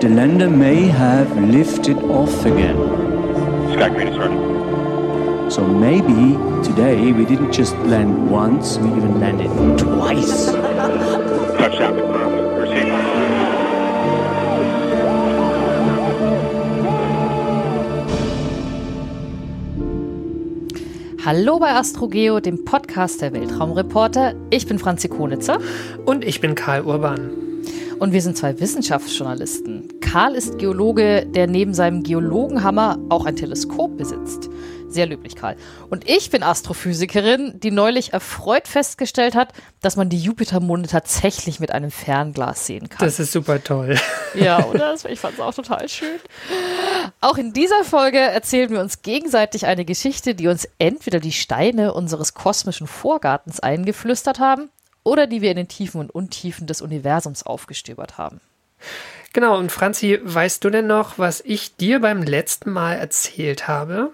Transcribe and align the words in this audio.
The 0.00 0.08
lander 0.08 0.48
may 0.48 0.86
have 0.86 1.36
lifted 1.36 1.96
off 2.04 2.44
again. 2.46 2.76
Sky 3.72 3.88
green 3.88 4.06
is 4.06 4.14
starting. 4.14 5.50
So 5.50 5.66
maybe 5.66 6.38
today 6.62 7.10
we 7.10 7.24
didn't 7.24 7.50
just 7.50 7.76
land 7.78 8.30
once, 8.30 8.78
we 8.78 8.90
even 8.90 9.18
landed 9.18 9.50
twice. 9.76 10.52
Touchdown 11.58 11.96
confirmed. 11.96 12.60
Receiving. 12.60 12.94
Hallo 21.24 21.58
bei 21.58 21.74
Astrogeo, 21.74 22.38
dem 22.38 22.64
Podcast 22.64 23.20
der 23.20 23.32
Weltraumreporter. 23.32 24.34
Ich 24.50 24.68
bin 24.68 24.78
Franzi 24.78 25.08
Konitzer. 25.08 25.58
Und 26.06 26.24
ich 26.24 26.40
bin 26.40 26.54
Karl 26.54 26.82
Urban. 26.82 27.47
Und 27.98 28.12
wir 28.12 28.22
sind 28.22 28.36
zwei 28.36 28.60
Wissenschaftsjournalisten. 28.60 30.00
Karl 30.00 30.36
ist 30.36 30.58
Geologe, 30.58 31.26
der 31.26 31.48
neben 31.48 31.74
seinem 31.74 32.04
Geologenhammer 32.04 32.96
auch 33.08 33.26
ein 33.26 33.34
Teleskop 33.34 33.96
besitzt. 33.96 34.48
Sehr 34.88 35.06
löblich, 35.06 35.34
Karl. 35.34 35.56
Und 35.90 36.08
ich 36.08 36.30
bin 36.30 36.44
Astrophysikerin, 36.44 37.58
die 37.58 37.72
neulich 37.72 38.12
erfreut 38.12 38.68
festgestellt 38.68 39.34
hat, 39.34 39.52
dass 39.82 39.96
man 39.96 40.08
die 40.08 40.18
Jupitermonde 40.18 40.88
tatsächlich 40.88 41.58
mit 41.58 41.72
einem 41.72 41.90
Fernglas 41.90 42.66
sehen 42.66 42.88
kann. 42.88 43.04
Das 43.04 43.18
ist 43.18 43.32
super 43.32 43.62
toll. 43.62 43.98
Ja, 44.34 44.64
oder? 44.64 44.94
Ich 45.08 45.18
fand 45.18 45.34
es 45.34 45.40
auch 45.40 45.54
total 45.54 45.88
schön. 45.88 46.20
Auch 47.20 47.36
in 47.36 47.52
dieser 47.52 47.82
Folge 47.82 48.18
erzählen 48.18 48.70
wir 48.70 48.80
uns 48.80 49.02
gegenseitig 49.02 49.66
eine 49.66 49.84
Geschichte, 49.84 50.36
die 50.36 50.46
uns 50.46 50.68
entweder 50.78 51.18
die 51.18 51.32
Steine 51.32 51.92
unseres 51.94 52.34
kosmischen 52.34 52.86
Vorgartens 52.86 53.58
eingeflüstert 53.58 54.38
haben 54.38 54.70
oder 55.08 55.26
die 55.26 55.42
wir 55.42 55.50
in 55.50 55.56
den 55.56 55.68
Tiefen 55.68 56.00
und 56.00 56.10
Untiefen 56.10 56.66
des 56.66 56.80
Universums 56.80 57.42
aufgestöbert 57.42 58.18
haben. 58.18 58.40
Genau, 59.32 59.58
und 59.58 59.72
Franzi, 59.72 60.20
weißt 60.22 60.64
du 60.64 60.70
denn 60.70 60.86
noch, 60.86 61.18
was 61.18 61.40
ich 61.40 61.76
dir 61.76 62.00
beim 62.00 62.22
letzten 62.22 62.70
Mal 62.70 62.94
erzählt 62.94 63.68
habe? 63.68 64.10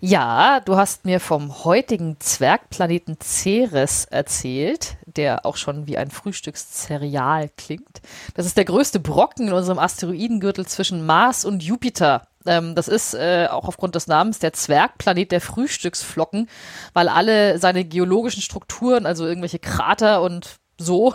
Ja, 0.00 0.60
du 0.60 0.76
hast 0.76 1.04
mir 1.04 1.18
vom 1.18 1.64
heutigen 1.64 2.20
Zwergplaneten 2.20 3.18
Ceres 3.20 4.04
erzählt, 4.04 4.96
der 5.06 5.44
auch 5.44 5.56
schon 5.56 5.88
wie 5.88 5.98
ein 5.98 6.12
Frühstückszereal 6.12 7.50
klingt. 7.56 8.00
Das 8.34 8.46
ist 8.46 8.56
der 8.56 8.64
größte 8.64 9.00
Brocken 9.00 9.48
in 9.48 9.52
unserem 9.52 9.80
Asteroidengürtel 9.80 10.66
zwischen 10.66 11.04
Mars 11.04 11.44
und 11.44 11.64
Jupiter. 11.64 12.27
Ähm, 12.46 12.74
das 12.74 12.88
ist 12.88 13.14
äh, 13.14 13.48
auch 13.50 13.66
aufgrund 13.68 13.94
des 13.94 14.06
Namens 14.06 14.38
der 14.38 14.52
Zwergplanet 14.52 15.32
der 15.32 15.40
Frühstücksflocken, 15.40 16.48
weil 16.92 17.08
alle 17.08 17.58
seine 17.58 17.84
geologischen 17.84 18.42
Strukturen, 18.42 19.06
also 19.06 19.26
irgendwelche 19.26 19.58
Krater 19.58 20.22
und 20.22 20.58
so 20.78 21.12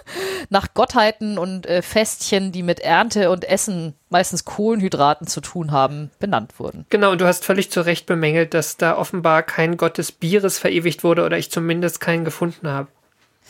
nach 0.50 0.74
Gottheiten 0.74 1.38
und 1.38 1.66
äh, 1.66 1.82
Festchen, 1.82 2.52
die 2.52 2.62
mit 2.62 2.80
Ernte 2.80 3.30
und 3.30 3.44
Essen, 3.44 3.94
meistens 4.10 4.44
Kohlenhydraten 4.44 5.26
zu 5.26 5.40
tun 5.40 5.72
haben, 5.72 6.10
benannt 6.18 6.58
wurden. 6.58 6.84
Genau, 6.90 7.12
und 7.12 7.20
du 7.20 7.26
hast 7.26 7.44
völlig 7.44 7.70
zu 7.70 7.80
Recht 7.80 8.06
bemängelt, 8.06 8.54
dass 8.54 8.76
da 8.76 8.96
offenbar 8.96 9.42
kein 9.42 9.76
Gott 9.76 9.98
des 9.98 10.12
Bieres 10.12 10.58
verewigt 10.58 11.02
wurde 11.02 11.24
oder 11.24 11.38
ich 11.38 11.50
zumindest 11.50 12.00
keinen 12.00 12.24
gefunden 12.24 12.68
habe. 12.68 12.88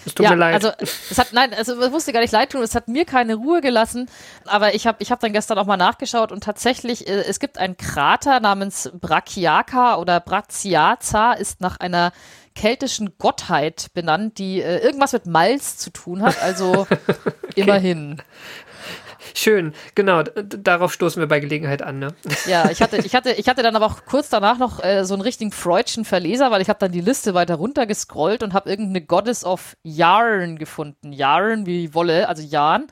Es 0.06 0.14
tut 0.14 0.24
ja, 0.24 0.30
mir 0.30 0.36
leid. 0.36 0.54
also 0.54 0.70
es 0.78 1.18
hat 1.18 1.32
nein, 1.32 1.52
also 1.52 1.80
es 1.80 1.90
musste 1.90 2.12
gar 2.12 2.20
nicht 2.20 2.32
leid 2.32 2.52
tun, 2.52 2.62
es 2.62 2.76
hat 2.76 2.86
mir 2.86 3.04
keine 3.04 3.34
Ruhe 3.34 3.60
gelassen, 3.60 4.08
aber 4.44 4.74
ich 4.74 4.86
habe 4.86 4.98
ich 5.00 5.10
hab 5.10 5.18
dann 5.18 5.32
gestern 5.32 5.58
auch 5.58 5.66
mal 5.66 5.76
nachgeschaut 5.76 6.30
und 6.30 6.44
tatsächlich 6.44 7.08
äh, 7.08 7.24
es 7.24 7.40
gibt 7.40 7.58
einen 7.58 7.76
Krater 7.76 8.38
namens 8.38 8.90
Brachiaca 8.94 9.96
oder 9.96 10.20
Brachiaza 10.20 11.32
ist 11.32 11.60
nach 11.60 11.78
einer 11.78 12.12
keltischen 12.54 13.18
Gottheit 13.18 13.88
benannt, 13.94 14.38
die 14.38 14.62
äh, 14.62 14.78
irgendwas 14.78 15.12
mit 15.12 15.26
Malz 15.26 15.76
zu 15.76 15.90
tun 15.90 16.22
hat, 16.22 16.42
also 16.42 16.86
immerhin. 17.54 18.22
Schön, 19.38 19.74
genau, 19.94 20.22
darauf 20.22 20.94
stoßen 20.94 21.20
wir 21.20 21.28
bei 21.28 21.40
Gelegenheit 21.40 21.82
an, 21.82 21.98
ne? 21.98 22.14
Ja, 22.46 22.70
ich 22.70 22.80
hatte, 22.80 22.96
ich 23.04 23.14
hatte, 23.14 23.32
ich 23.32 23.50
hatte 23.50 23.62
dann 23.62 23.76
aber 23.76 23.84
auch 23.84 24.06
kurz 24.06 24.30
danach 24.30 24.56
noch 24.56 24.82
äh, 24.82 25.04
so 25.04 25.12
einen 25.12 25.20
richtigen 25.20 25.52
Freudschen 25.52 26.06
Verleser, 26.06 26.50
weil 26.50 26.62
ich 26.62 26.70
habe 26.70 26.78
dann 26.78 26.90
die 26.90 27.02
Liste 27.02 27.34
weiter 27.34 27.56
runter 27.56 27.84
gescrollt 27.84 28.42
und 28.42 28.54
habe 28.54 28.70
irgendeine 28.70 29.02
Goddess 29.02 29.44
of 29.44 29.76
Yarn 29.82 30.56
gefunden. 30.56 31.12
Yarn 31.12 31.66
wie 31.66 31.92
Wolle, 31.92 32.30
also 32.30 32.42
Yarn. 32.42 32.86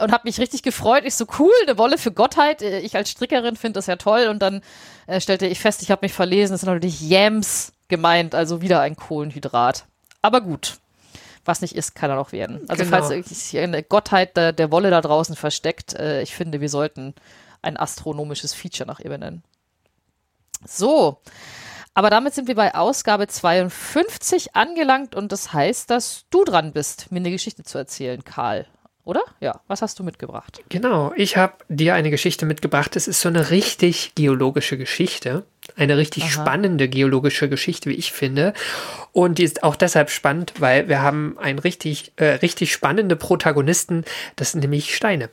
Und 0.00 0.10
habe 0.10 0.22
mich 0.24 0.40
richtig 0.40 0.64
gefreut. 0.64 1.04
Ich 1.06 1.14
so, 1.14 1.26
cool, 1.38 1.52
eine 1.64 1.78
Wolle 1.78 1.96
für 1.96 2.10
Gottheit. 2.10 2.60
Äh, 2.60 2.80
Ich 2.80 2.96
als 2.96 3.10
Strickerin 3.10 3.54
finde 3.54 3.78
das 3.78 3.86
ja 3.86 3.94
toll. 3.94 4.26
Und 4.28 4.40
dann 4.40 4.62
äh, 5.06 5.20
stellte 5.20 5.46
ich 5.46 5.60
fest, 5.60 5.80
ich 5.82 5.92
habe 5.92 6.04
mich 6.04 6.12
verlesen. 6.12 6.54
Das 6.54 6.62
sind 6.62 6.70
natürlich 6.70 7.02
Yams 7.02 7.72
gemeint, 7.86 8.34
also 8.34 8.60
wieder 8.60 8.80
ein 8.80 8.96
Kohlenhydrat. 8.96 9.84
Aber 10.22 10.40
gut. 10.40 10.78
Was 11.44 11.60
nicht 11.60 11.74
ist, 11.74 11.94
kann 11.94 12.10
er 12.10 12.16
noch 12.16 12.32
werden. 12.32 12.60
Also 12.68 12.84
Genau. 12.84 12.96
falls 12.96 13.28
sich 13.28 13.58
eine 13.58 13.82
Gottheit 13.82 14.36
der, 14.36 14.52
der 14.52 14.70
Wolle 14.70 14.90
da 14.90 15.00
draußen 15.00 15.36
versteckt, 15.36 15.94
äh, 15.94 16.22
ich 16.22 16.34
finde, 16.34 16.60
wir 16.60 16.68
sollten 16.68 17.14
ein 17.62 17.76
astronomisches 17.76 18.54
Feature 18.54 18.86
nach 18.86 19.00
ihr 19.00 19.10
benennen. 19.10 19.42
So, 20.66 21.20
aber 21.94 22.10
damit 22.10 22.34
sind 22.34 22.48
wir 22.48 22.54
bei 22.54 22.74
Ausgabe 22.74 23.26
52 23.28 24.56
angelangt 24.56 25.14
und 25.14 25.30
das 25.30 25.52
heißt, 25.52 25.90
dass 25.90 26.24
du 26.30 26.44
dran 26.44 26.72
bist, 26.72 27.12
mir 27.12 27.18
eine 27.20 27.30
Geschichte 27.30 27.62
zu 27.62 27.78
erzählen, 27.78 28.24
Karl. 28.24 28.66
Oder? 29.04 29.22
Ja, 29.40 29.60
was 29.68 29.82
hast 29.82 29.98
du 29.98 30.02
mitgebracht? 30.02 30.62
Genau, 30.70 31.12
ich 31.14 31.36
habe 31.36 31.54
dir 31.68 31.94
eine 31.94 32.10
Geschichte 32.10 32.46
mitgebracht. 32.46 32.96
Es 32.96 33.06
ist 33.06 33.20
so 33.20 33.28
eine 33.28 33.50
richtig 33.50 34.14
geologische 34.14 34.78
Geschichte. 34.78 35.44
Eine 35.76 35.96
richtig 35.98 36.24
Aha. 36.24 36.30
spannende 36.30 36.88
geologische 36.88 37.48
Geschichte, 37.48 37.90
wie 37.90 37.94
ich 37.94 38.12
finde. 38.12 38.54
Und 39.12 39.38
die 39.38 39.44
ist 39.44 39.62
auch 39.62 39.76
deshalb 39.76 40.10
spannend, 40.10 40.54
weil 40.58 40.88
wir 40.88 41.02
haben 41.02 41.36
einen 41.38 41.58
richtig, 41.58 42.12
äh, 42.16 42.24
richtig 42.24 42.72
spannende 42.72 43.16
Protagonisten. 43.16 44.04
Das 44.36 44.52
sind 44.52 44.60
nämlich 44.60 44.94
Steine. 44.94 45.28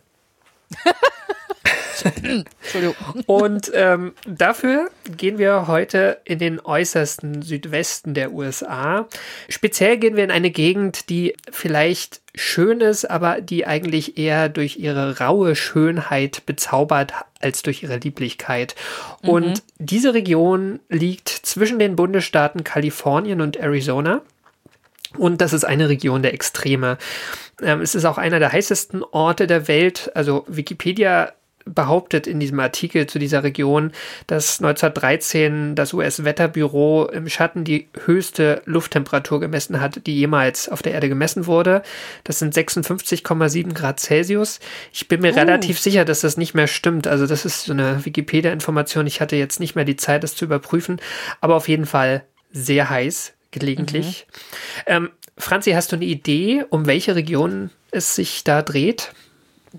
Entschuldigung. 2.04 2.96
Und 3.26 3.72
ähm, 3.74 4.14
dafür 4.26 4.90
gehen 5.18 5.38
wir 5.38 5.68
heute 5.68 6.20
in 6.26 6.40
den 6.40 6.60
äußersten 6.60 7.42
Südwesten 7.42 8.14
der 8.14 8.32
USA. 8.34 9.08
Speziell 9.50 9.98
gehen 9.98 10.16
wir 10.16 10.24
in 10.24 10.32
eine 10.32 10.52
Gegend, 10.52 11.10
die 11.10 11.36
vielleicht 11.52 12.21
schön 12.36 12.80
ist, 12.82 13.06
aber 13.10 13.42
die 13.42 13.68
eigentlich 13.68 14.18
eher 14.18 14.50
durch 14.50 14.78
ihre 14.78 15.20
raue 15.20 15.56
Schönheit 15.56 16.46
bezaubert 16.46 17.14
als 17.40 17.62
durch 17.62 17.84
ihre 17.84 17.98
Lieblichkeit. 17.98 18.76
Und 19.24 19.64
diese 19.80 20.14
Region 20.14 20.80
liegt 20.90 21.30
zwischen 21.30 21.80
den 21.80 21.96
Bundesstaaten 21.96 22.64
Kalifornien 22.64 23.42
und 23.42 23.58
Arizona. 23.58 24.22
Und 25.18 25.42
das 25.42 25.52
ist 25.52 25.66
eine 25.66 25.90
Region 25.90 26.22
der 26.22 26.34
Extreme. 26.34 26.98
Ähm, 27.62 27.82
es 27.82 27.96
ist 27.96 28.06
auch 28.06 28.18
einer 28.18 28.40
der 28.40 28.52
heißesten 28.52 29.04
Orte 29.04 29.46
der 29.46 29.68
Welt. 29.68 30.12
Also 30.16 30.46
Wikipedia 30.48 31.34
behauptet 31.66 32.28
in 32.28 32.40
diesem 32.40 32.60
Artikel 32.60 33.08
zu 33.08 33.20
dieser 33.20 33.44
Region, 33.44 33.92
dass 34.28 34.60
1913 34.60 35.76
das 35.76 35.94
US-Wetterbüro 35.94 37.08
im 37.12 37.30
Schatten 37.30 37.64
die 37.64 37.88
höchste 38.06 38.62
Lufttemperatur 38.66 39.40
gemessen 39.40 39.82
hat, 39.82 40.06
die 40.06 40.18
jemals 40.18 40.70
auf 40.70 40.82
der 40.82 40.94
Erde 40.94 41.10
gemessen 41.10 41.46
wurde. 41.46 41.84
Das 42.24 42.40
sind 42.40 42.54
56,7 42.54 43.74
Grad 43.74 44.00
Celsius. 44.00 44.60
Ich 44.94 45.08
bin 45.08 45.22
mir 45.22 45.36
relativ 45.36 45.80
sicher, 45.80 46.06
dass 46.06 46.22
das 46.22 46.38
nicht 46.38 46.54
mehr 46.54 46.68
stimmt. 46.68 47.08
Also 47.08 47.28
das 47.28 47.46
ist 47.46 47.66
so 47.66 47.74
eine 47.74 48.06
Wikipedia-Information. 48.06 49.08
Ich 49.08 49.22
hatte 49.22 49.36
jetzt 49.36 49.60
nicht 49.60 49.76
mehr 49.76 49.86
die 49.86 49.98
Zeit, 49.98 50.24
das 50.24 50.36
zu 50.36 50.46
überprüfen. 50.46 51.00
Aber 51.40 51.56
auf 51.56 51.68
jeden 51.68 51.86
Fall 51.86 52.24
sehr 52.52 52.90
heiß, 52.90 53.34
gelegentlich. 53.52 54.28
Ähm, 54.86 55.10
Franzi, 55.38 55.72
hast 55.72 55.92
du 55.92 55.96
eine 55.96 56.06
Idee, 56.06 56.66
um 56.70 56.86
welche 56.86 57.16
Region 57.16 57.70
es 57.92 58.16
sich 58.16 58.44
da 58.44 58.62
dreht? 58.62 59.14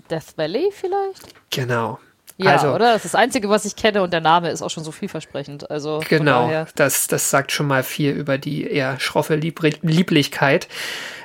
Death 0.09 0.37
Valley 0.37 0.69
vielleicht? 0.71 1.33
Genau. 1.49 1.99
Ja, 2.37 2.53
also, 2.53 2.69
oder? 2.69 2.93
Das 2.93 3.05
ist 3.05 3.13
das 3.13 3.15
Einzige, 3.15 3.49
was 3.49 3.65
ich 3.65 3.75
kenne 3.75 4.01
und 4.01 4.11
der 4.11 4.21
Name 4.21 4.49
ist 4.49 4.61
auch 4.61 4.69
schon 4.69 4.83
so 4.83 4.91
vielversprechend. 4.91 5.69
Also 5.69 6.01
Genau, 6.09 6.65
das, 6.75 7.07
das 7.07 7.29
sagt 7.29 7.51
schon 7.51 7.67
mal 7.67 7.83
viel 7.83 8.11
über 8.11 8.37
die 8.37 8.63
eher 8.63 8.99
schroffe 8.99 9.35
Lieblichkeit. 9.35 10.67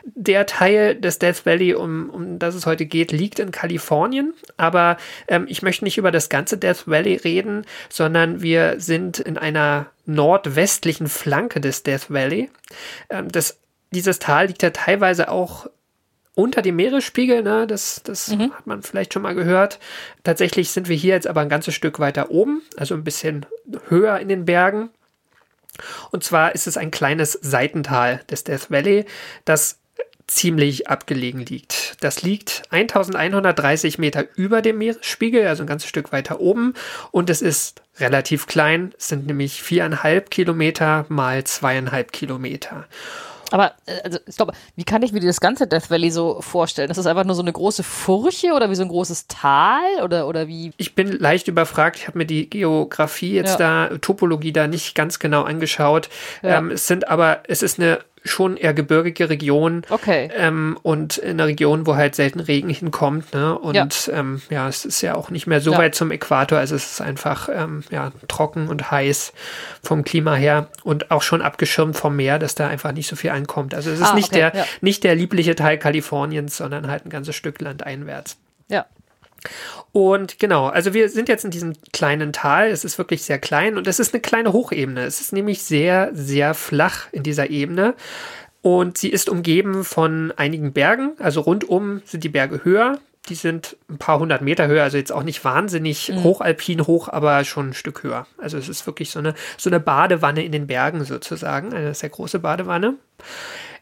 Der 0.05 0.47
Teil 0.47 0.95
des 0.95 1.19
Death 1.19 1.47
Valley, 1.47 1.75
um, 1.75 2.11
um 2.11 2.39
das 2.39 2.55
es 2.55 2.67
heute 2.67 2.85
geht, 2.85 3.11
liegt 3.11 3.39
in 3.39 3.53
Kalifornien. 3.53 4.35
Aber 4.59 4.99
ähm, 5.29 5.47
ich 5.49 5.63
möchte 5.63 5.85
nicht 5.85 5.99
über 5.99 6.13
das 6.13 6.29
ganze 6.29 6.59
Death 6.59 6.87
Valley 6.87 7.17
reden, 7.17 7.65
sondern 7.89 8.43
wir 8.43 8.79
sind 8.79 9.19
in 9.19 9.39
einer 9.39 9.87
nordwestlichen 10.05 11.09
Flanke 11.09 11.61
des 11.61 11.83
Death 11.85 12.11
Valley. 12.11 12.51
Ähm, 13.09 13.31
das, 13.33 13.59
dieses 13.93 14.19
Tal 14.19 14.47
liegt 14.47 14.63
ja 14.63 14.71
teilweise 14.71 15.31
auch 15.31 15.69
unter 16.39 16.63
dem 16.63 16.77
Meeresspiegel, 16.77 17.43
ne? 17.43 17.67
das, 17.67 18.01
das 18.05 18.29
Mhm. 18.29 18.55
hat 18.55 18.65
man 18.65 18.83
vielleicht 18.83 19.13
schon 19.13 19.23
mal 19.23 19.35
gehört. 19.35 19.81
Tatsächlich 20.23 20.71
sind 20.71 20.89
wir 20.89 20.95
hier 20.95 21.15
jetzt 21.15 21.27
aber 21.27 21.41
ein 21.41 21.49
ganzes 21.49 21.75
Stück 21.75 21.99
weiter 21.99 22.31
oben, 22.31 22.63
also 22.77 22.95
ein 22.95 23.03
bisschen 23.03 23.45
höher 23.89 24.21
in 24.21 24.29
den 24.29 24.45
Bergen. 24.45 24.91
Und 26.13 26.23
zwar 26.23 26.55
ist 26.55 26.69
es 26.69 26.77
ein 26.77 26.93
kleines 26.93 27.33
Seitental 27.33 28.21
des 28.31 28.45
Death 28.45 28.71
Valley, 28.71 29.05
das 29.45 29.81
ziemlich 30.29 30.89
abgelegen 30.89 31.41
liegt. 31.45 31.97
Das 32.05 32.23
liegt 32.23 32.63
1130 32.71 33.99
Meter 33.99 34.25
über 34.37 34.63
dem 34.63 34.79
Meeresspiegel, 34.79 35.45
also 35.49 35.65
ein 35.65 35.67
ganzes 35.67 35.89
Stück 35.89 36.13
weiter 36.13 36.39
oben. 36.39 36.75
Und 37.11 37.31
es 37.31 37.43
ist 37.43 37.83
relativ 37.99 38.47
klein. 38.47 38.95
Es 38.97 39.09
sind 39.09 39.27
nämlich 39.27 39.61
viereinhalb 39.63 40.31
Kilometer 40.31 41.05
mal 41.09 41.43
zweieinhalb 41.43 42.13
Kilometer. 42.13 42.87
Aber, 43.51 43.73
äh, 43.87 44.01
also, 44.05 44.19
stopp, 44.29 44.53
wie 44.77 44.85
kann 44.85 45.03
ich 45.03 45.13
mir 45.13 45.21
das 45.21 45.41
ganze 45.41 45.67
Death 45.67 45.91
Valley 45.91 46.11
so 46.11 46.41
vorstellen? 46.41 46.91
Ist 46.91 46.97
das 46.97 47.07
einfach 47.07 47.25
nur 47.25 47.35
so 47.35 47.43
eine 47.43 47.53
große 47.53 47.83
Furche 47.83 48.53
oder 48.53 48.71
wie 48.71 48.75
so 48.75 48.83
ein 48.83 48.89
großes 48.89 49.27
Tal 49.27 50.03
oder, 50.03 50.29
oder 50.29 50.49
wie? 50.49 50.73
Ich 50.77 50.95
bin 50.95 51.13
leicht 51.13 51.49
überfragt. 51.49 51.97
Ich 51.97 52.07
habe 52.07 52.19
mir 52.19 52.27
die 52.27 52.49
Geografie 52.49 53.33
jetzt 53.33 53.59
da, 53.59 53.89
Topologie 54.01 54.53
da 54.53 54.67
nicht 54.67 54.95
ganz 54.95 55.19
genau 55.19 55.43
angeschaut. 55.43 56.09
Ja. 56.43 56.59
Ähm, 56.59 56.71
es 56.71 56.87
sind 56.87 57.09
aber, 57.09 57.43
es 57.49 57.63
ist 57.63 57.79
eine 57.79 58.01
schon 58.31 58.57
eher 58.57 58.75
gebirgige 58.75 59.29
Region. 59.31 59.83
Okay. 59.91 60.31
Ähm, 60.37 60.79
und 60.83 61.19
in 61.19 61.31
einer 61.33 61.47
Region, 61.47 61.87
wo 61.87 61.97
halt 61.97 62.15
selten 62.15 62.41
Regen 62.41 62.69
hinkommt. 62.71 63.33
Ne? 63.35 63.59
Und 63.59 63.75
Ja. 63.75 63.89
Ähm, 64.13 64.41
ja, 64.51 64.69
es 64.69 64.85
ist 64.85 65.01
ja 65.03 65.15
auch 65.15 65.31
nicht 65.31 65.47
mehr 65.47 65.61
so 65.61 65.73
Ja. 65.73 65.79
weit 65.79 65.95
zum 65.95 66.11
Äquator. 66.11 66.59
Also 66.59 66.75
es 66.77 66.93
ist 66.93 67.01
einfach 67.01 67.49
ähm, 67.53 67.83
ja, 67.91 68.13
trocken 68.29 68.69
und 68.69 68.91
heiß 68.91 69.33
vom 69.83 70.05
Klima 70.05 70.35
her 70.35 70.69
und 70.85 71.11
auch 71.11 71.23
schon 71.23 71.43
abgeschirmt 71.43 71.97
vom 71.97 72.17
Meer, 72.17 72.39
dass 72.39 72.55
da 72.55 72.69
einfach 72.69 72.93
nicht 72.93 73.09
so 73.09 73.17
viel 73.17 73.31
ankommt. 73.31 73.75
Also 73.75 73.91
es 73.91 74.01
ist 74.01 74.07
Ah, 74.13 74.15
nicht, 74.15 74.29
okay, 74.29 74.51
der, 74.53 74.61
ja. 74.63 74.67
nicht 74.81 75.05
der 75.05 75.15
liebliche 75.15 75.55
Teil 75.55 75.79
Kaliforniens, 75.79 76.57
sondern 76.57 76.89
halt 76.91 77.07
ein 77.07 77.11
ganzes 77.11 77.37
Stück 77.37 77.61
landeinwärts. 77.61 78.33
Ja. 78.33 78.48
Und 79.93 80.39
genau, 80.39 80.67
also 80.67 80.95
wir 80.95 81.09
sind 81.09 81.29
jetzt 81.29 81.45
in 81.45 81.51
diesem 81.51 81.75
kleinen 81.93 82.33
Tal. 82.33 82.69
Es 82.69 82.85
ist 82.85 82.99
wirklich 82.99 83.23
sehr 83.23 83.39
klein 83.39 83.77
und 83.77 83.87
es 83.87 83.99
ist 83.99 84.15
eine 84.15 84.21
kleine 84.21 84.53
Hochebene. 84.53 85.03
Es 85.03 85.21
ist 85.21 85.33
nämlich 85.33 85.63
sehr, 85.63 86.11
sehr 86.13 86.55
flach 86.55 87.07
in 87.13 87.23
dieser 87.23 87.51
Ebene. 87.51 87.95
Und 88.61 88.99
sie 88.99 89.09
ist 89.09 89.29
umgeben 89.29 89.85
von 89.85 90.33
einigen 90.37 90.73
Bergen. 90.73 91.13
Also 91.19 91.41
rundum 91.41 92.03
sind 92.05 92.25
die 92.25 92.29
Berge 92.29 92.65
höher. 92.65 92.99
Die 93.29 93.35
sind 93.35 93.77
ein 93.89 93.99
paar 93.99 94.19
hundert 94.19 94.41
Meter 94.41 94.69
höher, 94.69 94.85
also 94.85 94.97
jetzt 94.97 95.13
auch 95.13 95.23
nicht 95.23 95.45
wahnsinnig 95.45 96.11
hochalpin 96.15 96.87
hoch, 96.87 97.09
aber 97.09 97.45
schon 97.45 97.71
ein 97.71 97.75
Stück 97.75 98.03
höher. 98.03 98.27
Also 98.39 98.57
es 98.57 98.71
ist 98.71 98.87
wirklich 98.87 99.11
so 99.11 99.19
eine, 99.19 99.35
so 99.59 99.69
eine 99.69 99.81
Badewanne 99.81 100.43
in 100.43 100.53
den 100.53 100.67
Bergen 100.67 101.05
sozusagen, 101.05 101.75
eine 101.75 101.95
sehr 101.95 102.09
große 102.09 102.39
Badewanne, 102.39 102.95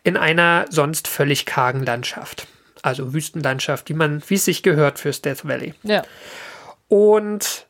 in 0.03 0.17
einer 0.17 0.64
sonst 0.70 1.06
völlig 1.06 1.47
kargen 1.47 1.85
Landschaft. 1.85 2.49
Also 2.86 3.12
Wüstenlandschaft, 3.12 3.88
wie 3.88 3.94
man, 3.94 4.22
wie 4.28 4.34
es 4.34 4.44
sich 4.44 4.62
gehört 4.62 5.00
fürs 5.00 5.20
Death 5.20 5.44
Valley. 5.44 5.74
Ja. 5.82 6.04
Und 6.86 7.66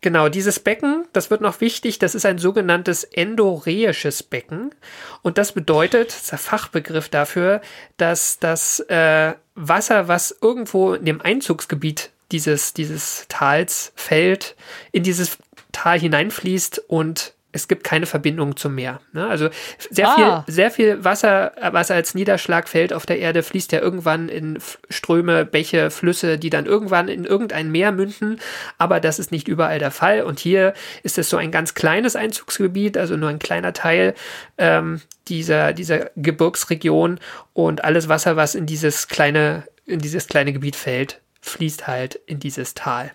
genau, 0.00 0.30
dieses 0.30 0.58
Becken, 0.58 1.04
das 1.12 1.30
wird 1.30 1.42
noch 1.42 1.60
wichtig, 1.60 1.98
das 1.98 2.14
ist 2.14 2.24
ein 2.24 2.38
sogenanntes 2.38 3.04
endoreisches 3.04 4.22
Becken. 4.22 4.74
Und 5.20 5.36
das 5.36 5.52
bedeutet, 5.52 6.08
das 6.08 6.22
ist 6.22 6.32
der 6.32 6.38
Fachbegriff 6.38 7.10
dafür, 7.10 7.60
dass 7.98 8.38
das 8.38 8.80
äh, 8.88 9.34
Wasser, 9.54 10.08
was 10.08 10.34
irgendwo 10.40 10.94
in 10.94 11.04
dem 11.04 11.20
Einzugsgebiet 11.20 12.08
dieses, 12.30 12.72
dieses 12.72 13.26
Tals 13.28 13.92
fällt, 13.96 14.56
in 14.92 15.02
dieses 15.02 15.36
Tal 15.72 16.00
hineinfließt 16.00 16.84
und 16.88 17.34
es 17.52 17.68
gibt 17.68 17.84
keine 17.84 18.06
Verbindung 18.06 18.56
zum 18.56 18.74
Meer. 18.74 19.00
Ne? 19.12 19.26
Also 19.26 19.50
sehr 19.90 20.08
Ah. 20.08 20.42
viel, 20.44 20.54
sehr 20.54 20.70
viel 20.70 21.04
Wasser, 21.04 21.52
was 21.70 21.90
als 21.90 22.14
Niederschlag 22.14 22.66
fällt 22.68 22.92
auf 22.94 23.04
der 23.04 23.18
Erde, 23.18 23.42
fließt 23.42 23.72
ja 23.72 23.80
irgendwann 23.80 24.28
in 24.30 24.58
Ströme, 24.88 25.44
Bäche, 25.44 25.90
Flüsse, 25.90 26.38
die 26.38 26.48
dann 26.50 26.64
irgendwann 26.64 27.08
in 27.08 27.24
irgendein 27.26 27.70
Meer 27.70 27.92
münden. 27.92 28.40
Aber 28.78 29.00
das 29.00 29.18
ist 29.18 29.32
nicht 29.32 29.48
überall 29.48 29.78
der 29.78 29.90
Fall. 29.90 30.22
Und 30.22 30.40
hier 30.40 30.72
ist 31.02 31.18
es 31.18 31.28
so 31.28 31.36
ein 31.36 31.50
ganz 31.50 31.74
kleines 31.74 32.16
Einzugsgebiet, 32.16 32.96
also 32.96 33.16
nur 33.16 33.28
ein 33.28 33.38
kleiner 33.38 33.74
Teil 33.74 34.14
ähm, 34.56 35.02
dieser, 35.28 35.74
dieser 35.74 36.10
Gebirgsregion. 36.16 37.20
Und 37.52 37.84
alles 37.84 38.08
Wasser, 38.08 38.36
was 38.36 38.54
in 38.54 38.64
dieses 38.66 39.08
kleine, 39.08 39.64
in 39.84 39.98
dieses 39.98 40.26
kleine 40.26 40.52
Gebiet 40.54 40.76
fällt, 40.76 41.20
fließt 41.42 41.86
halt 41.86 42.14
in 42.26 42.38
dieses 42.40 42.72
Tal. 42.74 43.12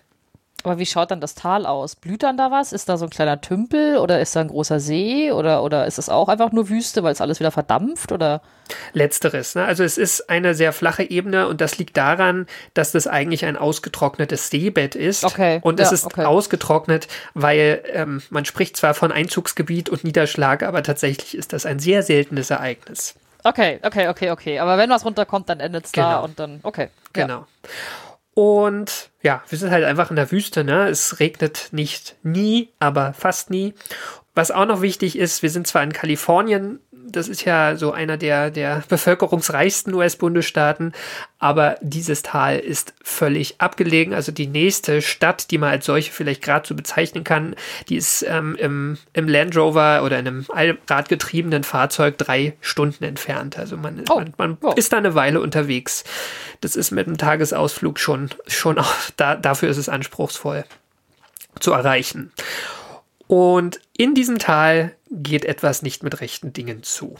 Aber 0.68 0.78
wie 0.78 0.86
schaut 0.86 1.10
dann 1.10 1.20
das 1.20 1.34
Tal 1.34 1.64
aus? 1.66 1.96
Blüht 1.96 2.22
dann 2.22 2.36
da 2.36 2.50
was? 2.50 2.72
Ist 2.72 2.88
da 2.88 2.96
so 2.96 3.06
ein 3.06 3.10
kleiner 3.10 3.40
Tümpel 3.40 3.96
oder 3.96 4.20
ist 4.20 4.36
da 4.36 4.40
ein 4.40 4.48
großer 4.48 4.80
See 4.80 5.32
oder, 5.32 5.62
oder 5.62 5.86
ist 5.86 5.98
es 5.98 6.08
auch 6.08 6.28
einfach 6.28 6.52
nur 6.52 6.68
Wüste, 6.68 7.02
weil 7.02 7.12
es 7.12 7.20
alles 7.20 7.40
wieder 7.40 7.50
verdampft 7.50 8.12
oder? 8.12 8.42
Letzteres. 8.92 9.54
Ne? 9.54 9.64
Also 9.64 9.82
es 9.84 9.96
ist 9.96 10.28
eine 10.28 10.54
sehr 10.54 10.72
flache 10.72 11.02
Ebene 11.02 11.48
und 11.48 11.60
das 11.60 11.78
liegt 11.78 11.96
daran, 11.96 12.46
dass 12.74 12.92
das 12.92 13.06
eigentlich 13.06 13.44
ein 13.46 13.56
ausgetrocknetes 13.56 14.50
Seebett 14.50 14.94
ist. 14.94 15.24
Okay, 15.24 15.60
Und 15.62 15.80
es 15.80 15.88
ja, 15.88 15.94
ist 15.94 16.04
okay. 16.04 16.24
ausgetrocknet, 16.24 17.08
weil 17.34 17.82
ähm, 17.92 18.22
man 18.30 18.44
spricht 18.44 18.76
zwar 18.76 18.92
von 18.94 19.10
Einzugsgebiet 19.10 19.88
und 19.88 20.04
Niederschlag, 20.04 20.62
aber 20.62 20.82
tatsächlich 20.82 21.36
ist 21.36 21.52
das 21.54 21.64
ein 21.64 21.78
sehr 21.78 22.02
seltenes 22.02 22.50
Ereignis. 22.50 23.14
Okay, 23.44 23.78
okay, 23.82 24.08
okay, 24.08 24.30
okay. 24.32 24.58
Aber 24.58 24.76
wenn 24.76 24.90
was 24.90 25.04
runterkommt, 25.04 25.48
dann 25.48 25.60
endet 25.60 25.86
es 25.86 25.92
da 25.92 26.10
Genau. 26.10 26.24
und 26.24 26.38
dann, 26.38 26.60
okay. 26.62 26.88
Ja. 27.16 27.46
Und 28.38 29.10
ja, 29.20 29.42
wir 29.48 29.58
sind 29.58 29.72
halt 29.72 29.82
einfach 29.82 30.10
in 30.10 30.16
der 30.16 30.30
Wüste, 30.30 30.62
ne? 30.62 30.86
Es 30.86 31.18
regnet 31.18 31.70
nicht 31.72 32.14
nie, 32.22 32.68
aber 32.78 33.12
fast 33.12 33.50
nie. 33.50 33.74
Was 34.36 34.52
auch 34.52 34.66
noch 34.66 34.80
wichtig 34.80 35.18
ist, 35.18 35.42
wir 35.42 35.50
sind 35.50 35.66
zwar 35.66 35.82
in 35.82 35.92
Kalifornien, 35.92 36.78
das 37.10 37.28
ist 37.28 37.44
ja 37.44 37.76
so 37.76 37.92
einer 37.92 38.16
der, 38.16 38.50
der 38.50 38.82
bevölkerungsreichsten 38.88 39.94
US-Bundesstaaten, 39.94 40.92
aber 41.38 41.76
dieses 41.80 42.22
Tal 42.22 42.58
ist 42.58 42.94
völlig 43.02 43.60
abgelegen. 43.60 44.14
Also 44.14 44.32
die 44.32 44.46
nächste 44.46 45.02
Stadt, 45.02 45.50
die 45.50 45.58
man 45.58 45.70
als 45.70 45.86
solche 45.86 46.12
vielleicht 46.12 46.42
gerade 46.42 46.66
so 46.66 46.74
bezeichnen 46.74 47.24
kann, 47.24 47.54
die 47.88 47.96
ist 47.96 48.24
ähm, 48.28 48.56
im, 48.58 48.98
im 49.12 49.28
Land 49.28 49.56
Rover 49.56 50.02
oder 50.04 50.18
in 50.18 50.26
einem 50.26 50.46
allradgetriebenen 50.48 51.64
Fahrzeug 51.64 52.18
drei 52.18 52.56
Stunden 52.60 53.04
entfernt. 53.04 53.58
Also 53.58 53.76
man, 53.76 54.04
Oh, 54.10 54.16
man, 54.16 54.34
man 54.36 54.58
oh. 54.62 54.72
ist 54.74 54.92
da 54.92 54.98
eine 54.98 55.14
Weile 55.14 55.40
unterwegs. 55.40 56.04
Das 56.60 56.76
ist 56.76 56.90
mit 56.90 57.06
einem 57.06 57.18
Tagesausflug 57.18 57.98
schon, 57.98 58.30
schon 58.46 58.78
auch, 58.78 58.94
da, 59.16 59.36
dafür 59.36 59.68
ist 59.68 59.76
es 59.76 59.88
anspruchsvoll 59.88 60.64
zu 61.60 61.72
erreichen. 61.72 62.32
Und 63.26 63.80
in 63.96 64.14
diesem 64.14 64.38
Tal 64.38 64.94
geht 65.10 65.44
etwas 65.44 65.82
nicht 65.82 66.02
mit 66.02 66.20
rechten 66.20 66.52
Dingen 66.52 66.82
zu. 66.82 67.16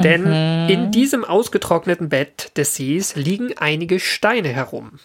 Denn 0.00 0.26
in 0.68 0.90
diesem 0.90 1.24
ausgetrockneten 1.24 2.08
Bett 2.08 2.56
des 2.56 2.74
Sees 2.74 3.14
liegen 3.14 3.56
einige 3.58 4.00
Steine 4.00 4.48
herum. 4.48 4.98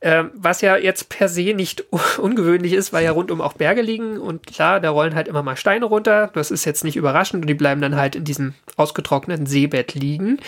Ähm, 0.00 0.32
was 0.34 0.60
ja 0.60 0.76
jetzt 0.76 1.08
per 1.08 1.30
se 1.30 1.54
nicht 1.54 1.84
ungewöhnlich 2.18 2.74
ist, 2.74 2.92
weil 2.92 3.04
ja 3.04 3.12
rundum 3.12 3.40
auch 3.40 3.54
Berge 3.54 3.80
liegen 3.80 4.18
und 4.18 4.46
klar, 4.46 4.78
da 4.78 4.90
rollen 4.90 5.14
halt 5.14 5.28
immer 5.28 5.42
mal 5.42 5.56
Steine 5.56 5.86
runter. 5.86 6.30
Das 6.34 6.50
ist 6.50 6.66
jetzt 6.66 6.84
nicht 6.84 6.96
überraschend 6.96 7.42
und 7.42 7.46
die 7.46 7.54
bleiben 7.54 7.80
dann 7.80 7.96
halt 7.96 8.14
in 8.14 8.24
diesem 8.24 8.54
ausgetrockneten 8.76 9.46
Seebett 9.46 9.94
liegen. 9.94 10.40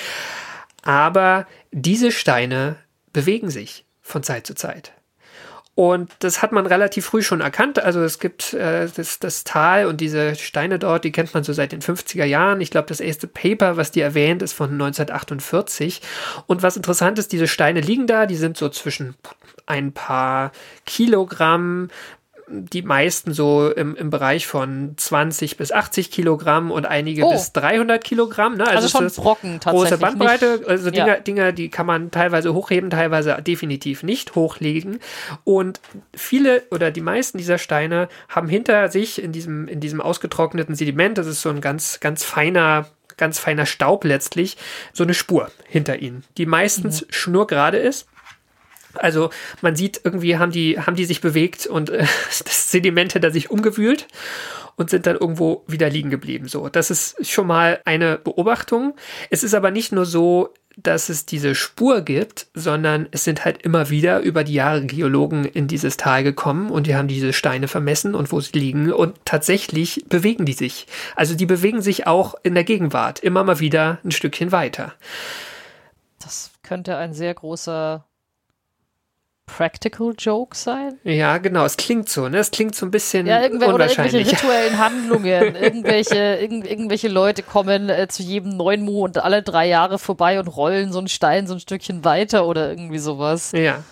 Aber 0.82 1.46
diese 1.72 2.12
Steine 2.12 2.76
bewegen 3.14 3.48
sich 3.48 3.86
von 4.02 4.22
Zeit 4.22 4.46
zu 4.46 4.54
Zeit. 4.54 4.92
Und 5.76 6.10
das 6.20 6.40
hat 6.40 6.52
man 6.52 6.64
relativ 6.64 7.04
früh 7.04 7.22
schon 7.22 7.42
erkannt. 7.42 7.78
Also 7.78 8.00
es 8.02 8.18
gibt 8.18 8.54
äh, 8.54 8.88
das, 8.96 9.18
das 9.18 9.44
Tal 9.44 9.84
und 9.84 10.00
diese 10.00 10.34
Steine 10.34 10.78
dort, 10.78 11.04
die 11.04 11.12
kennt 11.12 11.34
man 11.34 11.44
so 11.44 11.52
seit 11.52 11.70
den 11.70 11.82
50er 11.82 12.24
Jahren. 12.24 12.62
Ich 12.62 12.70
glaube, 12.70 12.88
das 12.88 12.98
erste 12.98 13.26
Paper, 13.26 13.76
was 13.76 13.90
die 13.90 14.00
erwähnt, 14.00 14.40
ist 14.40 14.54
von 14.54 14.70
1948. 14.70 16.00
Und 16.46 16.62
was 16.62 16.78
interessant 16.78 17.18
ist, 17.18 17.30
diese 17.30 17.46
Steine 17.46 17.82
liegen 17.82 18.06
da, 18.06 18.24
die 18.24 18.36
sind 18.36 18.56
so 18.56 18.70
zwischen 18.70 19.16
ein 19.66 19.92
paar 19.92 20.50
Kilogramm, 20.86 21.90
die 22.48 22.82
meisten 22.82 23.32
so 23.32 23.70
im, 23.72 23.96
im 23.96 24.10
Bereich 24.10 24.46
von 24.46 24.94
20 24.96 25.56
bis 25.56 25.72
80 25.72 26.10
Kilogramm 26.12 26.70
und 26.70 26.86
einige 26.86 27.24
Oh. 27.24 27.30
bis 27.32 27.52
300 27.52 28.02
Kilogramm. 28.04 28.56
Ne? 28.56 28.66
Also 28.68 28.86
es 28.86 28.92
schon 28.92 29.06
ist 29.06 29.16
Brocken 29.16 29.58
Große 29.58 29.90
tatsächlich, 29.90 30.00
Bandbreite, 30.00 30.56
nicht- 30.58 30.68
also 30.68 30.90
Ja. 30.90 31.04
Dinger, 31.04 31.20
Dinger, 31.20 31.52
die 31.52 31.68
kann 31.70 31.86
man 31.86 32.10
teilweise 32.12 32.54
hochheben, 32.54 32.90
teilweise 32.90 33.36
definitiv 33.42 34.04
nicht 34.04 34.36
hochlegen. 34.36 35.00
Und 35.44 35.80
viele 36.14 36.62
oder 36.70 36.90
die 36.92 37.00
meisten 37.00 37.36
dieser 37.38 37.58
Steine 37.58 38.08
haben 38.28 38.48
hinter 38.48 38.88
sich 38.90 39.20
in 39.20 39.32
diesem, 39.32 39.66
in 39.66 39.80
diesem 39.80 40.00
ausgetrockneten 40.00 40.74
Sediment, 40.76 41.18
das 41.18 41.26
ist 41.26 41.42
so 41.42 41.48
ein 41.50 41.60
ganz, 41.60 41.98
ganz 41.98 42.22
feiner, 42.22 42.86
ganz 43.16 43.38
feiner 43.40 43.66
Staub 43.66 44.04
letztlich, 44.04 44.56
so 44.92 45.02
eine 45.02 45.14
Spur 45.14 45.50
hinter 45.66 45.98
ihnen, 45.98 46.22
die 46.38 46.46
meistens 46.46 47.02
Mhm. 47.02 47.06
schnurgerade 47.10 47.78
ist. 47.78 48.06
Also 48.98 49.30
man 49.62 49.76
sieht, 49.76 50.00
irgendwie 50.04 50.38
haben 50.38 50.52
die, 50.52 50.78
haben 50.78 50.96
die 50.96 51.04
sich 51.04 51.20
bewegt 51.20 51.66
und 51.66 51.90
äh, 51.90 52.06
das 52.44 52.70
Sediment 52.70 53.12
hinter 53.12 53.30
sich 53.30 53.50
umgewühlt 53.50 54.06
und 54.76 54.90
sind 54.90 55.06
dann 55.06 55.16
irgendwo 55.16 55.64
wieder 55.66 55.90
liegen 55.90 56.10
geblieben. 56.10 56.48
So, 56.48 56.68
das 56.68 56.90
ist 56.90 57.26
schon 57.26 57.46
mal 57.46 57.80
eine 57.84 58.18
Beobachtung. 58.18 58.94
Es 59.30 59.42
ist 59.42 59.54
aber 59.54 59.70
nicht 59.70 59.92
nur 59.92 60.04
so, 60.04 60.52
dass 60.76 61.08
es 61.08 61.24
diese 61.24 61.54
Spur 61.54 62.02
gibt, 62.02 62.48
sondern 62.52 63.08
es 63.10 63.24
sind 63.24 63.46
halt 63.46 63.62
immer 63.62 63.88
wieder 63.88 64.20
über 64.20 64.44
die 64.44 64.52
Jahre 64.52 64.84
Geologen 64.84 65.46
in 65.46 65.68
dieses 65.68 65.96
Tal 65.96 66.22
gekommen 66.22 66.70
und 66.70 66.86
die 66.86 66.94
haben 66.94 67.08
diese 67.08 67.32
Steine 67.32 67.66
vermessen 67.66 68.14
und 68.14 68.30
wo 68.30 68.40
sie 68.40 68.58
liegen 68.58 68.92
und 68.92 69.16
tatsächlich 69.24 70.04
bewegen 70.08 70.44
die 70.44 70.52
sich. 70.52 70.86
Also 71.16 71.34
die 71.34 71.46
bewegen 71.46 71.80
sich 71.80 72.06
auch 72.06 72.34
in 72.42 72.54
der 72.54 72.64
Gegenwart 72.64 73.20
immer 73.20 73.42
mal 73.42 73.58
wieder 73.58 73.98
ein 74.04 74.10
Stückchen 74.10 74.52
weiter. 74.52 74.92
Das 76.18 76.50
könnte 76.62 76.96
ein 76.96 77.14
sehr 77.14 77.32
großer 77.32 78.04
Practical 79.46 80.12
Joke 80.18 80.56
sein. 80.56 80.98
Ja, 81.04 81.38
genau, 81.38 81.64
es 81.64 81.76
klingt 81.76 82.08
so, 82.08 82.28
ne? 82.28 82.38
Es 82.38 82.50
klingt 82.50 82.74
so 82.74 82.84
ein 82.84 82.90
bisschen 82.90 83.26
Ja, 83.26 83.40
irgendwel 83.40 83.68
oder 83.68 83.84
unwahrscheinlich. 83.84 84.14
irgendwelche 84.14 84.42
rituellen 84.44 84.78
Handlungen. 84.78 85.54
irgendwelche, 85.56 86.16
irgend, 86.40 86.66
irgendwelche 86.66 87.08
Leute 87.08 87.42
kommen 87.42 87.88
äh, 87.88 88.08
zu 88.08 88.22
jedem 88.22 88.56
Neumond 88.56 89.18
alle 89.18 89.42
drei 89.42 89.66
Jahre 89.68 89.98
vorbei 89.98 90.40
und 90.40 90.48
rollen 90.48 90.92
so 90.92 90.98
einen 90.98 91.08
Stein 91.08 91.46
so 91.46 91.54
ein 91.54 91.60
Stückchen 91.60 92.04
weiter 92.04 92.46
oder 92.46 92.68
irgendwie 92.70 92.98
sowas. 92.98 93.52
Ja. 93.52 93.82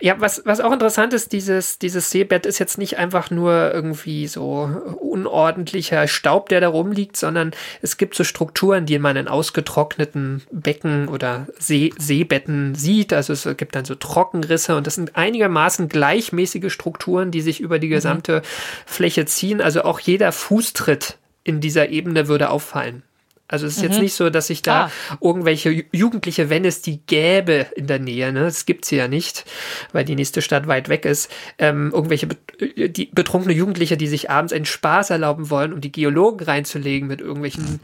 Ja, 0.00 0.20
was, 0.20 0.42
was 0.44 0.60
auch 0.60 0.72
interessant 0.72 1.12
ist, 1.12 1.32
dieses, 1.32 1.78
dieses 1.78 2.10
Seebett 2.10 2.46
ist 2.46 2.58
jetzt 2.58 2.78
nicht 2.78 2.98
einfach 2.98 3.30
nur 3.30 3.72
irgendwie 3.72 4.26
so 4.26 4.70
unordentlicher 5.00 6.08
Staub, 6.08 6.48
der 6.48 6.60
da 6.60 6.68
rumliegt, 6.68 7.16
sondern 7.16 7.52
es 7.82 7.96
gibt 7.96 8.14
so 8.14 8.24
Strukturen, 8.24 8.86
die 8.86 8.98
man 8.98 9.16
in 9.16 9.28
ausgetrockneten 9.28 10.42
Becken 10.50 11.08
oder 11.08 11.46
See, 11.58 11.92
Seebetten 11.98 12.74
sieht. 12.74 13.12
Also 13.12 13.32
es 13.32 13.48
gibt 13.56 13.74
dann 13.74 13.84
so 13.84 13.94
Trockenrisse 13.94 14.76
und 14.76 14.86
das 14.86 14.94
sind 14.94 15.16
einigermaßen 15.16 15.88
gleichmäßige 15.88 16.72
Strukturen, 16.72 17.30
die 17.30 17.40
sich 17.40 17.60
über 17.60 17.78
die 17.78 17.88
gesamte 17.88 18.42
Fläche 18.86 19.26
ziehen. 19.26 19.60
Also 19.60 19.82
auch 19.82 20.00
jeder 20.00 20.32
Fußtritt 20.32 21.18
in 21.44 21.60
dieser 21.60 21.90
Ebene 21.90 22.28
würde 22.28 22.50
auffallen. 22.50 23.02
Also 23.48 23.66
es 23.66 23.76
ist 23.76 23.82
jetzt 23.84 24.00
nicht 24.00 24.14
so, 24.14 24.28
dass 24.28 24.48
sich 24.48 24.62
da 24.62 24.86
Ah. 24.86 24.90
irgendwelche 25.20 25.68
Ju- 25.70 25.84
Jugendliche, 25.92 26.50
wenn 26.50 26.64
es 26.64 26.82
die 26.82 26.98
gäbe 27.06 27.66
in 27.76 27.86
der 27.86 28.00
Nähe, 28.00 28.32
ne, 28.32 28.40
das 28.40 28.66
gibt's 28.66 28.88
hier 28.88 28.98
ja 28.98 29.08
nicht, 29.08 29.44
weil 29.92 30.04
die 30.04 30.16
nächste 30.16 30.42
Stadt 30.42 30.66
weit 30.66 30.88
weg 30.88 31.04
ist, 31.04 31.30
ähm, 31.58 31.92
irgendwelche 31.94 32.28
äh, 32.58 32.88
die 32.88 33.06
betrunkene 33.06 33.54
Jugendliche, 33.54 33.96
die 33.96 34.08
sich 34.08 34.30
abends 34.30 34.52
einen 34.52 34.64
Spaß 34.64 35.10
erlauben 35.10 35.48
wollen, 35.50 35.72
um 35.72 35.80
die 35.80 35.92
Geologen 35.92 36.44
reinzulegen 36.44 37.06
mit 37.06 37.20
irgendwelchen 37.20 37.78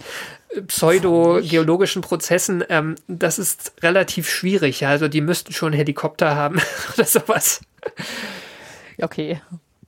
äh, 0.48 0.62
pseudo-geologischen 0.62 2.02
Prozessen, 2.02 2.64
ähm, 2.68 2.96
das 3.06 3.38
ist 3.38 3.72
relativ 3.82 4.28
schwierig. 4.28 4.80
Ja? 4.80 4.88
Also 4.90 5.06
die 5.08 5.20
müssten 5.20 5.52
schon 5.52 5.72
Helikopter 5.72 6.34
haben 6.34 6.60
oder 6.94 7.04
sowas. 7.04 7.60
Okay. 9.00 9.40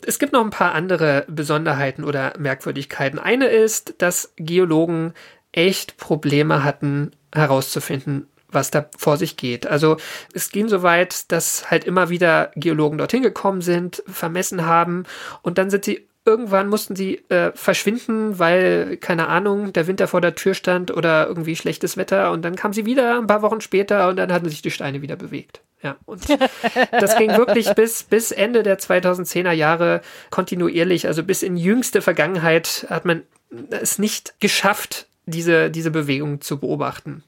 Es 0.06 0.18
gibt 0.18 0.34
noch 0.34 0.44
ein 0.44 0.50
paar 0.50 0.74
andere 0.74 1.24
Besonderheiten 1.28 2.04
oder 2.04 2.34
Merkwürdigkeiten. 2.38 3.18
Eine 3.18 3.46
ist, 3.46 3.94
dass 3.98 4.32
Geologen 4.36 5.14
echt 5.54 5.96
Probleme 5.96 6.64
hatten 6.64 7.12
herauszufinden, 7.32 8.28
was 8.48 8.70
da 8.70 8.86
vor 8.96 9.16
sich 9.16 9.36
geht. 9.36 9.66
Also 9.66 9.96
es 10.32 10.50
ging 10.50 10.68
so 10.68 10.82
weit, 10.82 11.30
dass 11.32 11.70
halt 11.70 11.84
immer 11.84 12.08
wieder 12.08 12.50
Geologen 12.54 12.98
dorthin 12.98 13.22
gekommen 13.22 13.60
sind, 13.60 14.02
vermessen 14.06 14.66
haben 14.66 15.04
und 15.42 15.58
dann 15.58 15.70
sind 15.70 15.84
sie 15.84 16.06
irgendwann 16.26 16.68
mussten 16.68 16.96
sie 16.96 17.16
äh, 17.28 17.52
verschwinden, 17.54 18.38
weil 18.38 18.96
keine 18.96 19.28
Ahnung, 19.28 19.72
der 19.72 19.86
Winter 19.86 20.08
vor 20.08 20.20
der 20.20 20.34
Tür 20.34 20.54
stand 20.54 20.90
oder 20.90 21.26
irgendwie 21.26 21.54
schlechtes 21.54 21.96
Wetter 21.96 22.32
und 22.32 22.42
dann 22.42 22.56
kamen 22.56 22.72
sie 22.72 22.86
wieder 22.86 23.18
ein 23.18 23.26
paar 23.26 23.42
Wochen 23.42 23.60
später 23.60 24.08
und 24.08 24.16
dann 24.16 24.32
hatten 24.32 24.48
sich 24.48 24.62
die 24.62 24.70
Steine 24.70 25.02
wieder 25.02 25.16
bewegt. 25.16 25.60
Ja, 25.82 25.96
und 26.06 26.24
das 26.92 27.16
ging 27.18 27.36
wirklich 27.36 27.74
bis, 27.74 28.04
bis 28.04 28.32
Ende 28.32 28.62
der 28.62 28.78
2010er 28.78 29.52
Jahre 29.52 30.00
kontinuierlich, 30.30 31.06
also 31.06 31.22
bis 31.22 31.42
in 31.42 31.58
jüngste 31.58 32.00
Vergangenheit 32.00 32.86
hat 32.88 33.04
man 33.04 33.22
es 33.70 33.98
nicht 33.98 34.40
geschafft, 34.40 35.06
diese, 35.26 35.70
diese 35.70 35.90
Bewegung 35.90 36.40
zu 36.40 36.58
beobachten. 36.58 37.22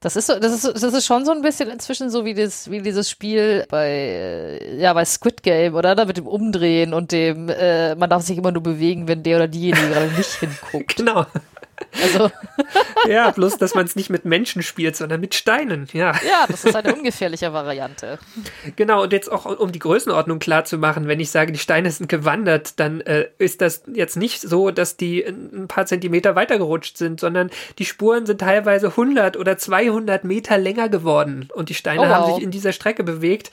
Das 0.00 0.14
ist 0.14 0.26
so, 0.26 0.38
das 0.38 0.52
ist, 0.52 0.82
das 0.82 0.94
ist 0.94 1.06
schon 1.06 1.24
so 1.24 1.32
ein 1.32 1.42
bisschen 1.42 1.68
inzwischen 1.68 2.08
so 2.08 2.24
wie 2.24 2.32
das, 2.32 2.70
wie 2.70 2.80
dieses 2.80 3.10
Spiel 3.10 3.66
bei, 3.68 3.88
äh, 3.88 4.80
ja, 4.80 4.92
bei 4.92 5.04
Squid 5.04 5.42
Game, 5.42 5.74
oder? 5.74 5.96
Da 5.96 6.04
mit 6.04 6.16
dem 6.16 6.28
Umdrehen 6.28 6.94
und 6.94 7.10
dem, 7.10 7.48
äh, 7.48 7.96
man 7.96 8.08
darf 8.08 8.22
sich 8.22 8.38
immer 8.38 8.52
nur 8.52 8.62
bewegen, 8.62 9.08
wenn 9.08 9.24
der 9.24 9.38
oder 9.38 9.48
diejenige 9.48 9.88
gerade 9.88 10.12
nicht 10.12 10.34
hinguckt. 10.40 10.96
Genau. 10.96 11.26
Also, 12.02 12.30
Ja, 13.08 13.30
bloß, 13.30 13.56
dass 13.58 13.74
man 13.74 13.86
es 13.86 13.96
nicht 13.96 14.10
mit 14.10 14.24
Menschen 14.24 14.62
spielt, 14.62 14.96
sondern 14.96 15.20
mit 15.20 15.34
Steinen. 15.34 15.88
Ja, 15.92 16.12
ja, 16.26 16.46
das 16.48 16.64
ist 16.64 16.74
eine 16.74 16.94
ungefährliche 16.94 17.52
Variante. 17.52 18.18
genau. 18.76 19.02
Und 19.04 19.12
jetzt 19.12 19.30
auch, 19.30 19.46
um 19.46 19.72
die 19.72 19.78
Größenordnung 19.78 20.38
klar 20.38 20.64
zu 20.64 20.78
machen, 20.78 21.06
wenn 21.08 21.20
ich 21.20 21.30
sage, 21.30 21.52
die 21.52 21.58
Steine 21.58 21.90
sind 21.90 22.08
gewandert, 22.08 22.78
dann 22.80 23.00
äh, 23.02 23.28
ist 23.38 23.60
das 23.60 23.82
jetzt 23.92 24.16
nicht 24.16 24.40
so, 24.40 24.70
dass 24.70 24.96
die 24.96 25.24
ein 25.24 25.68
paar 25.68 25.86
Zentimeter 25.86 26.34
weitergerutscht 26.34 26.96
sind, 26.98 27.20
sondern 27.20 27.50
die 27.78 27.84
Spuren 27.84 28.26
sind 28.26 28.40
teilweise 28.40 28.88
100 28.88 29.36
oder 29.36 29.56
200 29.56 30.24
Meter 30.24 30.58
länger 30.58 30.88
geworden. 30.88 31.48
Und 31.54 31.68
die 31.68 31.74
Steine 31.74 31.98
Oh, 32.02 32.04
wow. 32.04 32.10
haben 32.12 32.34
sich 32.34 32.44
in 32.44 32.50
dieser 32.50 32.72
Strecke 32.72 33.04
bewegt. 33.04 33.50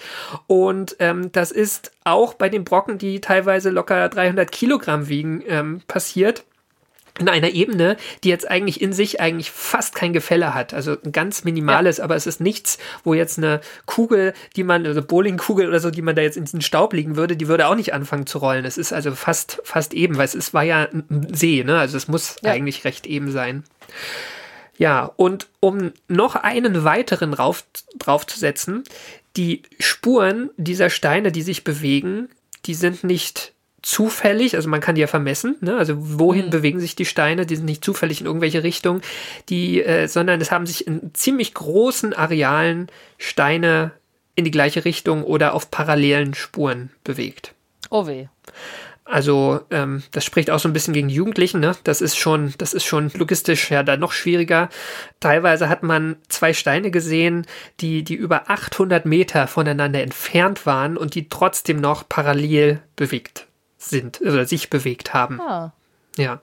Und 0.48 0.96
ähm, 1.00 1.32
das 1.32 1.52
ist 1.52 1.92
auch 2.04 2.34
bei 2.34 2.50
den 2.50 2.64
Brocken, 2.64 2.98
die 2.98 3.22
teilweise 3.22 3.70
locker 3.70 4.10
300 4.10 4.52
Kilogramm 4.52 5.08
wiegen, 5.08 5.44
ähm, 5.48 5.82
passiert 5.88 6.44
in 7.18 7.30
einer 7.30 7.52
Ebene, 7.52 7.96
die 8.24 8.30
jetzt 8.30 8.50
eigentlich 8.50 8.82
in 8.82 8.92
sich 8.92 9.22
eigentlich 9.22 9.50
fast 9.52 9.96
kein 9.96 10.12
Gefälle 10.12 10.54
hat. 10.54 10.74
Also 10.74 10.98
ein 11.04 11.12
ganz 11.14 11.44
minimales, 11.46 12.00
aber 12.02 12.16
es 12.16 12.28
ist 12.28 12.42
nichts, 12.42 12.78
wo 13.04 13.14
jetzt 13.14 13.38
eine 13.38 13.62
Kugel, 13.86 14.34
die 14.56 14.64
man, 14.64 14.86
also 14.86 15.02
Bowlingkugel 15.02 15.68
oder 15.68 15.80
so, 15.80 15.92
die 15.92 16.02
man 16.02 16.16
da 16.16 16.22
jetzt 16.22 16.36
in 16.36 16.44
diesen 16.44 16.62
Staub 16.62 16.94
liegen 16.94 17.16
würde, 17.16 17.38
die 17.38 17.48
würde 17.48 17.68
auch 17.68 17.76
nicht 17.76 17.94
anfangen 17.94 18.26
zu 18.26 18.40
rollen. 18.40 18.66
Es 18.66 18.78
ist 18.78 18.92
also 18.92 19.16
fast, 19.16 19.62
fast 19.64 19.94
eben, 19.94 20.18
weil 20.18 20.26
es 20.26 20.36
ist, 20.36 20.54
war 20.54 20.64
ja 20.64 20.90
ein 20.92 21.06
ein 21.10 21.34
See, 21.34 21.64
ne? 21.64 21.78
Also 21.78 21.96
es 21.98 22.08
muss 22.08 22.36
Ja. 22.44 22.52
eigentlich 22.52 22.84
recht 22.84 23.06
eben 23.08 23.32
sein. 23.32 23.64
Ja, 24.78 25.06
und 25.16 25.48
um 25.62 25.94
noch 26.10 26.36
einen 26.36 26.84
weiteren 26.84 27.34
rauf, 27.34 27.64
draufzusetzen, 27.98 28.84
die 29.38 29.64
Spuren 29.80 30.50
dieser 30.58 30.90
Steine, 30.90 31.32
die 31.32 31.42
sich 31.42 31.64
bewegen, 31.64 32.30
die 32.66 32.74
sind 32.74 33.04
nicht 33.04 33.54
zufällig, 33.86 34.56
also 34.56 34.68
man 34.68 34.82
kann 34.82 34.96
die 34.96 35.02
ja 35.02 35.08
vermessen, 35.08 35.58
ne? 35.62 35.78
also 35.78 35.94
wohin 35.96 36.50
bewegen 36.50 36.80
sich 36.80 36.96
die 36.96 37.06
Steine, 37.06 37.46
die 37.46 37.56
sind 37.56 37.66
nicht 37.66 37.86
zufällig 37.86 38.20
in 38.20 38.26
irgendwelche 38.26 38.64
Richtungen, 38.64 39.02
die, 39.48 39.84
äh, 39.84 40.08
sondern 40.08 40.42
es 40.42 40.52
haben 40.52 40.66
sich 40.66 40.88
in 40.88 41.14
ziemlich 41.14 41.54
großen 41.54 42.12
Arealen 42.14 42.88
Steine 43.20 43.92
in 44.34 44.44
die 44.44 44.52
gleiche 44.52 44.86
Richtung 44.86 45.24
oder 45.24 45.54
auf 45.54 45.70
parallelen 45.70 46.34
Spuren 46.34 46.90
bewegt. 47.04 47.54
Oh 47.92 48.08
weh. 48.08 48.26
Also 49.04 49.62
ähm, 49.70 50.02
das 50.10 50.26
spricht 50.26 50.50
auch 50.50 50.58
so 50.58 50.68
ein 50.68 50.74
bisschen 50.74 50.96
gegen 50.96 51.10
Jugendlichen. 51.10 51.60
Ne? 51.60 51.76
Das 51.84 52.02
ist 52.02 52.18
schon, 52.18 52.56
das 52.58 52.74
ist 52.74 52.86
schon 52.86 53.12
logistisch 53.14 53.70
ja 53.70 53.84
dann 53.84 54.00
noch 54.00 54.14
schwieriger. 54.14 54.70
Teilweise 55.20 55.70
hat 55.70 55.84
man 55.84 56.16
zwei 56.28 56.54
Steine 56.54 56.90
gesehen, 56.90 57.46
die 57.82 58.04
die 58.04 58.16
über 58.16 58.50
800 58.50 59.06
Meter 59.06 59.46
voneinander 59.46 60.02
entfernt 60.02 60.66
waren 60.66 60.98
und 60.98 61.14
die 61.14 61.30
trotzdem 61.30 61.80
noch 61.80 62.10
parallel 62.10 62.82
bewegt 62.96 63.46
sind 63.90 64.22
oder 64.22 64.46
sich 64.46 64.70
bewegt 64.70 65.14
haben. 65.14 65.40
Ah. 65.42 65.74
Ja, 66.18 66.40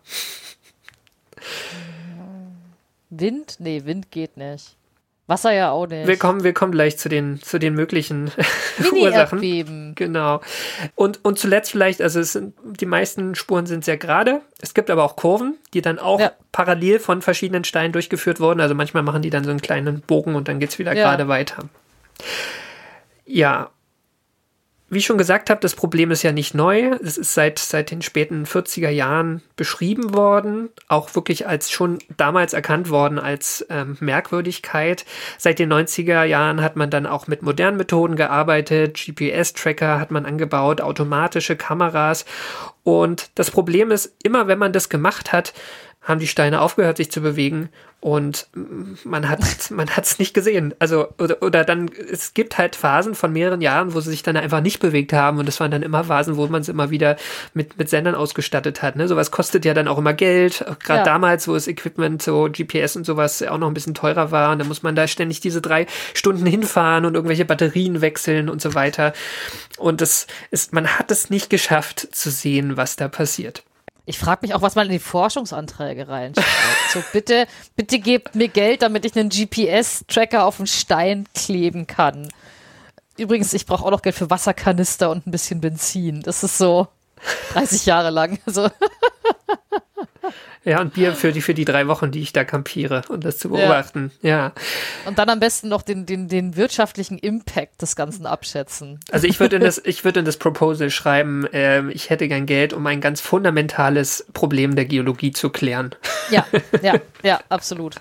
Wind? 3.10 3.56
Nee, 3.58 3.82
Wind 3.84 4.10
geht 4.10 4.36
nicht. 4.36 4.76
Wasser 5.28 5.52
ja 5.52 5.70
auch 5.70 5.86
nicht. 5.86 6.06
wir 6.08 6.18
kommen, 6.18 6.42
wir 6.42 6.52
kommen 6.52 6.72
gleich 6.72 6.98
zu 6.98 7.08
den 7.08 7.40
zu 7.40 7.58
den 7.58 7.74
möglichen 7.74 8.30
Ursachen. 8.92 9.94
Genau. 9.94 10.40
Und, 10.96 11.24
und 11.24 11.38
zuletzt 11.38 11.70
vielleicht, 11.70 12.02
also 12.02 12.20
es 12.20 12.32
sind, 12.32 12.54
die 12.64 12.86
meisten 12.86 13.34
Spuren 13.34 13.66
sind 13.66 13.84
sehr 13.84 13.96
gerade. 13.96 14.42
Es 14.60 14.74
gibt 14.74 14.90
aber 14.90 15.04
auch 15.04 15.14
Kurven, 15.16 15.54
die 15.74 15.80
dann 15.80 15.98
auch 15.98 16.20
Ja. 16.20 16.32
parallel 16.50 16.98
von 16.98 17.22
verschiedenen 17.22 17.64
Steinen 17.64 17.92
durchgeführt 17.92 18.40
wurden. 18.40 18.60
Also 18.60 18.74
manchmal 18.74 19.04
machen 19.04 19.22
die 19.22 19.30
dann 19.30 19.44
so 19.44 19.50
einen 19.50 19.62
kleinen 19.62 20.00
Bogen 20.02 20.34
und 20.34 20.48
dann 20.48 20.58
geht's 20.58 20.78
wieder 20.78 20.92
Ja. 20.94 21.04
gerade 21.10 21.28
weiter. 21.28 21.68
Ja. 23.24 23.70
Wie 24.92 24.98
ich 24.98 25.06
schon 25.06 25.16
gesagt 25.16 25.48
habe, 25.48 25.58
das 25.58 25.74
Problem 25.74 26.10
ist 26.10 26.22
ja 26.22 26.32
nicht 26.32 26.54
neu. 26.54 26.90
Es 27.02 27.16
ist 27.16 27.32
seit, 27.32 27.58
seit 27.58 27.90
den 27.90 28.02
späten 28.02 28.44
40er 28.44 28.90
Jahren 28.90 29.40
beschrieben 29.56 30.12
worden, 30.14 30.68
auch 30.86 31.14
wirklich 31.14 31.48
als 31.48 31.70
schon 31.70 31.98
damals 32.18 32.52
erkannt 32.52 32.90
worden 32.90 33.18
als 33.18 33.64
ähm, 33.70 33.96
Merkwürdigkeit. 34.00 35.06
Seit 35.38 35.58
den 35.58 35.72
90er 35.72 36.24
Jahren 36.24 36.60
hat 36.60 36.76
man 36.76 36.90
dann 36.90 37.06
auch 37.06 37.26
mit 37.26 37.40
modernen 37.40 37.78
Methoden 37.78 38.16
gearbeitet. 38.16 38.98
GPS-Tracker 38.98 39.98
hat 39.98 40.10
man 40.10 40.26
angebaut, 40.26 40.82
automatische 40.82 41.56
Kameras. 41.56 42.26
Und 42.84 43.30
das 43.36 43.50
Problem 43.50 43.92
ist, 43.92 44.14
immer 44.22 44.46
wenn 44.46 44.58
man 44.58 44.74
das 44.74 44.90
gemacht 44.90 45.32
hat, 45.32 45.54
haben 46.02 46.18
die 46.18 46.26
Steine 46.26 46.60
aufgehört, 46.60 46.96
sich 46.96 47.10
zu 47.12 47.20
bewegen 47.20 47.68
und 48.00 48.48
man 49.04 49.28
hat 49.28 49.38
man 49.70 49.88
hat 49.90 50.04
es 50.04 50.18
nicht 50.18 50.34
gesehen. 50.34 50.74
Also 50.80 51.06
oder, 51.18 51.40
oder 51.40 51.64
dann 51.64 51.88
es 52.10 52.34
gibt 52.34 52.58
halt 52.58 52.74
Phasen 52.74 53.14
von 53.14 53.32
mehreren 53.32 53.60
Jahren, 53.60 53.94
wo 53.94 54.00
sie 54.00 54.10
sich 54.10 54.24
dann 54.24 54.36
einfach 54.36 54.60
nicht 54.60 54.80
bewegt 54.80 55.12
haben 55.12 55.38
und 55.38 55.46
das 55.46 55.60
waren 55.60 55.70
dann 55.70 55.82
immer 55.82 56.02
Phasen, 56.02 56.36
wo 56.36 56.46
man 56.48 56.62
es 56.62 56.68
immer 56.68 56.90
wieder 56.90 57.16
mit 57.54 57.78
mit 57.78 57.88
Sendern 57.88 58.16
ausgestattet 58.16 58.82
hat. 58.82 58.96
Ne? 58.96 59.06
Sowas 59.06 59.30
kostet 59.30 59.64
ja 59.64 59.74
dann 59.74 59.86
auch 59.86 59.98
immer 59.98 60.14
Geld. 60.14 60.64
Gerade 60.82 60.98
Ja. 61.00 61.04
damals, 61.04 61.46
wo 61.46 61.54
das 61.54 61.68
Equipment 61.68 62.20
so 62.20 62.48
GPS 62.50 62.96
und 62.96 63.06
sowas 63.06 63.40
auch 63.44 63.58
noch 63.58 63.68
ein 63.68 63.74
bisschen 63.74 63.94
teurer 63.94 64.32
war 64.32 64.50
und 64.50 64.58
dann 64.58 64.66
muss 64.68 64.82
man 64.82 64.96
da 64.96 65.06
ständig 65.06 65.38
diese 65.40 65.60
drei 65.60 65.86
Stunden 66.14 66.44
hinfahren 66.46 67.04
und 67.04 67.14
irgendwelche 67.14 67.44
Batterien 67.44 68.00
wechseln 68.00 68.48
und 68.48 68.60
so 68.60 68.74
weiter. 68.74 69.12
Und 69.78 70.00
das 70.00 70.26
ist 70.50 70.72
man 70.72 70.88
hat 70.98 71.12
es 71.12 71.30
nicht 71.30 71.50
geschafft 71.50 72.08
zu 72.10 72.30
sehen, 72.30 72.76
was 72.76 72.96
da 72.96 73.06
passiert. 73.06 73.62
Ich 74.04 74.18
frage 74.18 74.40
mich 74.42 74.54
auch, 74.54 74.62
was 74.62 74.74
man 74.74 74.86
in 74.86 74.92
die 74.92 74.98
Forschungsanträge 74.98 76.08
reinschreibt. 76.08 76.48
so, 76.92 77.02
bitte, 77.12 77.46
bitte 77.76 78.00
gebt 78.00 78.34
mir 78.34 78.48
Geld, 78.48 78.82
damit 78.82 79.04
ich 79.04 79.16
einen 79.16 79.28
GPS-Tracker 79.28 80.44
auf 80.44 80.56
den 80.56 80.66
Stein 80.66 81.26
kleben 81.34 81.86
kann. 81.86 82.28
Übrigens, 83.16 83.52
ich 83.52 83.66
brauche 83.66 83.84
auch 83.84 83.90
noch 83.90 84.02
Geld 84.02 84.16
für 84.16 84.30
Wasserkanister 84.30 85.10
und 85.10 85.26
ein 85.26 85.30
bisschen 85.30 85.60
Benzin. 85.60 86.22
Das 86.22 86.42
ist 86.42 86.58
so 86.58 86.88
30 87.52 87.86
Jahre 87.86 88.10
lang. 88.10 88.38
Also, 88.46 88.68
Ja, 90.64 90.80
und 90.80 90.94
Bier 90.94 91.14
für 91.14 91.32
die, 91.32 91.40
für 91.40 91.54
die 91.54 91.64
drei 91.64 91.88
Wochen, 91.88 92.12
die 92.12 92.20
ich 92.20 92.32
da 92.32 92.44
kampiere 92.44 93.02
und 93.08 93.24
das 93.24 93.38
zu 93.38 93.48
beobachten. 93.48 94.12
Ja. 94.22 94.30
ja. 94.30 94.52
Und 95.06 95.18
dann 95.18 95.28
am 95.28 95.40
besten 95.40 95.68
noch 95.68 95.82
den, 95.82 96.06
den, 96.06 96.28
den 96.28 96.56
wirtschaftlichen 96.56 97.18
Impact 97.18 97.82
des 97.82 97.96
Ganzen 97.96 98.26
abschätzen. 98.26 99.00
Also 99.10 99.26
ich 99.26 99.40
würde 99.40 99.56
in 99.56 99.62
das, 99.62 99.78
ich 99.84 100.04
würde 100.04 100.20
in 100.20 100.24
das 100.24 100.36
Proposal 100.36 100.90
schreiben, 100.90 101.46
äh, 101.52 101.90
ich 101.90 102.10
hätte 102.10 102.28
gern 102.28 102.46
Geld, 102.46 102.72
um 102.72 102.86
ein 102.86 103.00
ganz 103.00 103.20
fundamentales 103.20 104.24
Problem 104.34 104.76
der 104.76 104.84
Geologie 104.84 105.32
zu 105.32 105.50
klären. 105.50 105.96
Ja, 106.30 106.46
ja, 106.82 106.94
ja, 107.24 107.40
absolut. 107.48 107.96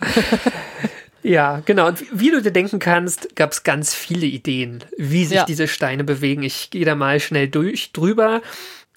Ja, 1.24 1.62
genau. 1.66 1.88
Und 1.88 2.04
wie 2.12 2.32
du 2.32 2.42
dir 2.42 2.52
denken 2.52 2.80
kannst, 2.80 3.36
gab 3.36 3.52
es 3.52 3.64
ganz 3.64 3.94
viele 3.94 4.26
Ideen, 4.26 4.84
wie 4.98 5.26
sich 5.26 5.38
ja. 5.38 5.46
diese 5.46 5.68
Steine 5.68 6.04
bewegen. 6.04 6.44
Ich 6.44 6.72
gehe 6.72 6.86
da 6.86 6.96
mal 6.96 7.20
schnell 7.20 7.48
durch 7.48 7.92
drüber. 7.92 8.42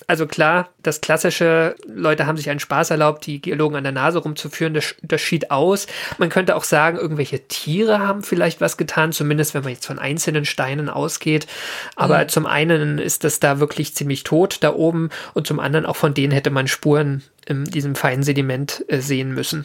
Also 0.09 0.27
klar, 0.27 0.71
das 0.83 1.01
klassische, 1.01 1.77
Leute 1.87 2.27
haben 2.27 2.37
sich 2.37 2.51
einen 2.51 2.61
Spaß 2.61 2.91
erlaubt, 2.91 3.25
die 3.27 3.41
Geologen 3.41 3.77
an 3.77 3.85
der 3.85 3.93
Nase 3.93 4.19
rumzuführen, 4.19 4.75
das, 4.75 4.97
das 5.03 5.21
schied 5.21 5.53
aus. 5.53 5.87
Man 6.19 6.31
könnte 6.31 6.57
auch 6.57 6.65
sagen, 6.65 6.99
irgendwelche 6.99 7.47
Tiere 7.47 8.01
haben 8.01 8.23
vielleicht 8.23 8.61
was 8.61 8.77
getan, 8.77 9.13
zumindest 9.13 9.55
wenn 9.55 9.63
man 9.63 9.73
jetzt 9.73 9.87
von 9.87 10.01
einzelnen 10.01 10.45
Steinen 10.45 10.91
ausgeht. 10.91 11.47
Aber 11.95 12.25
mhm. 12.25 12.29
zum 12.29 12.47
einen 12.47 12.99
ist 12.99 13.23
das 13.25 13.39
da 13.39 13.61
wirklich 13.61 13.95
ziemlich 13.95 14.25
tot 14.25 14.59
da 14.61 14.75
oben 14.75 15.11
und 15.33 15.47
zum 15.47 15.61
anderen 15.61 15.87
auch 15.87 15.97
von 15.97 16.13
denen 16.13 16.33
hätte 16.33 16.51
man 16.51 16.67
Spuren 16.67 17.23
in 17.47 17.65
diesem 17.65 17.95
feinen 17.95 18.25
Sediment 18.25 18.85
äh, 18.89 19.01
sehen 19.01 19.33
müssen. 19.33 19.65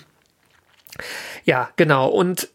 Ja, 1.44 1.70
genau. 1.76 2.08
Und 2.08 2.50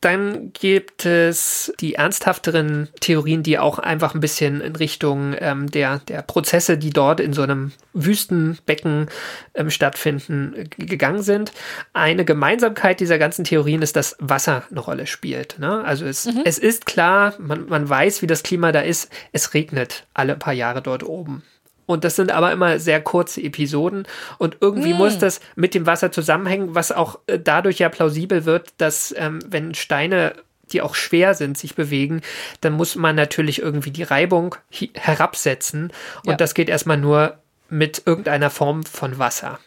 dann 0.00 0.52
gibt 0.52 1.06
es 1.06 1.72
die 1.80 1.94
ernsthafteren 1.94 2.88
Theorien, 3.00 3.42
die 3.42 3.58
auch 3.58 3.80
einfach 3.80 4.14
ein 4.14 4.20
bisschen 4.20 4.60
in 4.60 4.76
Richtung 4.76 5.34
ähm, 5.38 5.68
der, 5.70 5.98
der 6.00 6.22
Prozesse, 6.22 6.78
die 6.78 6.90
dort 6.90 7.18
in 7.18 7.32
so 7.32 7.42
einem 7.42 7.72
Wüstenbecken 7.94 9.08
ähm, 9.54 9.70
stattfinden, 9.70 10.70
gegangen 10.76 11.22
sind. 11.22 11.52
Eine 11.94 12.24
Gemeinsamkeit 12.24 13.00
dieser 13.00 13.18
ganzen 13.18 13.44
Theorien 13.44 13.82
ist, 13.82 13.96
dass 13.96 14.16
Wasser 14.20 14.62
eine 14.70 14.80
Rolle 14.80 15.08
spielt. 15.08 15.58
Ne? 15.58 15.82
Also 15.84 16.06
es, 16.06 16.26
mhm. 16.26 16.42
es 16.44 16.58
ist 16.58 16.86
klar, 16.86 17.34
man, 17.38 17.66
man 17.68 17.88
weiß, 17.88 18.22
wie 18.22 18.28
das 18.28 18.44
Klima 18.44 18.70
da 18.70 18.80
ist. 18.80 19.10
Es 19.32 19.52
regnet 19.52 20.06
alle 20.14 20.36
paar 20.36 20.52
Jahre 20.52 20.80
dort 20.80 21.02
oben. 21.02 21.42
Und 21.88 22.04
das 22.04 22.16
sind 22.16 22.30
aber 22.30 22.52
immer 22.52 22.78
sehr 22.78 23.00
kurze 23.00 23.42
Episoden. 23.42 24.06
Und 24.36 24.58
irgendwie 24.60 24.92
mm. 24.92 24.98
muss 24.98 25.18
das 25.18 25.40
mit 25.56 25.74
dem 25.74 25.86
Wasser 25.86 26.12
zusammenhängen, 26.12 26.74
was 26.74 26.92
auch 26.92 27.18
äh, 27.26 27.38
dadurch 27.38 27.78
ja 27.78 27.88
plausibel 27.88 28.44
wird, 28.44 28.74
dass 28.76 29.14
ähm, 29.16 29.38
wenn 29.48 29.74
Steine 29.74 30.34
die 30.72 30.82
auch 30.82 30.94
schwer 30.94 31.32
sind, 31.32 31.56
sich 31.56 31.74
bewegen, 31.74 32.20
dann 32.60 32.74
muss 32.74 32.94
man 32.94 33.16
natürlich 33.16 33.62
irgendwie 33.62 33.90
die 33.90 34.02
Reibung 34.02 34.54
herabsetzen. 34.92 35.84
Und 36.26 36.32
ja. 36.32 36.36
das 36.36 36.52
geht 36.52 36.68
erstmal 36.68 36.98
nur 36.98 37.38
mit 37.70 38.02
irgendeiner 38.04 38.50
Form 38.50 38.84
von 38.84 39.18
Wasser. 39.18 39.58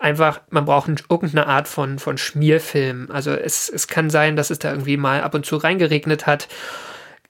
Einfach, 0.00 0.40
man 0.50 0.64
braucht 0.64 0.88
irgendeine 1.08 1.46
Art 1.46 1.68
von, 1.68 2.00
von 2.00 2.18
Schmierfilm. 2.18 3.08
Also 3.12 3.30
es, 3.30 3.68
es 3.68 3.86
kann 3.86 4.10
sein, 4.10 4.34
dass 4.34 4.50
es 4.50 4.58
da 4.58 4.72
irgendwie 4.72 4.96
mal 4.96 5.22
ab 5.22 5.34
und 5.34 5.46
zu 5.46 5.56
reingeregnet 5.56 6.26
hat. 6.26 6.48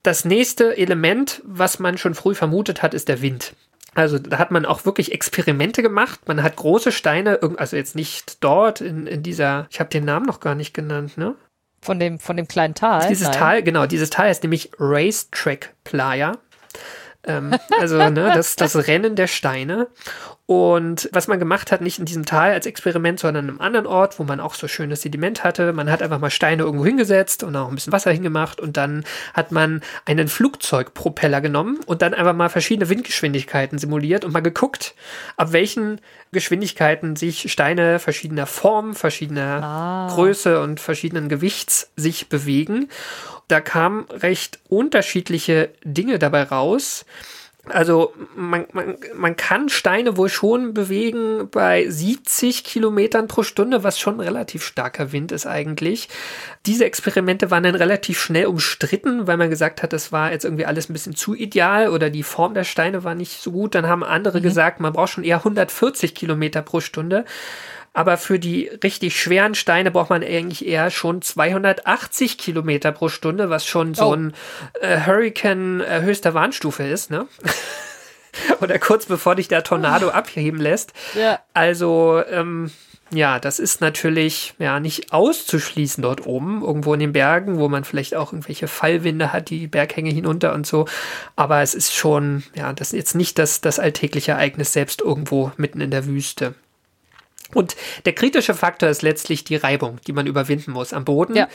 Das 0.02 0.24
nächste 0.24 0.76
Element, 0.76 1.42
was 1.44 1.78
man 1.78 1.98
schon 1.98 2.14
früh 2.14 2.34
vermutet 2.34 2.82
hat, 2.82 2.94
ist 2.94 3.08
der 3.08 3.20
Wind. 3.20 3.54
Also 3.98 4.20
da 4.20 4.38
hat 4.38 4.52
man 4.52 4.64
auch 4.64 4.84
wirklich 4.84 5.10
Experimente 5.10 5.82
gemacht. 5.82 6.20
Man 6.28 6.44
hat 6.44 6.54
große 6.54 6.92
Steine, 6.92 7.40
also 7.56 7.74
jetzt 7.74 7.96
nicht 7.96 8.44
dort 8.44 8.80
in, 8.80 9.08
in 9.08 9.24
dieser, 9.24 9.66
ich 9.70 9.80
habe 9.80 9.90
den 9.90 10.04
Namen 10.04 10.24
noch 10.24 10.38
gar 10.38 10.54
nicht 10.54 10.72
genannt, 10.72 11.18
ne? 11.18 11.34
Von 11.82 11.98
dem, 11.98 12.20
von 12.20 12.36
dem 12.36 12.46
kleinen 12.46 12.74
Tal. 12.74 13.08
Dieses 13.08 13.26
Nein. 13.26 13.36
Tal, 13.36 13.62
genau, 13.64 13.86
dieses 13.86 14.10
Tal 14.10 14.30
ist 14.30 14.44
nämlich 14.44 14.70
Racetrack 14.78 15.74
Playa. 15.82 16.38
Ähm, 17.24 17.58
also 17.80 17.96
ne, 17.96 18.30
das, 18.32 18.54
das 18.54 18.86
Rennen 18.86 19.16
der 19.16 19.26
Steine. 19.26 19.88
Und 20.50 21.10
was 21.12 21.28
man 21.28 21.38
gemacht 21.38 21.70
hat, 21.70 21.82
nicht 21.82 21.98
in 21.98 22.06
diesem 22.06 22.24
Tal 22.24 22.52
als 22.52 22.64
Experiment, 22.64 23.20
sondern 23.20 23.44
an 23.44 23.50
einem 23.50 23.60
anderen 23.60 23.86
Ort, 23.86 24.18
wo 24.18 24.24
man 24.24 24.40
auch 24.40 24.54
so 24.54 24.66
schönes 24.66 25.02
Sediment 25.02 25.44
hatte. 25.44 25.74
Man 25.74 25.90
hat 25.90 26.00
einfach 26.00 26.20
mal 26.20 26.30
Steine 26.30 26.62
irgendwo 26.62 26.86
hingesetzt 26.86 27.42
und 27.42 27.54
auch 27.54 27.68
ein 27.68 27.74
bisschen 27.74 27.92
Wasser 27.92 28.12
hingemacht 28.12 28.58
und 28.58 28.78
dann 28.78 29.04
hat 29.34 29.52
man 29.52 29.82
einen 30.06 30.26
Flugzeugpropeller 30.26 31.42
genommen 31.42 31.80
und 31.84 32.00
dann 32.00 32.14
einfach 32.14 32.32
mal 32.32 32.48
verschiedene 32.48 32.88
Windgeschwindigkeiten 32.88 33.78
simuliert 33.78 34.24
und 34.24 34.32
mal 34.32 34.40
geguckt, 34.40 34.94
ab 35.36 35.52
welchen 35.52 36.00
Geschwindigkeiten 36.32 37.14
sich 37.14 37.52
Steine 37.52 37.98
verschiedener 37.98 38.46
Form, 38.46 38.94
verschiedener 38.94 39.62
ah. 39.62 40.08
Größe 40.14 40.62
und 40.62 40.80
verschiedenen 40.80 41.28
Gewichts 41.28 41.90
sich 41.94 42.30
bewegen. 42.30 42.88
Da 43.48 43.60
kamen 43.60 44.06
recht 44.10 44.60
unterschiedliche 44.70 45.68
Dinge 45.84 46.18
dabei 46.18 46.44
raus. 46.44 47.04
Also 47.70 48.14
man, 48.36 48.66
man, 48.72 48.96
man 49.14 49.36
kann 49.36 49.68
Steine 49.68 50.16
wohl 50.16 50.28
schon 50.28 50.74
bewegen 50.74 51.48
bei 51.50 51.88
70 51.88 52.64
Kilometern 52.64 53.28
pro 53.28 53.42
Stunde, 53.42 53.82
was 53.84 53.98
schon 53.98 54.20
relativ 54.20 54.64
starker 54.64 55.12
Wind 55.12 55.32
ist 55.32 55.46
eigentlich. 55.46 56.08
Diese 56.66 56.84
Experimente 56.84 57.50
waren 57.50 57.62
dann 57.62 57.74
relativ 57.74 58.20
schnell 58.20 58.46
umstritten, 58.46 59.26
weil 59.26 59.36
man 59.36 59.50
gesagt 59.50 59.82
hat, 59.82 59.92
das 59.92 60.12
war 60.12 60.32
jetzt 60.32 60.44
irgendwie 60.44 60.66
alles 60.66 60.88
ein 60.88 60.92
bisschen 60.92 61.16
zu 61.16 61.34
ideal 61.34 61.88
oder 61.88 62.10
die 62.10 62.22
Form 62.22 62.54
der 62.54 62.64
Steine 62.64 63.04
war 63.04 63.14
nicht 63.14 63.40
so 63.40 63.52
gut. 63.52 63.74
Dann 63.74 63.86
haben 63.86 64.04
andere 64.04 64.38
mhm. 64.38 64.42
gesagt, 64.42 64.80
man 64.80 64.92
braucht 64.92 65.12
schon 65.12 65.24
eher 65.24 65.38
140 65.38 66.14
Kilometer 66.14 66.62
pro 66.62 66.80
Stunde. 66.80 67.24
Aber 67.98 68.16
für 68.16 68.38
die 68.38 68.70
richtig 68.84 69.20
schweren 69.20 69.56
Steine 69.56 69.90
braucht 69.90 70.10
man 70.10 70.22
eigentlich 70.22 70.64
eher 70.64 70.88
schon 70.92 71.20
280 71.20 72.38
Kilometer 72.38 72.92
pro 72.92 73.08
Stunde, 73.08 73.50
was 73.50 73.66
schon 73.66 73.94
so 73.94 74.10
oh. 74.10 74.14
ein 74.14 74.34
äh, 74.80 75.00
Hurricane 75.04 75.80
äh, 75.80 76.02
höchster 76.02 76.32
Warnstufe 76.32 76.84
ist, 76.84 77.10
ne? 77.10 77.26
Oder 78.60 78.78
kurz 78.78 79.06
bevor 79.06 79.34
dich 79.34 79.48
der 79.48 79.64
Tornado 79.64 80.10
abheben 80.10 80.60
lässt. 80.60 80.92
Ja. 81.16 81.40
Also, 81.54 82.22
ähm, 82.30 82.70
ja, 83.10 83.40
das 83.40 83.58
ist 83.58 83.80
natürlich 83.80 84.54
ja 84.60 84.78
nicht 84.78 85.12
auszuschließen 85.12 86.00
dort 86.00 86.24
oben, 86.24 86.62
irgendwo 86.62 86.94
in 86.94 87.00
den 87.00 87.12
Bergen, 87.12 87.58
wo 87.58 87.68
man 87.68 87.82
vielleicht 87.82 88.14
auch 88.14 88.32
irgendwelche 88.32 88.68
Fallwinde 88.68 89.32
hat, 89.32 89.50
die 89.50 89.66
Berghänge 89.66 90.10
hinunter 90.10 90.54
und 90.54 90.68
so. 90.68 90.86
Aber 91.34 91.62
es 91.62 91.74
ist 91.74 91.92
schon, 91.96 92.44
ja, 92.54 92.72
das 92.72 92.92
ist 92.92 92.96
jetzt 92.96 93.14
nicht 93.16 93.40
das, 93.40 93.60
das 93.60 93.80
alltägliche 93.80 94.30
Ereignis 94.30 94.72
selbst 94.72 95.00
irgendwo 95.00 95.50
mitten 95.56 95.80
in 95.80 95.90
der 95.90 96.06
Wüste. 96.06 96.54
Und 97.54 97.76
der 98.04 98.14
kritische 98.14 98.54
Faktor 98.54 98.88
ist 98.88 99.02
letztlich 99.02 99.44
die 99.44 99.56
Reibung, 99.56 99.98
die 100.06 100.12
man 100.12 100.26
überwinden 100.26 100.72
muss 100.72 100.92
am 100.92 101.04
Boden. 101.04 101.34
Ja. 101.34 101.48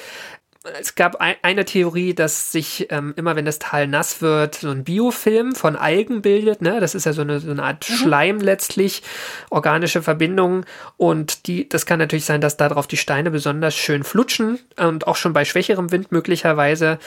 Es 0.79 0.95
gab 0.95 1.17
ein, 1.17 1.35
eine 1.41 1.65
Theorie, 1.65 2.13
dass 2.13 2.53
sich 2.53 2.87
ähm, 2.89 3.13
immer, 3.17 3.35
wenn 3.35 3.43
das 3.43 3.59
Tal 3.59 3.85
nass 3.85 4.21
wird, 4.21 4.55
so 4.55 4.69
ein 4.69 4.85
Biofilm 4.85 5.55
von 5.55 5.75
Algen 5.75 6.21
bildet. 6.21 6.61
Ne? 6.61 6.79
Das 6.79 6.95
ist 6.95 7.05
ja 7.05 7.11
so 7.11 7.21
eine, 7.21 7.41
so 7.41 7.51
eine 7.51 7.63
Art 7.63 7.87
mhm. 7.89 7.93
Schleim 7.93 8.39
letztlich, 8.39 9.03
organische 9.49 10.01
Verbindungen. 10.01 10.65
Und 10.95 11.47
die, 11.47 11.67
das 11.67 11.85
kann 11.85 11.99
natürlich 11.99 12.23
sein, 12.23 12.39
dass 12.39 12.55
darauf 12.55 12.87
die 12.87 12.95
Steine 12.95 13.29
besonders 13.29 13.75
schön 13.75 14.05
flutschen 14.05 14.57
und 14.77 15.05
auch 15.05 15.17
schon 15.17 15.33
bei 15.33 15.43
schwächerem 15.43 15.91
Wind 15.91 16.13
möglicherweise. 16.13 16.97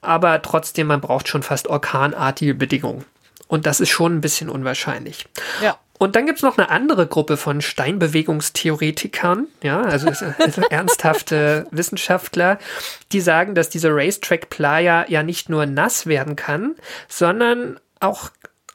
Aber 0.00 0.42
trotzdem, 0.42 0.88
man 0.88 1.00
braucht 1.00 1.28
schon 1.28 1.44
fast 1.44 1.68
orkanartige 1.68 2.54
Bedingungen. 2.54 3.04
Und 3.46 3.66
das 3.66 3.78
ist 3.78 3.90
schon 3.90 4.16
ein 4.16 4.20
bisschen 4.22 4.50
unwahrscheinlich. 4.50 5.26
Ja. 5.62 5.78
Und 5.98 6.16
dann 6.16 6.26
gibt 6.26 6.38
es 6.38 6.42
noch 6.42 6.58
eine 6.58 6.70
andere 6.70 7.06
Gruppe 7.06 7.36
von 7.36 7.60
Steinbewegungstheoretikern, 7.60 9.46
ja, 9.62 9.80
also, 9.82 10.08
also 10.08 10.62
ernsthafte 10.68 11.66
Wissenschaftler, 11.70 12.58
die 13.12 13.20
sagen, 13.20 13.54
dass 13.54 13.68
diese 13.68 13.90
Racetrack 13.90 14.50
Playa 14.50 15.06
ja 15.08 15.22
nicht 15.22 15.48
nur 15.48 15.66
nass 15.66 16.06
werden 16.06 16.34
kann, 16.34 16.74
sondern 17.08 17.78
auch 18.00 18.30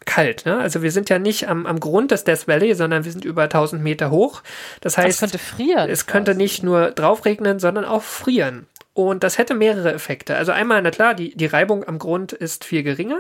kalt. 0.06 0.46
Ne? 0.46 0.58
Also 0.58 0.82
wir 0.82 0.92
sind 0.92 1.10
ja 1.10 1.20
nicht 1.20 1.48
am, 1.48 1.66
am 1.66 1.80
Grund 1.80 2.12
des 2.12 2.24
Death 2.24 2.48
Valley, 2.48 2.74
sondern 2.74 3.06
wir 3.06 3.12
sind 3.12 3.26
über 3.26 3.44
1000 3.44 3.82
Meter 3.82 4.10
hoch. 4.10 4.42
Das 4.82 4.98
heißt, 4.98 5.10
es 5.10 5.20
könnte 5.20 5.38
frieren. 5.38 5.90
Es 5.90 6.08
könnte 6.08 6.36
nicht 6.36 6.64
nur 6.64 6.92
draufregnen, 6.92 7.60
sondern 7.60 7.86
auch 7.86 8.02
frieren. 8.02 8.66
Und 8.94 9.24
das 9.24 9.38
hätte 9.38 9.54
mehrere 9.54 9.94
Effekte. 9.94 10.36
Also 10.36 10.52
einmal, 10.52 10.82
na 10.82 10.92
klar, 10.92 11.14
die, 11.14 11.36
die 11.36 11.46
Reibung 11.46 11.88
am 11.88 12.00
Grund 12.00 12.34
ist 12.34 12.66
viel 12.66 12.84
geringer. 12.84 13.20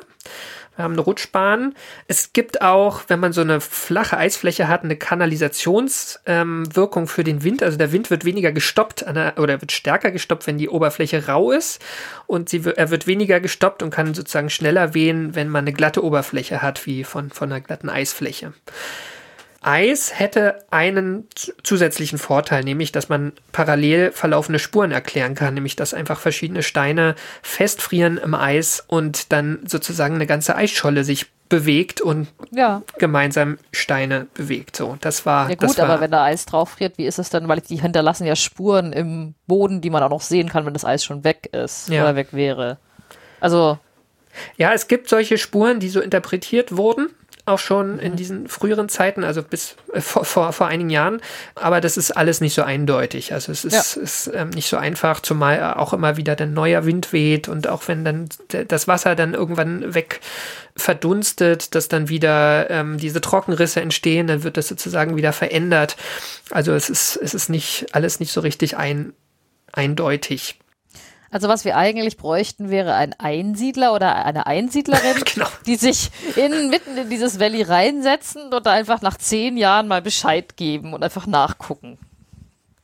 Wir 0.75 0.84
haben 0.84 0.93
eine 0.93 1.01
Rutschbahn. 1.01 1.75
Es 2.08 2.34
gibt 2.34 2.62
auch, 2.62 3.01
wenn 3.08 3.19
man 3.19 3.34
so 3.34 3.41
eine 3.41 3.62
flache 3.62 4.17
Eisfläche 4.17 4.67
hat, 4.67 4.84
eine 4.84 4.95
Kanalisationswirkung 4.95 7.03
ähm, 7.03 7.08
für 7.08 7.23
den 7.23 7.43
Wind. 7.43 7.63
Also 7.63 7.77
der 7.77 7.91
Wind 7.91 8.10
wird 8.10 8.25
weniger 8.25 8.51
gestoppt 8.51 9.01
der, 9.01 9.34
oder 9.38 9.62
wird 9.62 9.71
stärker 9.71 10.12
gestoppt, 10.12 10.47
wenn 10.47 10.58
die 10.58 10.69
Oberfläche 10.69 11.27
rau 11.27 11.51
ist. 11.51 11.82
Und 12.27 12.49
sie, 12.49 12.63
er 12.75 12.91
wird 12.91 13.08
weniger 13.08 13.39
gestoppt 13.39 13.84
und 13.84 13.89
kann 13.89 14.13
sozusagen 14.13 14.49
schneller 14.49 14.93
wehen, 14.93 15.36
wenn 15.36 15.49
man 15.49 15.65
eine 15.65 15.73
glatte 15.73 16.03
Oberfläche 16.03 16.62
hat, 16.62 16.86
wie 16.86 17.03
von, 17.03 17.29
von 17.29 17.51
einer 17.51 17.62
glatten 17.62 17.89
Eisfläche. 17.89 18.53
Eis 19.62 20.17
hätte 20.17 20.63
einen 20.72 21.28
zusätzlichen 21.63 22.17
Vorteil, 22.17 22.63
nämlich 22.63 22.91
dass 22.91 23.10
man 23.10 23.34
parallel 23.52 24.12
verlaufende 24.12 24.60
Spuren 24.60 24.91
erklären 24.91 25.36
kann, 25.36 25.54
nämlich 25.54 25.76
dass 25.76 25.93
einfach 25.93 26.19
verschiedene 26.19 26.63
Steine 26.63 27.15
festfrieren 27.41 28.17
im 28.17 28.34
Eis 28.36 28.84
und 28.88 29.32
dann 29.32 29.60
sozusagen 29.65 30.15
eine 30.15 30.28
ganze 30.28 30.56
Eisscholle 30.56 31.04
sich 31.04 31.28
bewegt 31.50 32.00
und 32.00 32.28
ja. 32.52 32.84
gemeinsam 33.00 33.58
Steine 33.72 34.28
bewegt. 34.34 34.76
So, 34.76 34.98
das 35.02 35.26
war. 35.26 35.50
Ja 35.50 35.56
gut, 35.56 35.78
war, 35.78 35.89
aber 35.89 36.02
wenn 36.02 36.12
da 36.12 36.24
Eis 36.24 36.45
drauf 36.45 36.69
friert, 36.69 36.98
wie 36.98 37.06
ist 37.06 37.19
es 37.19 37.30
dann? 37.30 37.48
Weil 37.48 37.60
die 37.60 37.82
hinterlassen 37.82 38.26
ja 38.26 38.36
Spuren 38.36 38.93
im 38.93 39.34
Boden, 39.48 39.82
die 39.82 39.89
man 39.89 40.04
auch 40.04 40.10
noch 40.10 40.22
sehen 40.22 40.48
kann, 40.48 40.65
wenn 40.65 40.74
das 40.74 40.86
Eis 40.86 41.04
schon 41.04 41.24
weg 41.24 41.50
ist 41.52 41.89
ja. 41.89 42.04
oder 42.04 42.15
weg 42.15 42.30
wäre. 42.32 42.78
Also 43.41 43.80
ja, 44.58 44.74
es 44.74 44.88
gibt 44.88 45.10
solche 45.10 45.38
Spuren, 45.38 45.80
die 45.80 45.89
so 45.89 46.00
interpretiert 46.00 46.78
wurden 46.78 47.10
auch 47.50 47.60
schon 47.60 48.00
in 48.00 48.16
diesen 48.16 48.48
früheren 48.48 48.88
Zeiten, 48.88 49.24
also 49.24 49.44
bis 49.44 49.76
äh, 49.94 50.02
vor, 50.02 50.24
vor, 50.24 50.54
vor 50.54 50.68
einigen 50.68 50.90
Jahren. 50.90 51.22
Aber 51.56 51.82
das 51.82 51.98
ist 51.98 52.12
alles 52.12 52.40
nicht 52.40 52.54
so 52.54 52.62
eindeutig. 52.64 53.34
Also 53.34 53.52
es 53.52 53.66
ist, 53.66 53.96
Ja. 53.96 54.02
ist 54.02 54.32
ähm, 54.34 54.50
nicht 54.52 54.70
so 54.70 54.78
einfach, 54.78 55.20
zumal 55.20 55.74
auch 55.74 55.92
immer 55.94 56.16
wieder 56.16 56.36
dann 56.36 56.54
neuer 56.54 56.86
Wind 56.86 57.12
weht 57.12 57.50
und 57.50 57.68
auch 57.68 57.88
wenn 57.88 58.06
dann 58.06 58.30
das 58.68 58.88
Wasser 58.88 59.16
dann 59.16 59.34
irgendwann 59.34 59.94
weg 59.94 60.22
verdunstet, 60.78 61.76
dass 61.76 61.90
dann 61.90 62.08
wieder 62.10 62.70
ähm, 62.70 62.98
diese 62.98 63.22
Trockenrisse 63.22 63.82
entstehen, 63.82 64.28
dann 64.28 64.44
wird 64.44 64.56
das 64.58 64.68
sozusagen 64.68 65.18
wieder 65.18 65.34
verändert. 65.34 65.98
Also 66.52 66.74
es 66.74 66.90
ist, 66.90 67.18
es 67.18 67.34
ist 67.34 67.50
nicht 67.50 67.88
alles 67.92 68.20
nicht 68.20 68.32
so 68.32 68.42
richtig 68.42 68.78
ein, 68.78 69.14
eindeutig. 69.74 70.60
Also 71.32 71.48
was 71.48 71.63
wir 71.65 71.78
eigentlich 71.78 72.18
bräuchten, 72.18 72.70
wäre 72.70 72.96
ein 72.96 73.13
Einsiedler 73.20 73.94
oder 73.94 74.26
eine 74.26 74.48
Einsiedlerin, 74.48 75.24
Genau. 75.34 75.48
die 75.65 75.76
sich 75.76 76.10
in, 76.36 76.70
mitten 76.70 76.98
in 76.98 77.10
dieses 77.10 77.39
Valley 77.39 77.62
reinsetzen 77.62 78.52
und 78.54 78.65
da 78.65 78.72
einfach 78.72 79.02
nach 79.02 79.18
zehn 79.18 79.56
Jahren 79.58 79.88
mal 79.88 80.02
Bescheid 80.02 80.58
geben 80.58 80.94
und 80.94 81.04
einfach 81.04 81.28
nachgucken. 81.28 81.98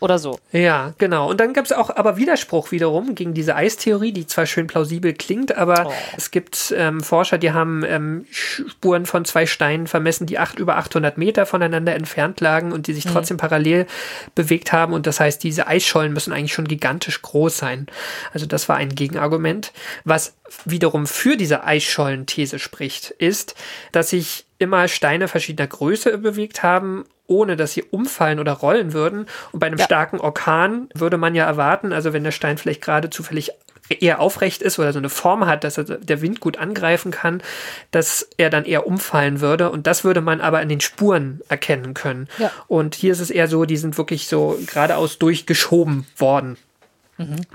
Oder 0.01 0.19
so. 0.19 0.37
Ja, 0.51 0.93
genau. 0.97 1.29
Und 1.29 1.39
dann 1.39 1.53
gab 1.53 1.63
es 1.63 1.71
auch 1.71 1.89
aber 1.89 2.17
Widerspruch 2.17 2.71
wiederum 2.71 3.15
gegen 3.15 3.33
diese 3.33 3.55
Eistheorie, 3.55 4.11
die 4.11 4.27
zwar 4.27 4.45
schön 4.45 4.67
plausibel 4.67 5.13
klingt, 5.13 5.55
aber 5.55 5.87
Oh. 5.87 5.93
es 6.17 6.31
gibt 6.31 6.73
ähm, 6.77 6.99
Forscher, 7.01 7.37
die 7.37 7.53
haben 7.53 7.83
ähm, 7.87 8.25
Spuren 8.29 9.05
von 9.05 9.23
zwei 9.23 9.45
Steinen 9.45 9.87
vermessen, 9.87 10.25
die 10.27 10.37
acht, 10.37 10.59
über 10.59 10.75
800 10.77 11.17
Meter 11.17 11.45
voneinander 11.45 11.95
entfernt 11.95 12.41
lagen 12.41 12.73
und 12.73 12.87
die 12.87 12.93
sich 12.93 13.05
trotzdem 13.05 13.37
parallel 13.37 13.87
bewegt 14.35 14.73
haben. 14.73 14.93
Und 14.93 15.07
das 15.07 15.19
heißt, 15.21 15.41
diese 15.41 15.67
Eisschollen 15.67 16.11
müssen 16.11 16.33
eigentlich 16.33 16.53
schon 16.53 16.67
gigantisch 16.67 17.21
groß 17.21 17.57
sein. 17.57 17.87
Also 18.33 18.45
das 18.45 18.67
war 18.67 18.75
ein 18.75 18.89
Gegenargument. 18.95 19.71
Was 20.03 20.35
wiederum 20.65 21.07
für 21.07 21.37
diese 21.37 21.63
Eisschollen-These 21.63 22.59
spricht, 22.59 23.11
ist, 23.11 23.55
dass 23.93 24.09
sich 24.09 24.45
immer 24.57 24.87
Steine 24.87 25.27
verschiedener 25.27 25.67
Größe 25.67 26.17
bewegt 26.17 26.63
haben, 26.63 27.05
ohne 27.27 27.55
dass 27.55 27.73
sie 27.73 27.83
umfallen 27.83 28.39
oder 28.39 28.53
rollen 28.53 28.93
würden. 28.93 29.25
Und 29.51 29.59
bei 29.59 29.67
einem 29.67 29.79
Ja. 29.79 29.85
starken 29.85 30.19
Orkan 30.19 30.89
würde 30.93 31.17
man 31.17 31.35
ja 31.35 31.45
erwarten, 31.45 31.91
also 31.93 32.13
wenn 32.13 32.23
der 32.23 32.31
Stein 32.31 32.57
vielleicht 32.57 32.81
gerade 32.81 33.09
zufällig 33.09 33.51
eher 33.89 34.19
aufrecht 34.19 34.63
ist 34.63 34.79
oder 34.79 34.91
so 34.93 34.97
eine 34.99 35.09
Form 35.09 35.45
hat, 35.45 35.63
dass 35.63 35.77
er 35.77 35.83
der 35.83 36.21
Wind 36.21 36.39
gut 36.39 36.57
angreifen 36.57 37.11
kann, 37.11 37.43
dass 37.91 38.27
er 38.37 38.49
dann 38.49 38.65
eher 38.65 38.87
umfallen 38.87 39.41
würde. 39.41 39.69
Und 39.69 39.85
das 39.85 40.03
würde 40.03 40.21
man 40.21 40.41
aber 40.41 40.61
in 40.61 40.69
den 40.69 40.81
Spuren 40.81 41.41
erkennen 41.49 41.93
können. 41.93 42.27
Ja. 42.39 42.51
Und 42.67 42.95
hier 42.95 43.11
ist 43.11 43.19
es 43.19 43.29
eher 43.29 43.47
so, 43.47 43.65
die 43.65 43.77
sind 43.77 43.97
wirklich 43.99 44.27
so 44.27 44.57
geradeaus 44.65 45.19
durchgeschoben 45.19 46.07
worden. 46.17 46.57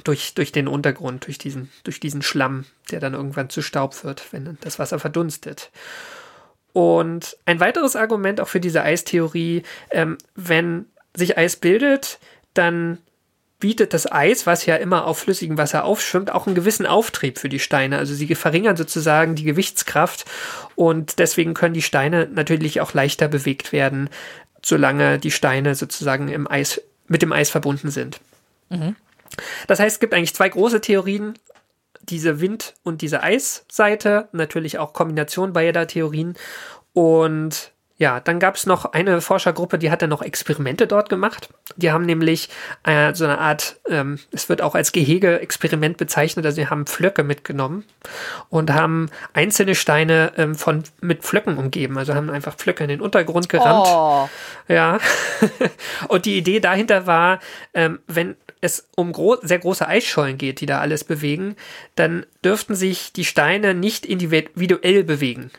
Durch, 0.04 0.32
durch 0.32 0.52
den 0.52 0.68
Untergrund, 0.68 1.26
durch 1.26 1.36
diesen, 1.36 1.70
durch 1.84 2.00
diesen 2.00 2.22
Schlamm, 2.22 2.64
der 2.90 2.98
dann 2.98 3.12
irgendwann 3.12 3.50
zu 3.50 3.60
Staub 3.60 4.04
wird, 4.04 4.32
wenn 4.32 4.56
das 4.62 4.78
Wasser 4.78 4.98
verdunstet. 4.98 5.70
Und 6.72 7.37
ein 7.46 7.61
weiteres 7.61 7.96
Argument 7.96 8.40
auch 8.40 8.48
für 8.48 8.61
diese 8.61 8.83
Eistheorie, 8.83 9.62
ähm, 9.90 10.18
wenn 10.35 10.87
sich 11.14 11.37
Eis 11.37 11.56
bildet, 11.56 12.18
dann 12.54 12.98
bietet 13.59 13.92
das 13.92 14.11
Eis, 14.11 14.46
was 14.46 14.64
ja 14.64 14.76
immer 14.76 15.06
auf 15.06 15.18
flüssigem 15.18 15.59
Wasser 15.59 15.85
aufschwimmt, 15.85 16.33
auch 16.33 16.46
einen 16.46 16.54
gewissen 16.54 16.87
Auftrieb 16.87 17.38
für 17.38 17.50
die 17.50 17.59
Steine. 17.59 17.98
Also 17.98 18.14
sie 18.14 18.35
verringern 18.35 18.76
sozusagen 18.76 19.35
die 19.35 19.44
Gewichtskraft 19.44 20.24
und 20.74 21.18
deswegen 21.18 21.52
können 21.52 21.74
die 21.74 21.83
Steine 21.83 22.26
natürlich 22.33 22.80
auch 22.80 22.94
leichter 22.94 23.28
bewegt 23.28 23.72
werden, 23.72 24.09
solange 24.62 25.18
die 25.18 25.30
Steine 25.30 25.74
sozusagen 25.74 26.28
im 26.28 26.50
Eis, 26.50 26.80
mit 27.06 27.22
dem 27.22 27.33
Eis 27.33 27.50
verbunden 27.50 27.90
sind. 27.90 28.20
Das 29.66 29.78
heißt, 29.78 29.96
es 29.96 30.00
gibt 30.00 30.14
eigentlich 30.14 30.35
zwei 30.35 30.48
große 30.48 30.80
Theorien, 30.80 31.35
diese 32.11 32.40
Wind- 32.40 32.75
und 32.83 33.03
diese 33.03 33.23
Eisseite, 33.23 34.29
natürlich 34.33 34.79
auch 34.79 34.92
Kombination 34.92 35.53
beider 35.53 35.87
Theorien. 35.87 36.35
Und 36.92 37.73
ja, 38.00 38.18
dann 38.18 38.40
gab 38.40 38.54
es 38.56 38.64
noch 38.64 38.86
eine 38.94 39.20
Forschergruppe, 39.20 39.78
die 39.78 39.90
hat 39.90 40.00
dann 40.00 40.08
noch 40.08 40.22
Experimente 40.22 40.86
dort 40.86 41.10
gemacht. 41.10 41.50
Die 41.76 41.92
haben 41.92 42.06
nämlich 42.06 42.48
äh, 42.82 43.12
so 43.12 43.24
eine 43.24 43.38
Art, 43.38 43.78
ähm, 43.90 44.18
es 44.32 44.48
wird 44.48 44.62
auch 44.62 44.74
als 44.74 44.92
Gehege-Experiment 44.92 45.98
bezeichnet, 45.98 46.46
also 46.46 46.56
sie 46.56 46.68
haben 46.68 46.86
Pflöcke 46.86 47.24
mitgenommen 47.24 47.84
und 48.48 48.72
haben 48.72 49.10
einzelne 49.34 49.74
Steine 49.74 50.32
ähm, 50.38 50.54
von, 50.54 50.82
mit 51.02 51.24
Pflöcken 51.24 51.58
umgeben. 51.58 51.98
Also 51.98 52.14
haben 52.14 52.30
einfach 52.30 52.56
Pflöcke 52.56 52.84
in 52.84 52.88
den 52.88 53.02
Untergrund 53.02 53.50
gerammt. 53.50 53.86
Oh, 53.86 54.30
Ja. 54.66 54.98
und 56.08 56.24
die 56.24 56.38
Idee 56.38 56.60
dahinter 56.60 57.06
war, 57.06 57.38
ähm, 57.74 57.98
wenn 58.06 58.34
es 58.62 58.88
um 58.96 59.12
gro 59.12 59.36
sehr 59.42 59.58
große 59.58 59.86
Eisschollen 59.86 60.38
geht, 60.38 60.62
die 60.62 60.66
da 60.66 60.80
alles 60.80 61.04
bewegen, 61.04 61.54
dann 61.96 62.24
dürften 62.42 62.74
sich 62.74 63.12
die 63.12 63.26
Steine 63.26 63.74
nicht 63.74 64.06
individuell 64.06 65.04
bewegen. 65.04 65.50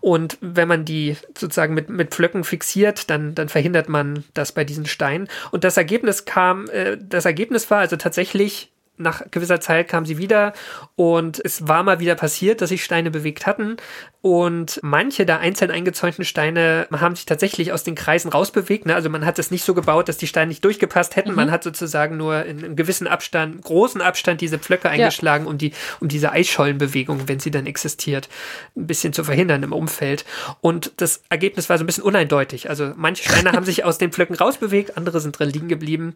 Und 0.00 0.38
wenn 0.40 0.68
man 0.68 0.84
die 0.84 1.16
sozusagen 1.36 1.74
mit, 1.74 1.88
mit 1.88 2.10
Pflöcken 2.10 2.44
fixiert, 2.44 3.10
dann, 3.10 3.34
dann 3.34 3.48
verhindert 3.48 3.88
man 3.88 4.24
das 4.34 4.52
bei 4.52 4.64
diesen 4.64 4.86
Steinen. 4.86 5.28
Und 5.50 5.64
das 5.64 5.76
Ergebnis 5.76 6.24
kam, 6.24 6.68
äh, 6.70 6.96
das 7.00 7.24
Ergebnis 7.24 7.70
war 7.70 7.78
also 7.78 7.96
tatsächlich, 7.96 8.70
nach 8.96 9.22
gewisser 9.30 9.60
Zeit 9.60 9.88
kam 9.88 10.06
sie 10.06 10.18
wieder 10.18 10.52
und 10.94 11.40
es 11.44 11.66
war 11.66 11.82
mal 11.82 12.00
wieder 12.00 12.14
passiert, 12.14 12.60
dass 12.60 12.68
sich 12.68 12.84
Steine 12.84 13.10
bewegt 13.10 13.46
hatten. 13.46 13.76
Und 14.20 14.80
manche 14.82 15.26
der 15.26 15.40
einzeln 15.40 15.70
eingezäunten 15.70 16.24
Steine 16.24 16.86
haben 16.90 17.14
sich 17.14 17.26
tatsächlich 17.26 17.72
aus 17.72 17.84
den 17.84 17.94
Kreisen 17.94 18.30
rausbewegt. 18.30 18.86
Ne? 18.86 18.94
Also 18.94 19.10
man 19.10 19.26
hat 19.26 19.38
es 19.38 19.50
nicht 19.50 19.64
so 19.64 19.74
gebaut, 19.74 20.08
dass 20.08 20.16
die 20.16 20.26
Steine 20.26 20.48
nicht 20.48 20.64
durchgepasst 20.64 21.16
hätten. 21.16 21.34
Man 21.34 21.50
hat 21.50 21.62
sozusagen 21.62 22.16
nur 22.16 22.42
in 22.46 22.64
einem 22.64 22.74
gewissen 22.74 23.06
Abstand, 23.06 23.62
großen 23.62 24.00
Abstand 24.00 24.40
diese 24.40 24.58
Pflöcke 24.58 24.88
eingeschlagen, 24.88 25.46
um 25.46 25.58
die, 25.58 25.72
um 26.00 26.08
diese 26.08 26.32
Eisschollenbewegung, 26.32 27.28
wenn 27.28 27.38
sie 27.38 27.50
dann 27.50 27.66
existiert, 27.66 28.30
ein 28.76 28.86
bisschen 28.86 29.12
zu 29.12 29.24
verhindern 29.24 29.62
im 29.62 29.72
Umfeld. 29.72 30.24
Und 30.62 30.92
das 30.96 31.22
Ergebnis 31.28 31.68
war 31.68 31.76
so 31.76 31.84
ein 31.84 31.86
bisschen 31.86 32.04
uneindeutig. 32.04 32.70
Also 32.70 32.92
manche 32.96 33.24
Steine 33.24 33.52
haben 33.52 33.66
sich 33.66 33.84
aus 33.84 33.98
den 33.98 34.10
Pflöcken 34.10 34.36
rausbewegt, 34.36 34.96
andere 34.96 35.20
sind 35.20 35.38
drin 35.38 35.50
liegen 35.50 35.68
geblieben. 35.68 36.14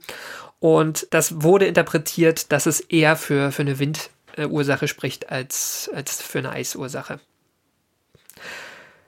Und 0.61 1.07
das 1.11 1.43
wurde 1.43 1.67
interpretiert, 1.67 2.51
dass 2.51 2.67
es 2.69 2.81
eher 2.81 3.17
für, 3.17 3.51
für 3.53 3.63
eine 3.63 3.79
Windursache 3.79 4.89
spricht 4.89 5.31
als, 5.31 5.91
als 5.95 6.23
für 6.23 6.39
eine 6.39 6.51
Eisursache. 6.51 7.21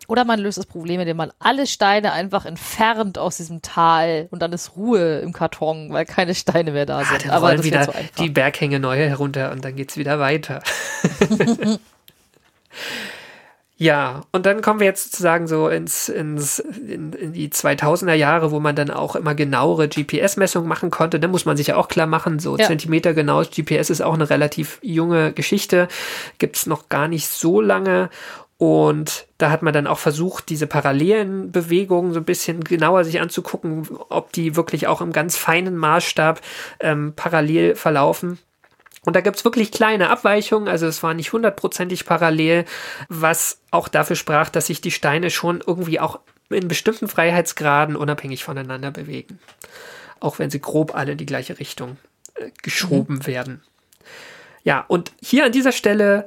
Oder 0.09 0.25
man 0.25 0.40
löst 0.40 0.59
das 0.59 0.66
Problem, 0.66 0.99
indem 1.01 1.16
man 1.18 1.31
alle 1.38 1.68
Steine 1.68 2.12
einfach 2.12 2.44
entfernt 2.44 3.16
aus 3.16 3.37
diesem 3.37 3.62
Tal 3.62 4.27
und 4.33 4.42
dann 4.42 4.53
ist 4.53 4.75
Ruhe 4.75 5.20
im 5.20 5.33
Karton, 5.33 5.92
weil 5.92 6.05
keine 6.05 6.35
Steine 6.35 6.73
mehr 6.73 6.85
da 6.85 6.99
Ah, 6.99 7.05
sind. 7.05 7.27
dann 7.27 7.31
Aber 7.31 7.55
das 7.55 7.64
wieder 7.64 7.85
so 7.85 7.92
die 8.18 8.29
Berghänge 8.29 8.81
neu 8.81 8.96
herunter 8.96 9.53
und 9.53 9.64
dann 9.64 9.77
geht's 9.77 9.96
wieder 9.96 10.18
weiter. 10.18 10.62
ja, 13.80 14.20
und 14.30 14.44
dann 14.44 14.60
kommen 14.60 14.78
wir 14.78 14.86
jetzt 14.86 15.04
sozusagen 15.04 15.46
so 15.46 15.70
ins, 15.70 16.10
ins, 16.10 16.58
in, 16.58 17.14
in 17.14 17.32
die 17.32 17.48
2000er 17.48 18.12
Jahre, 18.12 18.50
wo 18.50 18.60
man 18.60 18.76
dann 18.76 18.90
auch 18.90 19.16
immer 19.16 19.34
genauere 19.34 19.88
GPS-Messungen 19.88 20.68
machen 20.68 20.90
konnte. 20.90 21.18
Da 21.18 21.28
muss 21.28 21.46
man 21.46 21.56
sich 21.56 21.68
ja 21.68 21.76
auch 21.76 21.88
klar 21.88 22.06
machen, 22.06 22.40
so 22.40 22.58
Ja. 22.58 22.66
Zentimeter 22.66 23.14
genaues 23.14 23.48
GPS 23.50 23.88
ist 23.88 24.02
auch 24.02 24.12
eine 24.12 24.28
relativ 24.28 24.80
junge 24.82 25.32
Geschichte, 25.32 25.88
gibt's 26.36 26.66
noch 26.66 26.90
gar 26.90 27.08
nicht 27.08 27.26
so 27.28 27.62
lange. 27.62 28.10
Und 28.58 29.26
da 29.38 29.50
hat 29.50 29.62
man 29.62 29.72
dann 29.72 29.86
auch 29.86 29.98
versucht, 29.98 30.50
diese 30.50 30.66
parallelen 30.66 31.50
Bewegungen 31.50 32.12
so 32.12 32.20
ein 32.20 32.26
bisschen 32.26 32.62
genauer 32.62 33.04
sich 33.04 33.18
anzugucken, 33.18 33.88
ob 34.10 34.30
die 34.34 34.56
wirklich 34.56 34.88
auch 34.88 35.00
im 35.00 35.12
ganz 35.12 35.38
feinen 35.38 35.78
Maßstab 35.78 36.42
ähm, 36.80 37.14
parallel 37.16 37.76
verlaufen. 37.76 38.38
Und 39.04 39.16
da 39.16 39.22
gibt's 39.22 39.44
wirklich 39.44 39.72
kleine 39.72 40.10
Abweichungen, 40.10 40.68
also 40.68 40.86
es 40.86 41.02
war 41.02 41.14
nicht 41.14 41.32
hundertprozentig 41.32 42.04
parallel, 42.04 42.66
was 43.08 43.60
auch 43.70 43.88
dafür 43.88 44.16
sprach, 44.16 44.50
dass 44.50 44.66
sich 44.66 44.80
die 44.82 44.90
Steine 44.90 45.30
schon 45.30 45.62
irgendwie 45.66 46.00
auch 46.00 46.20
in 46.50 46.68
bestimmten 46.68 47.08
Freiheitsgraden 47.08 47.96
unabhängig 47.96 48.44
voneinander 48.44 48.90
bewegen. 48.90 49.38
Auch 50.18 50.38
wenn 50.38 50.50
sie 50.50 50.60
grob 50.60 50.94
alle 50.94 51.12
in 51.12 51.18
die 51.18 51.26
gleiche 51.26 51.58
Richtung 51.58 51.96
äh, 52.34 52.50
geschoben 52.62 53.26
werden. 53.26 53.62
Ja, 54.64 54.84
und 54.88 55.12
hier 55.22 55.46
an 55.46 55.52
dieser 55.52 55.72
Stelle, 55.72 56.26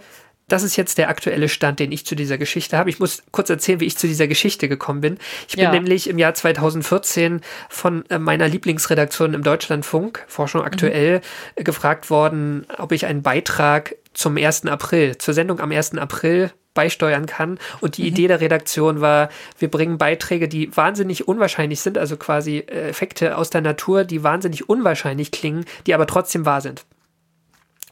das 0.53 0.61
ist 0.61 0.75
jetzt 0.75 0.99
der 0.99 1.09
aktuelle 1.09 1.49
Stand, 1.49 1.79
den 1.79 1.91
ich 1.91 2.05
zu 2.05 2.13
dieser 2.13 2.37
Geschichte 2.37 2.77
habe. 2.77 2.87
Ich 2.87 2.99
muss 2.99 3.23
kurz 3.31 3.49
erzählen, 3.49 3.79
wie 3.79 3.85
ich 3.85 3.97
zu 3.97 4.05
dieser 4.05 4.27
Geschichte 4.27 4.69
gekommen 4.69 5.01
bin. 5.01 5.17
Ich 5.47 5.55
bin 5.55 5.63
Ja. 5.63 5.71
nämlich 5.71 6.07
im 6.07 6.19
Jahr 6.19 6.35
2014 6.35 7.41
von 7.69 8.05
äh, 8.11 8.19
meiner 8.19 8.47
Lieblingsredaktion 8.47 9.33
im 9.33 9.41
Deutschlandfunk, 9.41 10.23
Forschung 10.27 10.61
aktuell, 10.61 11.21
äh, 11.55 11.63
gefragt 11.63 12.11
worden, 12.11 12.67
ob 12.77 12.91
ich 12.91 13.07
einen 13.07 13.23
Beitrag 13.23 13.95
zum 14.13 14.37
1. 14.37 14.67
April, 14.67 15.17
zur 15.17 15.33
Sendung 15.33 15.59
am 15.59 15.71
1. 15.71 15.97
April 15.97 16.51
beisteuern 16.75 17.25
kann. 17.25 17.57
Und 17.81 17.97
die 17.97 18.05
Idee 18.05 18.27
der 18.27 18.39
Redaktion 18.39 19.01
war, 19.01 19.29
wir 19.57 19.71
bringen 19.71 19.97
Beiträge, 19.97 20.47
die 20.47 20.75
wahnsinnig 20.77 21.27
unwahrscheinlich 21.27 21.81
sind, 21.81 21.97
also 21.97 22.15
quasi 22.15 22.59
äh, 22.59 22.89
Effekte 22.89 23.37
aus 23.37 23.49
der 23.49 23.61
Natur, 23.61 24.03
die 24.03 24.21
wahnsinnig 24.21 24.69
unwahrscheinlich 24.69 25.31
klingen, 25.31 25.65
die 25.87 25.95
aber 25.95 26.05
trotzdem 26.05 26.45
wahr 26.45 26.61
sind. 26.61 26.85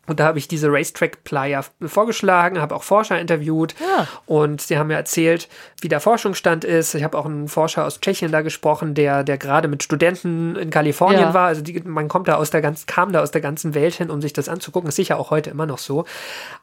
Und 0.08 0.20
da 0.20 0.26
habe 0.26 0.40
ich 0.40 0.48
diese 0.48 0.72
Racetrack-Playa 0.72 1.64
vorgeschlagen, 1.86 2.60
habe 2.60 2.76
auch 2.76 2.84
Forscher 2.84 3.20
interviewt 3.20 3.76
Ja. 3.80 4.08
und 4.26 4.60
sie 4.60 4.78
haben 4.78 4.88
mir 4.88 4.96
erzählt, 4.96 5.48
wie 5.80 5.90
der 5.90 6.00
Forschungsstand 6.00 6.64
ist. 6.66 6.96
Ich 6.96 7.04
habe 7.04 7.18
auch 7.18 7.26
einen 7.26 7.48
Forscher 7.48 7.86
aus 7.86 8.02
Tschechien 8.02 8.32
da 8.32 8.42
gesprochen, 8.42 8.96
der, 8.96 9.24
der 9.24 9.38
gerade 9.38 9.68
mit 9.68 9.84
Studenten 9.84 10.56
in 10.56 10.72
Kalifornien 10.72 11.22
Ja. 11.22 11.34
war. 11.36 11.48
Also 11.48 11.62
die, 11.62 11.80
man 11.82 12.08
kommt 12.08 12.28
da 12.28 12.36
aus 12.36 12.50
der 12.50 12.62
ganzen, 12.62 12.88
kam 12.88 13.12
da 13.14 13.22
aus 13.22 13.32
der 13.32 13.42
ganzen 13.42 13.76
Welt 13.76 13.94
hin, 13.94 14.10
um 14.10 14.22
sich 14.22 14.34
das 14.34 14.50
anzugucken. 14.50 14.90
Ist 14.90 14.96
sicher 14.96 15.20
auch 15.20 15.30
heute 15.30 15.52
immer 15.52 15.68
noch 15.68 15.78
so. 15.78 16.06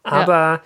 Aber 0.02 0.60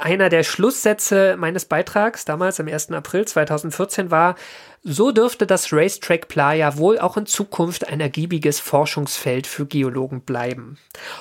einer 0.00 0.28
der 0.28 0.42
Schlusssätze 0.42 1.36
meines 1.38 1.64
Beitrags 1.64 2.24
damals 2.24 2.60
am 2.60 2.68
1. 2.68 2.92
April 2.92 3.26
2014 3.26 4.10
war, 4.10 4.36
so 4.82 5.12
dürfte 5.12 5.46
das 5.46 5.72
Racetrack 5.72 6.28
Playa 6.28 6.76
wohl 6.76 6.98
auch 6.98 7.16
in 7.16 7.26
Zukunft 7.26 7.88
ein 7.88 8.00
ergiebiges 8.00 8.60
Forschungsfeld 8.60 9.46
für 9.46 9.66
Geologen 9.66 10.20
bleiben. 10.20 10.78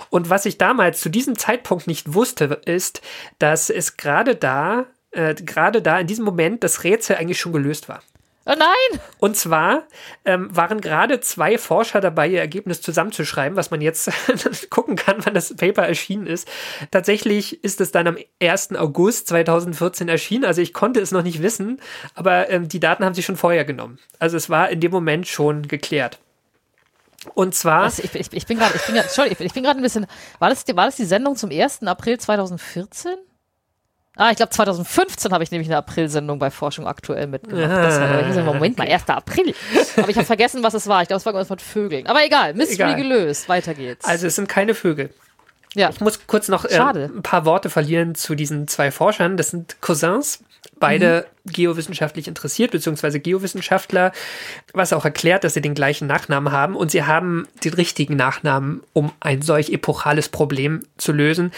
Und 0.10 0.30
was 0.30 0.46
ich 0.46 0.58
damals 0.58 1.00
zu 1.00 1.10
diesem 1.10 1.38
Zeitpunkt 1.38 1.88
nicht 1.88 2.13
wusste, 2.13 2.62
ist, 2.66 3.02
dass 3.39 3.70
es 3.70 3.98
gerade 3.98 4.36
da, 4.36 4.86
äh, 5.12 5.34
gerade 5.36 5.82
da 5.82 6.00
in 6.00 6.08
diesem 6.08 6.26
Moment 6.26 6.63
das 6.63 6.84
Rätsel 6.84 7.16
eigentlich 7.16 7.39
schon 7.39 7.54
gelöst 7.54 7.88
war. 7.88 8.02
Oh 8.46 8.54
nein! 8.58 9.00
Und 9.20 9.38
zwar 9.38 9.84
ähm, 10.26 10.54
waren 10.54 10.82
gerade 10.82 11.22
zwei 11.22 11.58
Forscher 11.58 12.02
dabei, 12.02 12.28
ihr 12.28 12.40
Ergebnis 12.40 12.82
zusammenzuschreiben, 12.82 13.56
was 13.56 13.72
man 13.72 13.80
jetzt 13.80 14.12
gucken 14.70 14.98
kann, 14.98 15.26
wann 15.26 15.34
das 15.34 15.56
Paper 15.56 15.84
erschienen 15.84 16.28
ist. 16.28 16.50
Tatsächlich 16.92 17.64
ist 17.64 17.80
es 17.80 17.92
dann 17.92 18.08
am 18.08 18.18
1. 18.42 18.76
August 18.76 19.28
2014 19.28 20.10
erschienen. 20.10 20.44
Also 20.44 20.62
ich 20.62 20.74
konnte 20.74 21.00
es 21.00 21.12
noch 21.12 21.24
nicht 21.24 21.42
wissen, 21.42 21.80
aber 22.16 22.50
ähm, 22.50 22.68
die 22.68 22.82
Daten 22.82 23.06
haben 23.06 23.16
sie 23.16 23.24
schon 23.24 23.38
vorher 23.38 23.64
genommen. 23.64 23.98
Also 24.20 24.36
es 24.36 24.50
war 24.50 24.70
in 24.70 24.82
dem 24.82 24.92
Moment 24.92 25.26
schon 25.26 25.66
geklärt. 25.70 26.20
Und 27.36 27.56
zwar. 27.56 27.86
Was, 27.86 28.00
ich, 28.00 28.14
ich, 28.14 28.34
ich 28.34 28.46
bin 28.46 28.58
gerade, 28.58 28.76
ich 28.76 28.86
bin 28.86 28.96
gerade, 28.96 29.30
ich 29.30 29.54
bin 29.54 29.64
gerade 29.64 29.80
ein 29.80 29.84
bisschen. 29.84 30.06
War 30.40 30.50
das, 30.50 30.66
war 30.68 30.86
das 30.86 30.98
die 30.98 31.06
Sendung 31.06 31.38
zum 31.38 31.50
1. 31.50 31.84
April 31.84 32.20
2014? 32.20 33.14
Ah, 34.15 34.30
ich 34.30 34.38
glaube 34.38 34.52
2015 34.52 35.32
habe 35.32 35.43
ich 35.43 35.49
nämlich 35.49 35.67
eine 35.67 35.78
April-Sendung 35.78 36.38
bei 36.38 36.52
Forschung 36.52 36.86
aktuell 36.86 37.26
mitgemacht. 37.28 37.69
Ah, 37.71 37.82
das 37.82 37.99
war, 37.99 38.28
ich 38.30 38.34
so, 38.36 38.41
Moment 38.41 38.78
mal, 38.78 38.88
1. 38.88 39.10
April. 39.10 39.56
Aber 39.97 40.10
ich 40.10 40.15
habe 40.17 40.26
vergessen, 40.26 40.62
was 40.62 40.76
es 40.76 40.88
war. 40.88 41.02
Ich 41.02 41.08
glaube, 41.08 41.17
es 41.19 41.26
war 41.26 41.34
irgendwas 41.34 41.49
mit 41.49 41.62
Vögeln. 41.62 42.06
Aber 42.06 42.23
egal, 42.23 42.54
Mystery 42.54 42.91
Egal. 42.91 42.95
gelöst. 43.02 43.49
Weiter 43.49 43.73
geht's. 43.73 44.06
Also 44.06 44.28
es 44.28 44.36
sind 44.36 44.47
keine 44.47 44.76
Vögel. 44.76 45.10
ja. 45.73 45.89
Ich 45.89 45.99
muss 45.99 46.28
kurz 46.28 46.47
noch 46.47 46.65
äh, 46.65 46.78
ein 46.80 47.23
paar 47.23 47.45
Worte 47.45 47.71
verlieren 47.71 48.13
zu 48.13 48.36
diesen 48.36 48.67
zwei 48.67 48.91
Forschern. 48.91 49.36
Das 49.36 49.49
sind 49.49 49.82
Cousins, 49.82 50.43
beide 50.80 51.26
geowissenschaftlich 51.45 52.28
interessiert, 52.28 52.69
beziehungsweise 52.69 53.19
Geowissenschaftler, 53.19 54.12
was 54.73 54.93
auch 54.93 55.06
erklärt, 55.06 55.43
dass 55.43 55.56
sie 55.56 55.62
den 55.62 55.73
gleichen 55.73 56.06
Nachnamen 56.08 56.54
haben. 56.54 56.76
Und 56.76 56.91
sie 56.91 57.04
haben 57.04 57.47
den 57.63 57.73
richtigen 57.73 58.15
Nachnamen, 58.15 58.84
um 58.93 59.12
ein 59.21 59.41
solch 59.41 59.71
epochales 59.71 60.30
Problem 60.30 60.84
zu 60.97 61.13
lösen. 61.13 61.52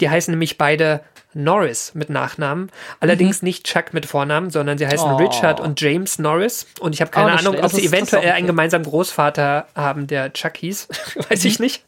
Die 0.00 0.08
heißen 0.08 0.30
nämlich 0.30 0.56
beide 0.56 1.00
Norris 1.34 1.94
mit 1.94 2.10
Nachnamen. 2.10 2.70
Allerdings 3.00 3.42
nicht 3.42 3.66
Chuck 3.66 3.92
mit 3.92 4.06
Vornamen, 4.06 4.50
sondern 4.50 4.78
sie 4.78 4.86
heißen 4.86 5.10
Oh. 5.10 5.16
Richard 5.16 5.60
und 5.60 5.80
James 5.80 6.18
Norris. 6.18 6.66
Und 6.80 6.94
ich 6.94 7.00
habe 7.00 7.10
keine 7.10 7.32
nicht 7.32 7.40
Ahnung, 7.40 7.54
schlecht. 7.54 7.74
ob 7.74 7.80
sie 7.80 7.86
eventuell 7.86 8.22
auch 8.22 8.34
einen 8.34 8.44
okay. 8.44 8.46
gemeinsamen 8.46 8.84
Großvater 8.84 9.66
haben, 9.74 10.06
der 10.06 10.32
Chuck 10.32 10.56
hieß. 10.56 10.88
Weiß 11.28 11.44
ich 11.44 11.58
nicht. 11.58 11.84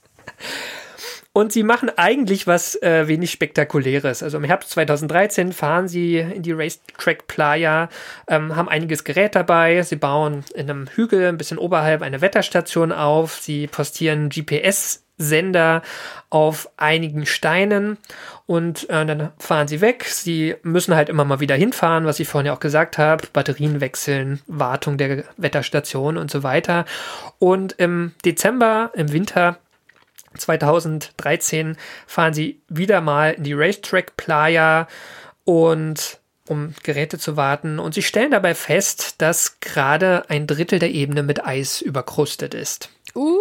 Und 1.35 1.51
sie 1.51 1.63
machen 1.63 1.91
eigentlich 1.97 2.47
was 2.47 2.81
äh, 2.83 3.09
wenig 3.09 3.31
Spektakuläres. 3.31 4.23
Also 4.23 4.37
im 4.37 4.45
Herbst 4.45 4.71
2013 4.71 5.53
fahren 5.53 5.89
sie 5.89 6.19
in 6.19 6.43
die 6.43 6.53
Racetrack 6.53 7.27
Playa, 7.27 7.89
ähm, 8.29 8.55
haben 8.55 8.69
einiges 8.69 9.03
Gerät 9.03 9.35
dabei. 9.35 9.83
Sie 9.83 9.97
bauen 9.97 10.45
in 10.55 10.69
einem 10.69 10.89
Hügel 10.89 11.29
ein 11.29 11.39
bisschen 11.39 11.57
oberhalb 11.57 12.03
eine 12.03 12.21
Wetterstation 12.21 12.93
auf. 12.93 13.39
Sie 13.41 13.67
postieren 13.67 14.29
GPS-Sender 15.19 15.83
auf 16.31 16.71
einigen 16.77 17.27
Steinen 17.27 17.99
und 18.47 18.89
äh, 18.91 19.07
dann 19.07 19.33
fahren 19.39 19.69
sie 19.69 19.81
weg. 19.81 20.05
Sie 20.05 20.55
müssen 20.63 20.95
halt 20.95 21.09
immer 21.09 21.25
mal 21.25 21.41
wieder 21.41 21.55
hinfahren, 21.55 22.07
was 22.07 22.21
ich 22.21 22.29
vorhin 22.29 22.47
ja 22.47 22.55
auch 22.55 22.61
gesagt 22.61 22.99
habe. 22.99 23.27
Batterien 23.33 23.81
wechseln, 23.81 24.41
Wartung 24.47 24.99
der 24.99 25.25
Wetterstation 25.37 26.17
und 26.17 26.31
so 26.31 26.43
weiter. 26.43 26.85
Und 27.39 27.73
im 27.73 28.13
Dezember, 28.25 28.91
im 28.95 29.13
Winter 29.13 29.59
2013 30.37 31.77
fahren 32.07 32.35
sie 32.35 32.63
wieder 32.69 33.01
mal 33.01 33.33
in 33.33 33.45
die 33.45 33.53
Racetrack 33.53 34.17
Playa 34.17 34.89
und 35.45 36.19
um 36.49 36.75
Geräte 36.83 37.19
zu 37.19 37.37
warten 37.37 37.79
und 37.79 37.95
sie 37.95 38.03
stellen 38.03 38.33
dabei 38.33 38.55
fest, 38.55 39.21
dass 39.23 39.61
gerade 39.61 40.29
ein 40.29 40.47
Drittel 40.47 40.79
der 40.79 40.91
Ebene 40.91 41.23
mit 41.23 41.45
Eis 41.45 41.81
überkrustet 41.81 42.55
ist. 42.55 42.91
Uh. 43.15 43.39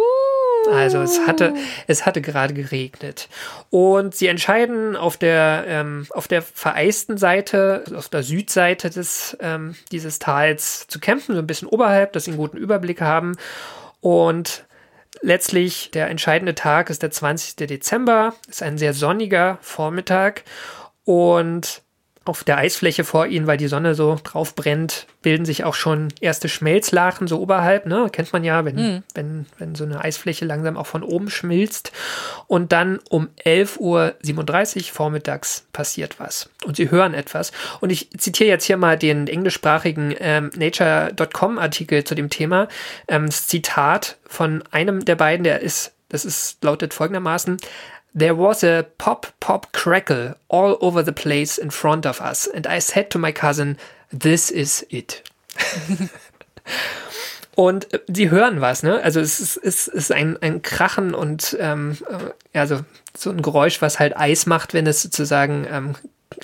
Also 0.70 1.00
es 1.00 1.26
hatte, 1.26 1.54
es 1.86 2.06
hatte 2.06 2.20
gerade 2.20 2.54
geregnet. 2.54 3.28
Und 3.70 4.14
sie 4.14 4.28
entscheiden 4.28 4.96
auf 4.96 5.16
der, 5.16 5.64
ähm, 5.66 6.06
auf 6.10 6.28
der 6.28 6.42
vereisten 6.42 7.18
Seite, 7.18 7.84
auf 7.94 8.08
der 8.08 8.22
Südseite 8.22 8.90
des, 8.90 9.36
ähm, 9.40 9.74
dieses 9.90 10.18
Tals 10.18 10.86
zu 10.86 11.00
campen, 11.00 11.34
so 11.34 11.40
ein 11.40 11.46
bisschen 11.46 11.68
oberhalb, 11.68 12.12
dass 12.12 12.24
sie 12.24 12.30
einen 12.30 12.38
guten 12.38 12.56
Überblick 12.56 13.00
haben. 13.00 13.36
Und 14.00 14.64
letztlich 15.20 15.90
der 15.90 16.08
entscheidende 16.08 16.54
Tag 16.54 16.90
ist 16.90 17.02
der 17.02 17.10
20. 17.10 17.66
Dezember, 17.66 18.34
ist 18.48 18.62
ein 18.62 18.78
sehr 18.78 18.94
sonniger 18.94 19.58
Vormittag 19.60 20.44
und 21.04 21.82
auf 22.24 22.44
der 22.44 22.58
Eisfläche 22.58 23.04
vor 23.04 23.26
ihnen, 23.26 23.46
weil 23.46 23.56
die 23.56 23.66
Sonne 23.66 23.94
so 23.94 24.18
drauf 24.22 24.54
brennt, 24.54 25.06
bilden 25.22 25.44
sich 25.44 25.64
auch 25.64 25.74
schon 25.74 26.08
erste 26.20 26.48
Schmelzlachen 26.48 27.26
so 27.26 27.40
oberhalb, 27.40 27.86
ne? 27.86 28.08
Kennt 28.12 28.32
man 28.32 28.44
ja, 28.44 28.64
wenn, 28.64 29.02
wenn, 29.14 29.46
wenn 29.58 29.74
so 29.74 29.84
eine 29.84 30.02
Eisfläche 30.02 30.44
langsam 30.44 30.76
auch 30.76 30.86
von 30.86 31.02
oben 31.02 31.30
schmilzt. 31.30 31.92
Und 32.46 32.72
dann 32.72 33.00
um 33.10 33.28
11.37 33.44 34.76
Uhr 34.76 34.82
vormittags 34.92 35.66
passiert 35.72 36.20
was. 36.20 36.50
Und 36.64 36.76
sie 36.76 36.90
hören 36.90 37.14
etwas. 37.14 37.52
Und 37.80 37.90
ich 37.90 38.10
zitiere 38.18 38.48
jetzt 38.48 38.64
hier 38.64 38.76
mal 38.76 38.96
den 38.96 39.26
englischsprachigen 39.26 40.14
ähm, 40.18 40.50
Nature.com-Artikel 40.54 42.04
zu 42.04 42.14
dem 42.14 42.30
Thema. 42.30 42.68
Ähm, 43.08 43.26
das 43.26 43.46
Zitat 43.46 44.18
von 44.26 44.62
einem 44.70 45.04
der 45.04 45.16
beiden, 45.16 45.44
der 45.44 45.60
ist, 45.60 45.92
das 46.08 46.24
ist, 46.24 46.62
lautet 46.62 46.94
folgendermaßen. 46.94 47.58
There 48.14 48.36
was 48.36 48.62
a 48.62 48.84
pop, 48.98 49.26
pop, 49.40 49.72
crackle 49.72 50.34
all 50.48 50.76
over 50.80 51.02
the 51.02 51.12
place 51.12 51.56
in 51.56 51.70
front 51.70 52.06
of 52.06 52.20
us, 52.20 52.46
and 52.46 52.66
I 52.66 52.78
said 52.80 53.10
to 53.10 53.18
my 53.18 53.32
cousin, 53.32 53.78
This 54.12 54.50
is 54.50 54.86
it. 54.90 55.22
Und 57.54 57.92
äh, 57.92 58.00
sie 58.08 58.30
hören 58.30 58.60
was, 58.60 58.82
ne? 58.82 59.02
Also 59.02 59.20
es 59.20 59.40
ist, 59.40 59.56
es 59.56 59.88
ist 59.88 60.12
ein, 60.12 60.38
ein 60.40 60.62
Krachen 60.62 61.14
und 61.14 61.56
ähm, 61.60 61.98
äh, 62.08 62.58
also 62.58 62.80
so 63.16 63.30
ein 63.30 63.42
Geräusch, 63.42 63.82
was 63.82 63.98
halt 63.98 64.16
Eis 64.16 64.46
macht, 64.46 64.72
wenn 64.72 64.86
es 64.86 65.02
sozusagen 65.02 65.66
ähm, 65.70 65.94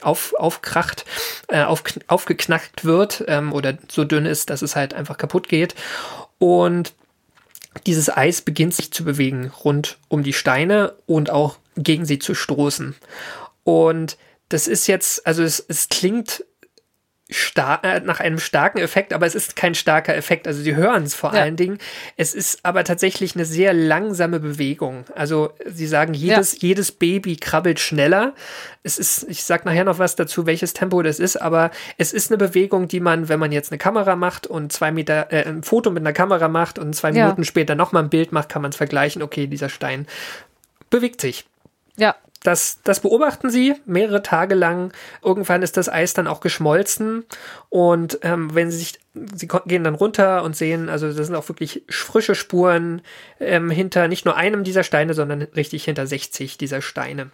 auf, 0.03 0.35
aufkracht, 0.39 1.07
äh, 1.49 1.63
auf, 1.63 1.83
aufgeknackt 2.09 2.85
wird 2.85 3.25
ähm, 3.27 3.53
oder 3.53 3.79
so 3.91 4.05
dünn 4.05 4.27
ist, 4.27 4.51
dass 4.51 4.61
es 4.61 4.77
halt 4.77 4.93
einfach 4.93 5.17
kaputt 5.17 5.49
geht. 5.49 5.75
Und 6.39 6.93
dieses 7.87 8.15
Eis 8.15 8.43
beginnt 8.43 8.75
sich 8.75 8.93
zu 8.93 9.05
bewegen 9.05 9.53
rund 9.65 9.99
um 10.09 10.23
die 10.23 10.33
Steine 10.33 10.95
und 11.07 11.31
auch 11.31 11.59
gegen 11.77 12.05
sie 12.05 12.19
zu 12.19 12.35
stoßen. 12.35 12.95
Und 13.65 14.17
das 14.49 14.67
ist 14.67 14.87
jetzt, 14.87 15.27
also 15.27 15.43
es, 15.43 15.65
es 15.69 15.89
klingt 15.89 16.45
star 17.31 17.85
äh, 17.85 18.01
nach 18.01 18.21
einem 18.21 18.39
starken 18.39 18.79
Effekt, 18.79 19.13
aber 19.13 19.27
es 19.27 19.35
ist 19.35 19.55
kein 19.55 19.75
starker 19.75 20.17
Effekt. 20.17 20.47
Also 20.47 20.63
sie 20.63 20.75
hören 20.77 21.03
es 21.03 21.15
vor 21.15 21.35
Ja. 21.35 21.43
allen 21.43 21.57
Dingen. 21.57 21.79
Es 22.17 22.35
ist 22.35 22.61
aber 22.65 22.85
tatsächlich 22.85 23.35
eine 23.35 23.45
sehr 23.45 23.75
langsame 23.75 24.41
Bewegung. 24.41 25.05
Also 25.15 25.53
sie 25.67 25.87
sagen, 25.87 26.15
jedes, 26.15 26.61
jedes 26.63 26.91
Baby 26.93 27.37
krabbelt 27.37 27.81
schneller. 27.81 28.33
Es 28.83 28.99
ist, 28.99 29.27
ich 29.29 29.43
sag 29.45 29.67
nachher 29.67 29.85
noch 29.85 29.99
was 29.99 30.17
dazu, 30.17 30.47
welches 30.47 30.73
Tempo 30.73 31.03
das 31.03 31.19
ist, 31.21 31.37
aber 31.37 31.71
es 31.99 32.15
ist 32.15 32.31
eine 32.31 32.39
Bewegung, 32.39 32.89
die 32.89 33.01
man, 33.01 33.29
wenn 33.29 33.39
man 33.39 33.53
jetzt 33.53 33.71
eine 33.73 33.79
Kamera 33.79 34.17
macht 34.17 34.47
und 34.47 34.73
zwei 34.73 34.91
Meter, 34.91 35.31
äh, 35.31 35.45
ein 35.47 35.63
Foto 35.63 35.91
mit 35.91 36.03
einer 36.03 36.15
Kamera 36.15 36.49
macht 36.49 36.79
und 36.79 36.95
zwei 36.95 37.11
Ja. 37.11 37.25
Minuten 37.25 37.45
später 37.45 37.75
nochmal 37.75 38.05
ein 38.05 38.11
Bild 38.11 38.33
macht, 38.33 38.49
kann 38.49 38.63
man 38.63 38.71
es 38.71 38.77
vergleichen. 38.77 39.21
Okay, 39.23 39.47
dieser 39.47 39.69
Stein 39.69 40.07
bewegt 40.89 41.21
sich. 41.21 41.45
Ja. 41.97 42.17
Das, 42.43 42.81
das 42.85 43.01
beobachten 43.01 43.51
sie 43.51 43.75
mehrere 43.85 44.23
Tage 44.23 44.55
lang. 44.55 44.93
Irgendwann 45.23 45.63
ist 45.63 45.77
das 45.77 45.89
Eis 45.89 46.15
dann 46.15 46.27
auch 46.29 46.41
geschmolzen. 46.41 47.25
Und 47.69 48.21
ähm, 48.23 48.55
wenn 48.55 48.71
sie 48.71 48.79
sich, 48.79 49.01
sie 49.35 49.49
gehen 49.67 49.85
dann 49.85 49.97
runter 49.97 50.45
und 50.45 50.57
sehen, 50.57 50.89
also 50.89 51.13
das 51.13 51.27
sind 51.27 51.37
auch 51.37 51.49
wirklich 51.49 51.83
frische 51.89 52.35
Spuren 52.37 53.03
ähm, 53.41 53.71
hinter 53.71 54.07
nicht 54.09 54.25
nur 54.25 54.37
einem 54.37 54.63
dieser 54.63 54.85
Steine, 54.85 55.15
sondern 55.15 55.43
richtig 55.43 55.85
hinter 55.85 56.07
60 56.07 56.59
dieser 56.59 56.81
Steine. 56.81 57.31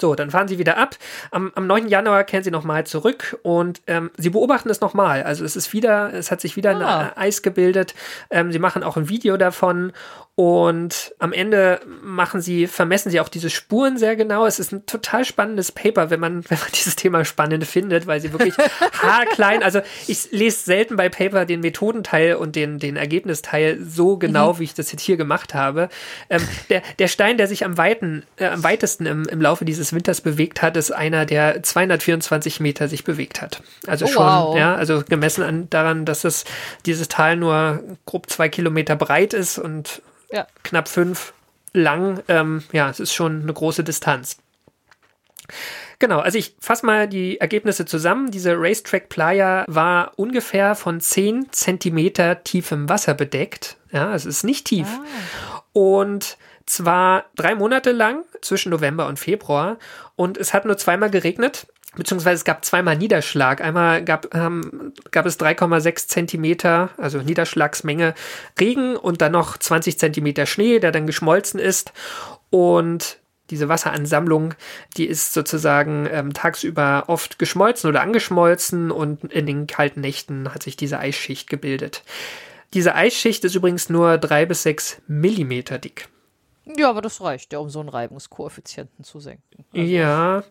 So, 0.00 0.14
dann 0.14 0.30
fahren 0.30 0.48
sie 0.48 0.58
wieder 0.58 0.78
ab. 0.78 0.96
Am, 1.30 1.52
am 1.54 1.66
9. 1.66 1.86
Januar 1.88 2.24
kehren 2.24 2.42
sie 2.42 2.50
nochmal 2.50 2.86
zurück 2.86 3.38
und 3.42 3.82
ähm, 3.86 4.10
sie 4.16 4.30
beobachten 4.30 4.70
es 4.70 4.80
nochmal. 4.80 5.22
Also 5.22 5.44
es 5.44 5.54
ist 5.54 5.72
wieder, 5.74 6.12
es 6.14 6.30
hat 6.30 6.40
sich 6.40 6.56
wieder 6.56 6.70
Ah. 6.80 7.00
ein 7.14 7.16
Eis 7.16 7.42
gebildet. 7.42 7.94
Ähm, 8.30 8.52
sie 8.52 8.58
machen 8.58 8.82
auch 8.82 8.96
ein 8.96 9.10
Video 9.10 9.36
davon 9.36 9.92
und 10.34 11.14
am 11.18 11.34
Ende 11.34 11.80
machen 12.02 12.40
sie, 12.40 12.66
vermessen 12.66 13.10
sie 13.10 13.20
auch 13.20 13.28
diese 13.28 13.50
Spuren 13.50 13.98
sehr 13.98 14.16
genau. 14.16 14.46
Es 14.46 14.58
ist 14.58 14.72
ein 14.72 14.86
total 14.86 15.26
spannendes 15.26 15.72
Paper, 15.72 16.08
wenn 16.08 16.20
man, 16.20 16.44
wenn 16.48 16.58
man 16.58 16.68
dieses 16.74 16.96
Thema 16.96 17.24
spannend 17.26 17.66
findet, 17.66 18.06
weil 18.06 18.20
sie 18.20 18.32
wirklich 18.32 18.54
haarklein, 19.02 19.62
also 19.62 19.82
ich 20.06 20.32
lese 20.32 20.64
selten 20.64 20.96
bei 20.96 21.10
Paper 21.10 21.44
den 21.44 21.60
Methodenteil 21.60 22.36
und 22.36 22.56
den, 22.56 22.78
den 22.78 22.96
Ergebnisteil 22.96 23.78
so 23.84 24.16
genau, 24.16 24.58
wie 24.58 24.64
ich 24.64 24.74
das 24.74 24.90
jetzt 24.90 25.02
hier 25.02 25.18
gemacht 25.18 25.52
habe. 25.52 25.90
Ähm, 26.30 26.46
der, 26.70 26.82
der 26.98 27.08
Stein, 27.08 27.36
der 27.36 27.46
sich 27.46 27.66
am, 27.66 27.76
weiten, 27.76 28.22
äh, 28.36 28.46
am 28.46 28.64
weitesten 28.64 29.04
im, 29.04 29.24
im 29.28 29.40
Laufe 29.42 29.66
dieses 29.66 29.92
Winters 29.92 30.22
bewegt 30.22 30.62
hat, 30.62 30.78
ist 30.78 30.92
einer, 30.92 31.26
der 31.26 31.62
224 31.62 32.58
Meter 32.58 32.88
sich 32.88 33.04
bewegt 33.04 33.42
hat. 33.42 33.62
Also 33.86 34.06
Oh, 34.06 34.08
schon, 34.08 34.24
wow. 34.24 34.56
ja, 34.56 34.74
also 34.74 35.02
gemessen 35.06 35.42
an, 35.42 35.70
daran, 35.70 36.04
dass 36.04 36.24
es 36.24 36.44
dieses 36.86 37.08
Tal 37.08 37.36
nur 37.36 37.82
grob 38.06 38.30
zwei 38.30 38.48
Kilometer 38.48 38.96
breit 38.96 39.34
ist 39.34 39.58
und 39.58 40.02
Ja. 40.32 40.46
knapp 40.62 40.88
fünf 40.88 41.32
lang. 41.72 42.22
Ähm, 42.28 42.62
ja, 42.72 42.90
es 42.90 43.00
ist 43.00 43.12
schon 43.12 43.42
eine 43.42 43.52
große 43.52 43.84
Distanz. 43.84 44.38
Genau, 45.98 46.18
also 46.18 46.36
ich 46.36 46.56
fasse 46.58 46.84
mal 46.84 47.06
die 47.06 47.38
Ergebnisse 47.40 47.86
zusammen. 47.86 48.30
Diese 48.30 48.54
Racetrack 48.56 49.08
Playa 49.08 49.64
war 49.68 50.12
ungefähr 50.16 50.74
von 50.74 51.00
10 51.00 51.52
Zentimeter 51.52 52.42
tiefem 52.42 52.88
Wasser 52.88 53.14
bedeckt. 53.14 53.76
Ja, 53.92 54.14
es 54.14 54.26
ist 54.26 54.42
nicht 54.42 54.66
tief. 54.66 54.88
Ah. 54.88 55.62
Und 55.72 56.38
zwar 56.66 57.26
drei 57.36 57.54
Monate 57.54 57.92
lang 57.92 58.24
zwischen 58.40 58.70
November 58.70 59.06
und 59.06 59.18
Februar. 59.18 59.78
Und 60.16 60.38
es 60.38 60.52
hat 60.52 60.64
nur 60.64 60.76
zweimal 60.76 61.10
geregnet 61.10 61.66
beziehungsweise 61.96 62.36
es 62.36 62.44
gab 62.44 62.64
zweimal 62.64 62.96
Niederschlag. 62.96 63.60
Einmal 63.60 64.04
gab, 64.04 64.34
ähm, 64.34 64.92
gab 65.10 65.26
es 65.26 65.38
3,6 65.38 66.08
Zentimeter, 66.08 66.90
also 66.96 67.18
Niederschlagsmenge 67.18 68.14
Regen 68.58 68.96
und 68.96 69.20
dann 69.20 69.32
noch 69.32 69.58
20 69.58 69.98
Zentimeter 69.98 70.46
Schnee, 70.46 70.78
der 70.78 70.92
dann 70.92 71.06
geschmolzen 71.06 71.60
ist. 71.60 71.92
Und 72.50 73.18
diese 73.50 73.68
Wasseransammlung, 73.68 74.54
die 74.96 75.06
ist 75.06 75.34
sozusagen 75.34 76.08
ähm, 76.10 76.32
tagsüber 76.32 77.04
oft 77.08 77.38
geschmolzen 77.38 77.88
oder 77.88 78.00
angeschmolzen 78.00 78.90
und 78.90 79.24
in 79.32 79.46
den 79.46 79.66
kalten 79.66 80.00
Nächten 80.00 80.52
hat 80.52 80.62
sich 80.62 80.76
diese 80.76 80.98
Eisschicht 80.98 81.50
gebildet. 81.50 82.02
Diese 82.72 82.94
Eisschicht 82.94 83.44
ist 83.44 83.54
übrigens 83.54 83.90
nur 83.90 84.16
drei 84.16 84.46
bis 84.46 84.62
sechs 84.62 85.02
Millimeter 85.06 85.78
dick. 85.78 86.08
Ja, 86.64 86.90
aber 86.90 87.00
das 87.02 87.20
reicht 87.20 87.52
ja, 87.52 87.58
um 87.58 87.68
so 87.70 87.80
einen 87.80 87.88
Reibungskoeffizienten 87.88 89.04
zu 89.04 89.18
senken. 89.18 89.64
Ja, 89.72 90.44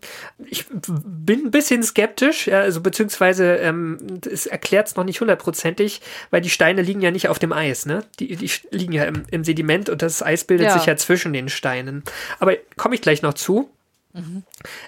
ich 0.45 0.65
bin 0.69 1.45
ein 1.45 1.51
bisschen 1.51 1.83
skeptisch, 1.83 2.49
also 2.49 2.81
beziehungsweise 2.81 3.55
ähm, 3.55 3.97
es 4.29 4.45
erklärt 4.45 4.87
es 4.87 4.95
noch 4.95 5.05
nicht 5.05 5.21
hundertprozentig, 5.21 6.01
weil 6.29 6.41
die 6.41 6.49
Steine 6.49 6.81
liegen 6.81 7.01
ja 7.01 7.11
nicht 7.11 7.29
auf 7.29 7.39
dem 7.39 7.53
Eis, 7.53 7.85
ne? 7.85 8.03
Die, 8.19 8.35
die 8.35 8.51
liegen 8.71 8.91
ja 8.93 9.05
im, 9.05 9.23
im 9.31 9.43
Sediment 9.45 9.89
und 9.89 10.01
das 10.01 10.21
Eis 10.21 10.43
bildet 10.43 10.67
Ja. 10.67 10.73
sich 10.77 10.85
ja 10.85 10.97
zwischen 10.97 11.31
den 11.33 11.47
Steinen. 11.49 12.03
Aber 12.39 12.55
komme 12.75 12.95
ich 12.95 13.01
gleich 13.01 13.21
noch 13.21 13.33
zu. 13.33 13.69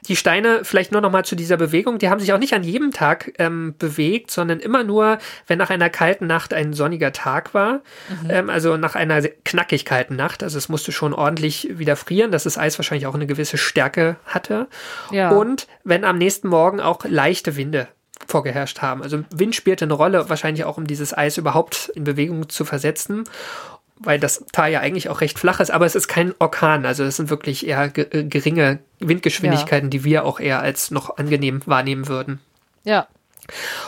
Die 0.08 0.16
Steine, 0.16 0.62
vielleicht 0.64 0.92
nur 0.92 1.02
noch 1.02 1.12
mal 1.12 1.24
zu 1.24 1.36
dieser 1.36 1.58
Bewegung, 1.58 1.98
die 1.98 2.10
haben 2.10 2.20
sich 2.20 2.34
auch 2.34 2.38
nicht 2.38 2.54
an 2.54 2.64
jedem 2.64 2.92
Tag 2.92 3.34
ähm, 3.40 3.76
bewegt, 3.78 4.32
sondern 4.32 4.60
immer 4.60 4.84
nur, 4.84 5.18
wenn 5.48 5.58
nach 5.58 5.70
einer 5.70 5.90
kalten 5.90 6.28
Nacht 6.28 6.54
ein 6.54 6.74
sonniger 6.74 7.14
Tag 7.14 7.54
war. 7.54 7.82
Ähm, 8.30 8.50
also 8.50 8.78
nach 8.78 8.96
einer 8.96 9.22
knackig 9.46 9.86
kalten 9.86 10.16
Nacht. 10.16 10.44
Also 10.44 10.58
es 10.58 10.70
musste 10.70 10.92
schon 10.92 11.14
ordentlich 11.14 11.70
wieder 11.72 11.96
frieren, 11.96 12.32
dass 12.32 12.44
das 12.44 12.58
Eis 12.58 12.78
wahrscheinlich 12.78 13.08
auch 13.08 13.16
eine 13.16 13.28
gewisse 13.28 13.58
Stärke 13.58 14.18
hatte. 14.26 14.68
Ja. 15.12 15.32
Und 15.32 15.68
wenn 15.84 16.04
am 16.04 16.18
nächsten 16.18 16.48
Morgen 16.48 16.80
auch 16.80 17.06
leichte 17.06 17.56
Winde 17.56 17.88
vorgeherrscht 18.28 18.82
haben. 18.82 19.04
Also 19.04 19.24
Wind 19.36 19.56
spielte 19.56 19.86
eine 19.86 19.94
Rolle, 19.94 20.30
wahrscheinlich 20.30 20.64
auch 20.64 20.78
um 20.78 20.88
dieses 20.88 21.16
Eis 21.16 21.38
überhaupt 21.38 21.92
in 21.94 22.06
Bewegung 22.06 22.48
zu 22.48 22.64
versetzen 22.64 23.26
weil 24.04 24.20
das 24.20 24.46
Tal 24.52 24.72
ja 24.72 24.80
eigentlich 24.80 25.10
auch 25.10 25.22
recht 25.22 25.40
flach 25.40 25.60
ist, 25.60 25.72
aber 25.72 25.86
es 25.86 25.96
ist 25.96 26.08
kein 26.08 26.34
Orkan. 26.40 26.86
Also 26.86 27.04
es 27.04 27.18
sind 27.18 27.30
wirklich 27.30 27.68
eher 27.68 27.90
ge 27.90 28.08
äh, 28.12 28.24
geringe 28.24 28.80
Windgeschwindigkeiten, 29.00 29.90
die 29.90 30.04
wir 30.04 30.26
auch 30.26 30.40
eher 30.40 30.62
als 30.62 30.92
noch 30.92 31.18
angenehm 31.18 31.62
wahrnehmen 31.66 32.08
würden. 32.08 32.40
Ja. 32.84 33.08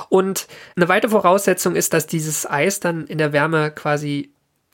Und 0.09 0.47
eine 0.75 0.89
weitere 0.89 1.11
Voraussetzung 1.11 1.75
ist, 1.75 1.93
dass 1.93 2.07
dieses 2.07 2.49
Eis 2.49 2.79
dann 2.79 3.07
in 3.07 3.17
der 3.17 3.33
Wärme 3.33 3.71
quasi 3.71 4.31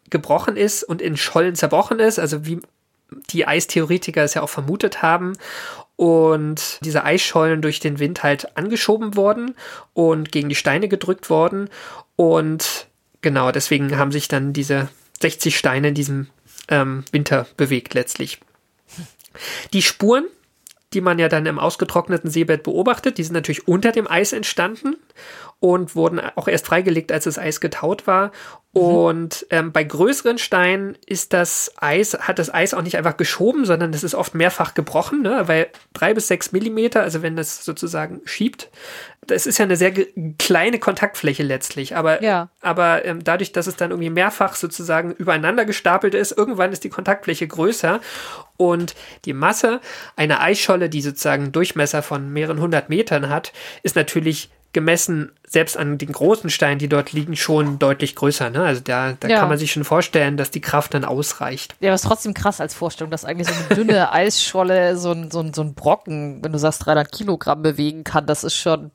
gebrochen 0.10 0.58
ist 0.58 0.84
und 0.84 1.02
in 1.02 1.18
Schollen 1.18 1.56
zerbrochen 1.56 2.00
ist, 2.00 2.20
also 2.20 2.46
wie 2.46 2.60
die 3.30 3.48
Eistheoretiker 3.48 4.24
es 4.24 4.34
ja 4.34 4.42
auch 4.42 4.50
vermutet 4.50 5.02
haben. 5.02 5.34
Und 5.96 6.80
diese 6.84 7.04
Eisschollen 7.04 7.62
durch 7.62 7.80
den 7.80 8.00
Wind 8.00 8.24
halt 8.24 8.58
angeschoben 8.58 9.16
worden 9.16 9.56
und 9.94 10.32
gegen 10.32 10.50
die 10.50 10.56
Steine 10.56 10.88
gedrückt 10.88 11.30
worden. 11.30 11.70
Und 12.16 12.88
genau, 13.22 13.52
deswegen 13.52 13.98
haben 13.98 14.12
sich 14.12 14.28
dann 14.28 14.52
diese 14.52 14.90
60 15.22 15.58
Steine 15.58 15.90
in 15.90 15.94
diesem 15.94 16.28
ähm, 16.68 17.04
Winter 17.12 17.48
bewegt 17.58 17.94
letztlich. 17.94 18.40
Die 19.74 19.82
Spuren, 19.82 20.26
die 20.94 21.02
man 21.02 21.20
ja 21.20 21.30
dann 21.30 21.46
im 21.46 21.60
ausgetrockneten 21.60 22.30
Seebett 22.30 22.64
beobachtet, 22.64 23.18
die 23.18 23.24
sind 23.24 23.34
natürlich 23.34 23.68
unter 23.68 23.92
dem 23.92 24.10
Eis 24.10 24.34
entstanden 24.34 24.98
und 25.62 25.96
wurden 25.96 26.20
auch 26.20 26.48
erst 26.48 26.66
freigelegt, 26.66 27.12
als 27.12 27.26
das 27.26 27.38
Eis 27.38 27.62
getaut 27.62 28.08
war. 28.08 28.32
Und 28.74 29.46
ähm, 29.52 29.72
bei 29.72 29.84
größeren 29.84 30.40
Steinen 30.40 30.98
ist 31.06 31.34
das 31.34 31.72
Eis, 31.78 32.18
hat 32.20 32.40
das 32.40 32.52
Eis 32.52 32.74
auch 32.74 32.82
nicht 32.82 32.98
einfach 32.98 33.16
geschoben, 33.16 33.66
sondern 33.66 33.92
das 33.92 34.04
ist 34.04 34.16
oft 34.16 34.34
mehrfach 34.34 34.74
gebrochen, 34.74 35.22
ne? 35.22 35.44
weil 35.48 35.68
drei 35.94 36.16
bis 36.16 36.28
sechs 36.30 36.52
Millimeter, 36.52 37.04
also 37.04 37.22
wenn 37.22 37.36
das 37.36 37.64
sozusagen 37.64 38.22
schiebt, 38.26 38.70
das 39.28 39.46
ist 39.46 39.60
ja 39.60 39.66
eine 39.66 39.76
sehr 39.76 39.94
kleine 40.40 40.80
Kontaktfläche 40.80 41.44
letztlich, 41.44 41.96
aber, 41.96 42.24
Ja. 42.24 42.50
aber 42.62 43.06
ähm, 43.06 43.24
dadurch, 43.24 43.52
dass 43.52 43.68
es 43.68 43.76
dann 43.76 43.92
irgendwie 43.92 44.10
mehrfach 44.10 44.56
sozusagen 44.56 45.12
übereinander 45.12 45.66
gestapelt 45.66 46.16
ist, 46.16 46.32
irgendwann 46.36 46.72
ist 46.72 46.84
die 46.84 46.90
Kontaktfläche 46.90 47.48
größer 47.48 48.00
und 48.58 48.96
die 49.26 49.34
Masse 49.34 49.80
einer 50.16 50.42
Eisscholle, 50.42 50.90
die 50.90 51.02
sozusagen 51.02 51.44
einen 51.44 51.52
Durchmesser 51.52 52.02
von 52.02 52.34
mehreren 52.34 52.60
hundert 52.60 52.90
Metern 52.90 53.30
hat, 53.30 53.54
ist 53.84 53.96
natürlich 53.96 54.50
gemessen 54.74 55.32
selbst 55.46 55.76
an 55.78 55.98
den 55.98 56.12
großen 56.12 56.50
Steinen, 56.50 56.80
die 56.80 56.88
dort 56.88 57.12
liegen, 57.12 57.36
schon 57.36 57.78
deutlich 57.80 58.16
größer. 58.16 58.50
Ne? 58.50 58.64
Also 58.64 58.82
da, 58.82 59.14
da 59.20 59.28
Ja. 59.28 59.40
kann 59.40 59.50
man 59.50 59.58
sich 59.58 59.72
schon 59.72 59.84
vorstellen, 59.84 60.38
dass 60.38 60.50
die 60.52 60.62
Kraft 60.62 60.94
dann 60.94 61.04
ausreicht. 61.04 61.76
Ja, 61.82 61.90
aber 61.90 61.96
es 61.96 62.04
ist 62.04 62.08
trotzdem 62.08 62.34
krass 62.34 62.62
als 62.62 62.74
Vorstellung, 62.74 63.12
dass 63.12 63.26
eigentlich 63.26 63.48
so 63.50 63.54
eine 63.54 63.76
dünne 63.76 64.12
Eisscholle, 64.14 64.96
so 64.98 65.12
ein, 65.12 65.30
so, 65.30 65.42
ein, 65.42 65.54
so 65.54 65.62
ein 65.62 65.74
Brocken, 65.74 66.44
wenn 66.44 66.54
du 66.54 66.60
sagst 66.60 66.86
300 66.86 67.12
Kilogramm 67.12 67.62
bewegen 67.62 68.04
kann, 68.06 68.26
das 68.26 68.44
ist 68.46 68.56
schon, 68.56 68.92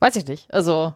weiß 0.00 0.16
ich 0.16 0.26
nicht. 0.26 0.52
Also, 0.52 0.94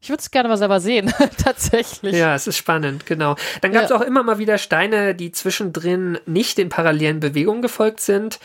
ich 0.00 0.08
würde 0.10 0.20
es 0.20 0.30
gerne 0.30 0.48
mal 0.48 0.56
selber 0.56 0.80
sehen, 0.80 1.12
tatsächlich. 1.42 2.14
Ja, 2.14 2.34
es 2.34 2.46
ist 2.46 2.56
spannend, 2.56 3.04
genau. 3.06 3.34
Dann 3.62 3.72
gab 3.72 3.84
es 3.84 3.90
Ja. 3.90 3.96
auch 3.96 4.00
immer 4.02 4.22
mal 4.22 4.38
wieder 4.38 4.56
Steine, 4.58 5.14
die 5.14 5.32
zwischendrin 5.32 6.18
nicht 6.26 6.56
den 6.58 6.68
parallelen 6.68 7.20
Bewegungen 7.20 7.62
gefolgt 7.62 8.00
sind. 8.00 8.38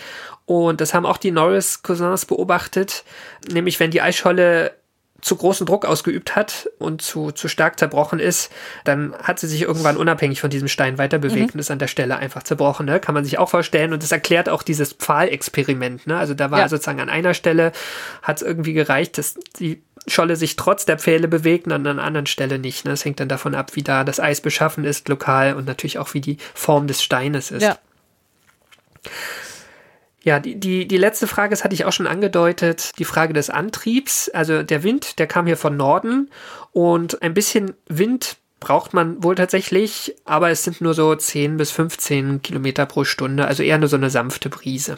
Und 0.45 0.81
das 0.81 0.93
haben 0.93 1.05
auch 1.05 1.17
die 1.17 1.31
Norris-Cousins 1.31 2.25
beobachtet. 2.25 3.03
Nämlich, 3.51 3.79
wenn 3.79 3.91
die 3.91 4.01
Eisscholle 4.01 4.73
zu 5.21 5.37
großen 5.37 5.65
Druck 5.65 5.85
ausgeübt 5.85 6.35
hat 6.35 6.69
und 6.79 7.01
zu, 7.01 7.31
zu 7.31 7.47
stark 7.47 7.79
zerbrochen 7.79 8.19
ist, 8.19 8.51
dann 8.83 9.15
hat 9.23 9.39
sie 9.39 9.47
sich 9.47 9.61
irgendwann 9.61 9.95
unabhängig 9.95 10.41
von 10.41 10.49
diesem 10.49 10.67
Stein 10.67 10.97
weiter 10.97 11.17
bewegt 11.17 11.53
und 11.53 11.61
ist 11.61 11.71
an 11.71 11.79
der 11.79 11.87
Stelle 11.87 12.17
einfach 12.17 12.43
zerbrochen. 12.43 12.85
Ne? 12.87 12.99
Kann 12.99 13.15
man 13.15 13.23
sich 13.23 13.37
auch 13.37 13.47
vorstellen. 13.47 13.93
Und 13.93 14.03
das 14.03 14.11
erklärt 14.11 14.49
auch 14.49 14.63
dieses 14.63 14.91
Pfahlexperiment. 14.91 16.07
Ne? 16.07 16.17
Also 16.17 16.33
da 16.33 16.51
war 16.51 16.59
Ja. 16.59 16.67
sozusagen 16.67 16.99
an 16.99 17.09
einer 17.09 17.33
Stelle 17.33 17.71
hat 18.21 18.37
es 18.37 18.41
irgendwie 18.43 18.73
gereicht, 18.73 19.17
dass 19.17 19.35
die 19.59 19.81
Scholle 20.07 20.35
sich 20.35 20.55
trotz 20.55 20.85
der 20.85 20.99
Pfähle 20.99 21.27
bewegt 21.27 21.67
und 21.67 21.73
an 21.73 21.87
einer 21.87 22.03
anderen 22.03 22.25
Stelle 22.25 22.59
nicht. 22.59 22.85
Ne? 22.85 22.91
Das 22.91 23.05
hängt 23.05 23.19
dann 23.19 23.29
davon 23.29 23.55
ab, 23.55 23.75
wie 23.75 23.83
da 23.83 24.03
das 24.03 24.19
Eis 24.19 24.41
beschaffen 24.41 24.83
ist, 24.83 25.07
lokal 25.09 25.55
und 25.55 25.65
natürlich 25.65 25.97
auch, 25.97 26.13
wie 26.13 26.21
die 26.21 26.37
Form 26.53 26.87
des 26.87 27.01
Steines 27.01 27.51
ist. 27.51 27.63
Ja. 27.63 27.77
Ja, 30.23 30.39
die, 30.39 30.55
die, 30.55 30.87
die 30.87 30.97
letzte 30.97 31.27
Frage, 31.27 31.49
das 31.49 31.65
hatte 31.65 31.75
ich 31.75 31.83
auch 31.83 31.91
schon 31.91 32.07
angedeutet, 32.07 32.91
die 32.97 33.03
Frage 33.03 33.33
des 33.33 33.49
Antriebs. 33.49 34.29
Also 34.29 34.63
der 34.63 34.81
Wind, 34.81 35.19
der 35.19 35.27
kam 35.27 35.45
hier 35.45 35.57
von 35.57 35.75
Norden 35.75 36.29
und 36.71 37.21
ein 37.21 37.33
bisschen 37.33 37.73
Wind 37.87 38.37
braucht 38.61 38.93
man 38.93 39.21
wohl 39.21 39.35
tatsächlich, 39.35 40.15
aber 40.23 40.49
es 40.49 40.63
sind 40.63 40.79
nur 40.79 40.93
so 40.93 41.13
10 41.13 41.57
bis 41.57 41.71
15 41.71 42.41
Kilometer 42.41 42.85
pro 42.85 43.03
Stunde, 43.03 43.45
also 43.45 43.61
eher 43.61 43.77
nur 43.77 43.89
so 43.89 43.97
eine 43.97 44.09
sanfte 44.09 44.49
Brise. 44.49 44.97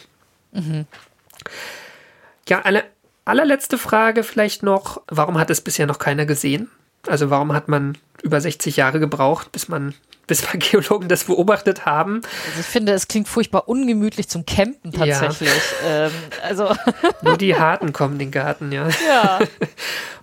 Ja, 2.48 2.62
alle, 2.62 2.84
allerletzte 3.26 3.78
Frage 3.78 4.24
vielleicht 4.24 4.64
noch, 4.64 5.02
warum 5.08 5.38
hat 5.38 5.50
es 5.50 5.62
bisher 5.62 5.88
noch 5.88 6.00
keiner 6.00 6.26
gesehen? 6.26 6.70
Also 7.08 7.30
warum 7.30 7.54
hat 7.54 7.68
man 7.68 7.98
über 8.24 8.42
60 8.42 8.78
Jahre 8.78 9.00
gebraucht, 9.00 9.52
bis 9.52 9.68
man 9.68 9.94
bis 10.28 10.42
mal 10.44 10.58
Geologen 10.58 11.08
das 11.08 11.26
beobachtet 11.26 11.86
haben? 11.86 12.22
Also 12.48 12.62
ich 12.62 12.66
finde, 12.66 12.94
es 12.94 13.08
klingt 13.08 13.28
furchtbar 13.28 13.68
ungemütlich 13.68 14.28
zum 14.28 14.46
Campen 14.46 14.92
Ja. 14.92 15.20
tatsächlich. 15.20 15.62
Ähm, 15.86 16.12
also, 16.44 16.76
Nur 17.22 17.38
die 17.38 17.56
Harten 17.56 17.94
kommen 17.94 18.14
in 18.14 18.20
den 18.20 18.32
Garten, 18.32 18.72
ja. 18.72 18.88
ja. 19.08 19.40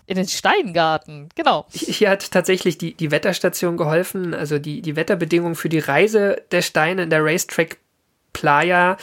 In 0.07 0.17
den 0.17 0.27
Steingarten, 0.27 1.29
genau. 1.37 1.67
Hier 1.71 2.11
hat 2.11 2.33
tatsächlich 2.33 2.77
die, 2.77 2.95
die 2.95 3.13
Wetterstation 3.13 3.77
geholfen, 3.77 4.35
also 4.35 4.59
die, 4.59 4.83
die 4.83 4.97
Wetterbedingungen 4.97 5.55
für 5.55 5.69
die 5.69 5.79
Reise 5.79 6.43
der 6.51 6.63
Steine 6.63 7.05
in 7.05 7.11
der 7.11 7.25
Racetrack 7.25 7.79
Playa, 8.33 8.97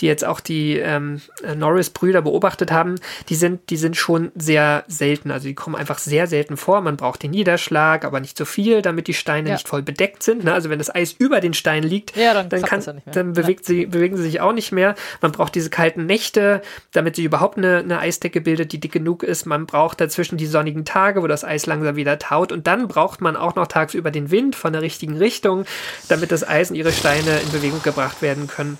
die 0.00 0.06
jetzt 0.06 0.24
auch 0.24 0.40
die 0.40 0.78
ähm, 0.78 1.20
Norris-Brüder 1.56 2.22
beobachtet 2.22 2.70
haben, 2.70 2.96
die 3.28 3.34
sind, 3.34 3.70
die 3.70 3.76
sind 3.76 3.96
schon 3.96 4.30
sehr 4.34 4.84
selten. 4.88 5.30
Also 5.30 5.48
die 5.48 5.54
kommen 5.54 5.76
einfach 5.76 5.98
sehr 5.98 6.26
selten 6.26 6.56
vor. 6.56 6.80
Man 6.80 6.96
braucht 6.96 7.22
den 7.22 7.30
Niederschlag, 7.30 8.04
aber 8.04 8.20
nicht 8.20 8.36
so 8.38 8.44
viel, 8.44 8.82
damit 8.82 9.06
die 9.08 9.14
Steine 9.14 9.48
Ja. 9.48 9.54
nicht 9.54 9.68
voll 9.68 9.82
bedeckt 9.82 10.22
sind. 10.22 10.44
Ne? 10.44 10.52
Also 10.52 10.70
wenn 10.70 10.78
das 10.78 10.94
Eis 10.94 11.12
über 11.12 11.40
den 11.40 11.54
Steinen 11.54 11.88
liegt, 11.88 12.16
Ja, 12.16 12.34
dann 12.34 12.48
dann, 12.48 12.62
kann, 12.62 12.80
ja 12.80 12.94
dann 13.12 13.32
bewegt 13.32 13.64
sie, 13.64 13.86
bewegen 13.86 14.16
sie 14.16 14.22
sich 14.22 14.40
auch 14.40 14.52
nicht 14.52 14.72
mehr. 14.72 14.94
Man 15.20 15.32
braucht 15.32 15.54
diese 15.54 15.70
kalten 15.70 16.06
Nächte, 16.06 16.62
damit 16.92 17.16
sich 17.16 17.24
überhaupt 17.24 17.58
eine, 17.58 17.78
eine 17.78 17.98
Eisdecke 17.98 18.40
bildet, 18.40 18.72
die 18.72 18.80
dick 18.80 18.92
genug 18.92 19.22
ist. 19.22 19.46
Man 19.46 19.66
braucht 19.66 20.00
dazwischen 20.00 20.36
die 20.38 20.46
sonnigen 20.46 20.84
Tage, 20.84 21.22
wo 21.22 21.26
das 21.26 21.44
Eis 21.44 21.66
langsam 21.66 21.96
wieder 21.96 22.18
taut. 22.18 22.52
Und 22.52 22.66
dann 22.66 22.88
braucht 22.88 23.20
man 23.20 23.36
auch 23.36 23.54
noch 23.56 23.66
tagsüber 23.66 24.10
den 24.10 24.30
Wind 24.30 24.56
von 24.56 24.72
der 24.72 24.82
richtigen 24.82 25.16
Richtung, 25.16 25.64
damit 26.08 26.32
das 26.32 26.46
Eis 26.46 26.70
und 26.70 26.76
ihre 26.76 26.92
Steine 26.92 27.38
in 27.44 27.50
Bewegung 27.52 27.82
gebracht 27.82 28.22
werden 28.22 28.46
können. 28.46 28.78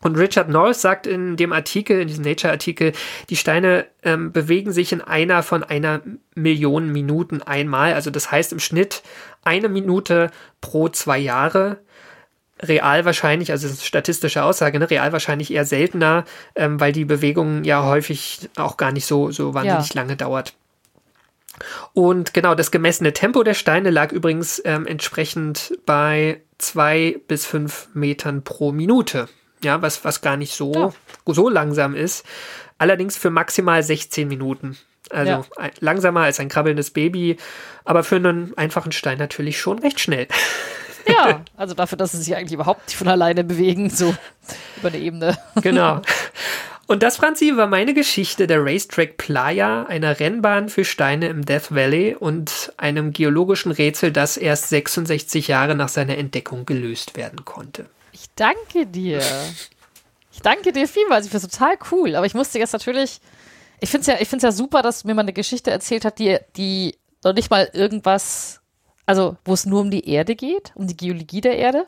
Und 0.00 0.16
Richard 0.16 0.48
Norris 0.48 0.80
sagt 0.80 1.06
in 1.06 1.36
dem 1.36 1.52
Artikel, 1.52 2.00
in 2.00 2.08
diesem 2.08 2.24
Nature-Artikel, 2.24 2.92
die 3.30 3.36
Steine 3.36 3.86
ähm, 4.04 4.30
bewegen 4.32 4.70
sich 4.72 4.92
in 4.92 5.00
einer 5.00 5.42
von 5.42 5.64
einer 5.64 6.02
Million 6.34 6.92
Minuten 6.92 7.42
einmal. 7.42 7.94
Also 7.94 8.10
das 8.10 8.30
heißt 8.30 8.52
im 8.52 8.60
Schnitt 8.60 9.02
eine 9.42 9.68
Minute 9.68 10.30
pro 10.60 10.88
zwei 10.88 11.18
Jahre. 11.18 11.78
real 12.60 13.04
wahrscheinlich, 13.04 13.52
also 13.52 13.66
das 13.68 13.74
ist 13.74 13.82
eine 13.82 13.86
statistische 13.86 14.42
Aussage, 14.42 14.78
ne, 14.80 14.90
real 14.90 15.12
wahrscheinlich 15.12 15.52
eher 15.52 15.64
seltener, 15.64 16.24
ähm, 16.56 16.80
weil 16.80 16.90
die 16.92 17.04
Bewegung 17.04 17.62
ja 17.62 17.84
häufig 17.84 18.50
auch 18.56 18.76
gar 18.76 18.90
nicht 18.90 19.06
so, 19.06 19.30
so 19.30 19.54
wahnsinnig 19.54 19.94
Ja. 19.94 20.00
lange 20.02 20.16
dauert. 20.16 20.54
Und 21.92 22.34
genau, 22.34 22.54
das 22.54 22.70
gemessene 22.70 23.12
Tempo 23.12 23.42
der 23.42 23.54
Steine 23.54 23.90
lag 23.90 24.12
übrigens 24.12 24.60
ähm, 24.64 24.86
entsprechend 24.86 25.78
bei 25.86 26.40
zwei 26.58 27.20
bis 27.28 27.46
fünf 27.46 27.88
Metern 27.94 28.42
pro 28.42 28.72
Minute. 28.72 29.28
Ja, 29.62 29.82
was, 29.82 30.04
was 30.04 30.20
gar 30.20 30.36
nicht 30.36 30.54
so, 30.54 30.92
so 31.26 31.48
langsam 31.48 31.94
ist. 31.94 32.24
Allerdings 32.78 33.16
für 33.16 33.30
maximal 33.30 33.82
16 33.82 34.28
Minuten. 34.28 34.78
Also 35.10 35.30
Ja. 35.32 35.70
langsamer 35.80 36.20
als 36.22 36.38
ein 36.38 36.48
krabbelndes 36.48 36.90
Baby, 36.90 37.36
aber 37.84 38.04
für 38.04 38.16
einen 38.16 38.56
einfachen 38.56 38.92
Stein 38.92 39.18
natürlich 39.18 39.58
schon 39.58 39.78
recht 39.78 40.00
schnell. 40.00 40.28
Ja, 41.06 41.40
also 41.56 41.74
dafür, 41.74 41.96
dass 41.98 42.12
sie 42.12 42.18
sich 42.22 42.36
eigentlich 42.36 42.52
überhaupt 42.52 42.86
nicht 42.86 42.96
von 42.96 43.08
alleine 43.08 43.42
bewegen, 43.44 43.90
so 43.90 44.14
über 44.76 44.88
eine 44.88 44.98
Ebene. 44.98 45.38
Genau. 45.62 46.02
Und 46.86 47.02
das, 47.02 47.18
Franzi, 47.18 47.54
war 47.54 47.66
meine 47.66 47.92
Geschichte 47.92 48.46
der 48.46 48.64
Racetrack 48.64 49.18
Playa, 49.18 49.82
einer 49.84 50.20
Rennbahn 50.20 50.70
für 50.70 50.86
Steine 50.86 51.28
im 51.28 51.44
Death 51.44 51.74
Valley 51.74 52.16
und 52.18 52.72
einem 52.78 53.12
geologischen 53.12 53.72
Rätsel, 53.72 54.10
das 54.10 54.38
erst 54.38 54.70
66 54.70 55.48
Jahre 55.48 55.74
nach 55.74 55.90
seiner 55.90 56.16
Entdeckung 56.16 56.64
gelöst 56.64 57.14
werden 57.14 57.44
konnte. 57.44 57.84
Ich 58.20 58.28
danke 58.34 58.86
dir. 58.86 59.22
Ich 60.32 60.42
danke 60.42 60.72
dir 60.72 60.88
vielmals. 60.88 61.26
Ich 61.26 61.30
finde 61.30 61.46
es 61.46 61.52
total 61.52 61.78
cool. 61.92 62.16
Aber 62.16 62.26
ich 62.26 62.34
musste 62.34 62.58
jetzt 62.58 62.72
natürlich. 62.72 63.20
Ich 63.80 63.90
finde 63.90 64.12
es 64.12 64.32
ja, 64.32 64.38
ja 64.38 64.52
super, 64.52 64.82
dass 64.82 65.04
mir 65.04 65.14
mal 65.14 65.22
eine 65.22 65.32
Geschichte 65.32 65.70
erzählt 65.70 66.04
hat, 66.04 66.18
die, 66.18 66.38
die 66.56 66.96
noch 67.22 67.32
nicht 67.32 67.50
mal 67.50 67.70
irgendwas. 67.72 68.60
Also, 69.06 69.36
wo 69.44 69.54
es 69.54 69.66
nur 69.66 69.80
um 69.80 69.90
die 69.90 70.08
Erde 70.08 70.34
geht, 70.34 70.72
um 70.74 70.88
die 70.88 70.96
Geologie 70.96 71.40
der 71.40 71.56
Erde. 71.56 71.86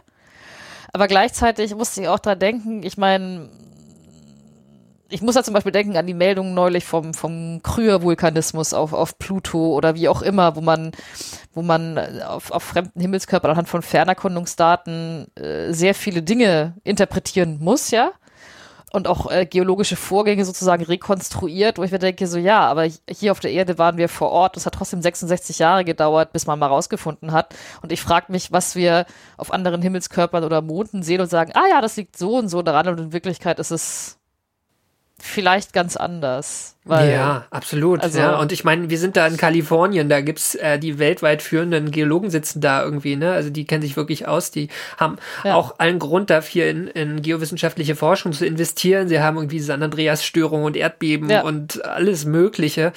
Aber 0.93 1.09
gleichzeitig 1.09 1.75
musste 1.75 2.03
ich 2.03 2.09
auch 2.09 2.21
dran 2.21 2.39
denken, 2.39 2.83
ich 2.85 2.97
meine, 2.97 3.51
ich 5.11 5.23
muss 5.23 5.35
da 5.35 5.43
zum 5.43 5.55
Beispiel 5.55 5.73
denken 5.73 5.97
an 5.97 6.07
die 6.07 6.15
Meldung 6.15 6.55
neulich 6.55 6.85
vom, 6.85 7.15
vom 7.15 7.61
Krüher-Vulkanismus 7.63 8.73
auf, 8.73 8.93
auf 8.93 9.19
Pluto 9.19 9.75
oder 9.75 9.95
wie 9.95 10.09
auch 10.09 10.23
immer, 10.23 10.57
wo 10.57 10.61
man, 10.61 10.93
wo 11.53 11.63
man 11.63 11.97
äh, 11.97 12.23
auf, 12.27 12.51
auf 12.51 12.63
fremden 12.63 13.01
Himmelskörpern 13.01 13.51
anhand 13.51 13.69
von 13.69 13.83
Fernerkundungsdaten 13.83 15.27
äh, 15.37 15.73
sehr 15.73 15.95
viele 15.95 16.23
Dinge 16.23 16.75
interpretieren 16.85 17.59
muss, 17.61 17.91
ja. 17.91 18.13
Und 18.93 19.07
auch 19.07 19.31
äh, 19.31 19.47
geologische 19.47 19.95
Vorgänge 19.95 20.45
sozusagen 20.45 20.83
rekonstruiert, 20.83 21.79
wo 21.79 21.85
ich 21.85 21.93
mir 21.93 22.01
denke, 22.01 22.27
so 22.27 22.39
ja, 22.39 22.61
aber 22.61 22.89
hier 23.09 23.31
auf 23.31 23.39
der 23.39 23.53
Erde 23.53 23.79
waren 23.79 23.99
wir 23.99 24.09
vor 24.09 24.31
Ort. 24.31 24.57
Das 24.57 24.67
hat 24.67 24.75
trotzdem 24.75 25.01
66 25.01 25.61
Jahre 25.61 25.85
gedauert, 25.85 26.33
bis 26.33 26.49
man 26.49 26.59
mal 26.59 26.67
rausgefunden 26.67 27.31
hat. 27.31 27.55
Und 27.83 27.93
ich 27.93 28.03
frage 28.03 28.33
mich, 28.33 28.51
was 28.51 28.75
wir 28.75 29.07
auf 29.37 29.53
anderen 29.53 29.81
Himmelskörpern 29.81 30.43
oder 30.43 30.61
Monden 30.61 31.05
sehen 31.05 31.21
und 31.21 31.31
sagen, 31.31 31.53
ah 31.55 31.69
ja, 31.71 31.81
das 31.81 31.97
liegt 31.97 32.19
so 32.19 32.37
und 32.37 32.49
so 32.49 32.63
daran. 32.63 32.89
Und 32.89 32.99
in 32.99 33.13
Wirklichkeit 33.13 33.61
ist 33.61 33.71
es 33.71 34.20
vielleicht 35.23 35.73
ganz 35.73 35.97
anders. 35.97 36.77
Weil, 36.85 37.13
ja, 37.13 37.45
absolut. 37.51 38.01
also- 38.03 38.19
ja. 38.19 38.37
Und 38.39 38.53
ich 38.53 38.65
meine, 38.65 38.89
wir 38.91 38.99
sind 38.99 39.17
da 39.17 39.27
in 39.27 39.37
Kalifornien, 39.37 40.09
da 40.09 40.23
gibt's 40.23 40.55
äh, 40.55 40.79
die 40.79 40.99
weltweit 40.99 41.43
führenden 41.43 41.91
Geologen 41.91 42.31
sitzen 42.31 42.61
da 42.61 42.83
irgendwie, 42.83 43.17
ne? 43.17 43.33
Also 43.33 43.51
die 43.51 43.67
kennen 43.67 43.83
sich 43.83 43.97
wirklich 43.97 44.27
aus, 44.27 44.51
die 44.51 44.69
haben 44.97 45.19
Ja. 45.45 45.55
auch 45.55 45.75
allen 45.79 45.99
Grund 45.99 46.31
dafür, 46.31 46.67
in, 46.69 46.89
in 46.89 47.23
geowissenschaftliche 47.23 47.95
Forschung 47.97 48.33
zu 48.33 48.47
investieren. 48.47 49.09
Sie 49.09 49.21
haben 49.21 49.37
irgendwie 49.37 49.61
San 49.61 49.83
Andreas-Störungen 49.83 50.65
und 50.67 50.77
Erdbeben 50.77 51.29
Ja. 51.31 51.43
und 51.43 51.85
alles 51.85 52.25
Mögliche. 52.25 52.93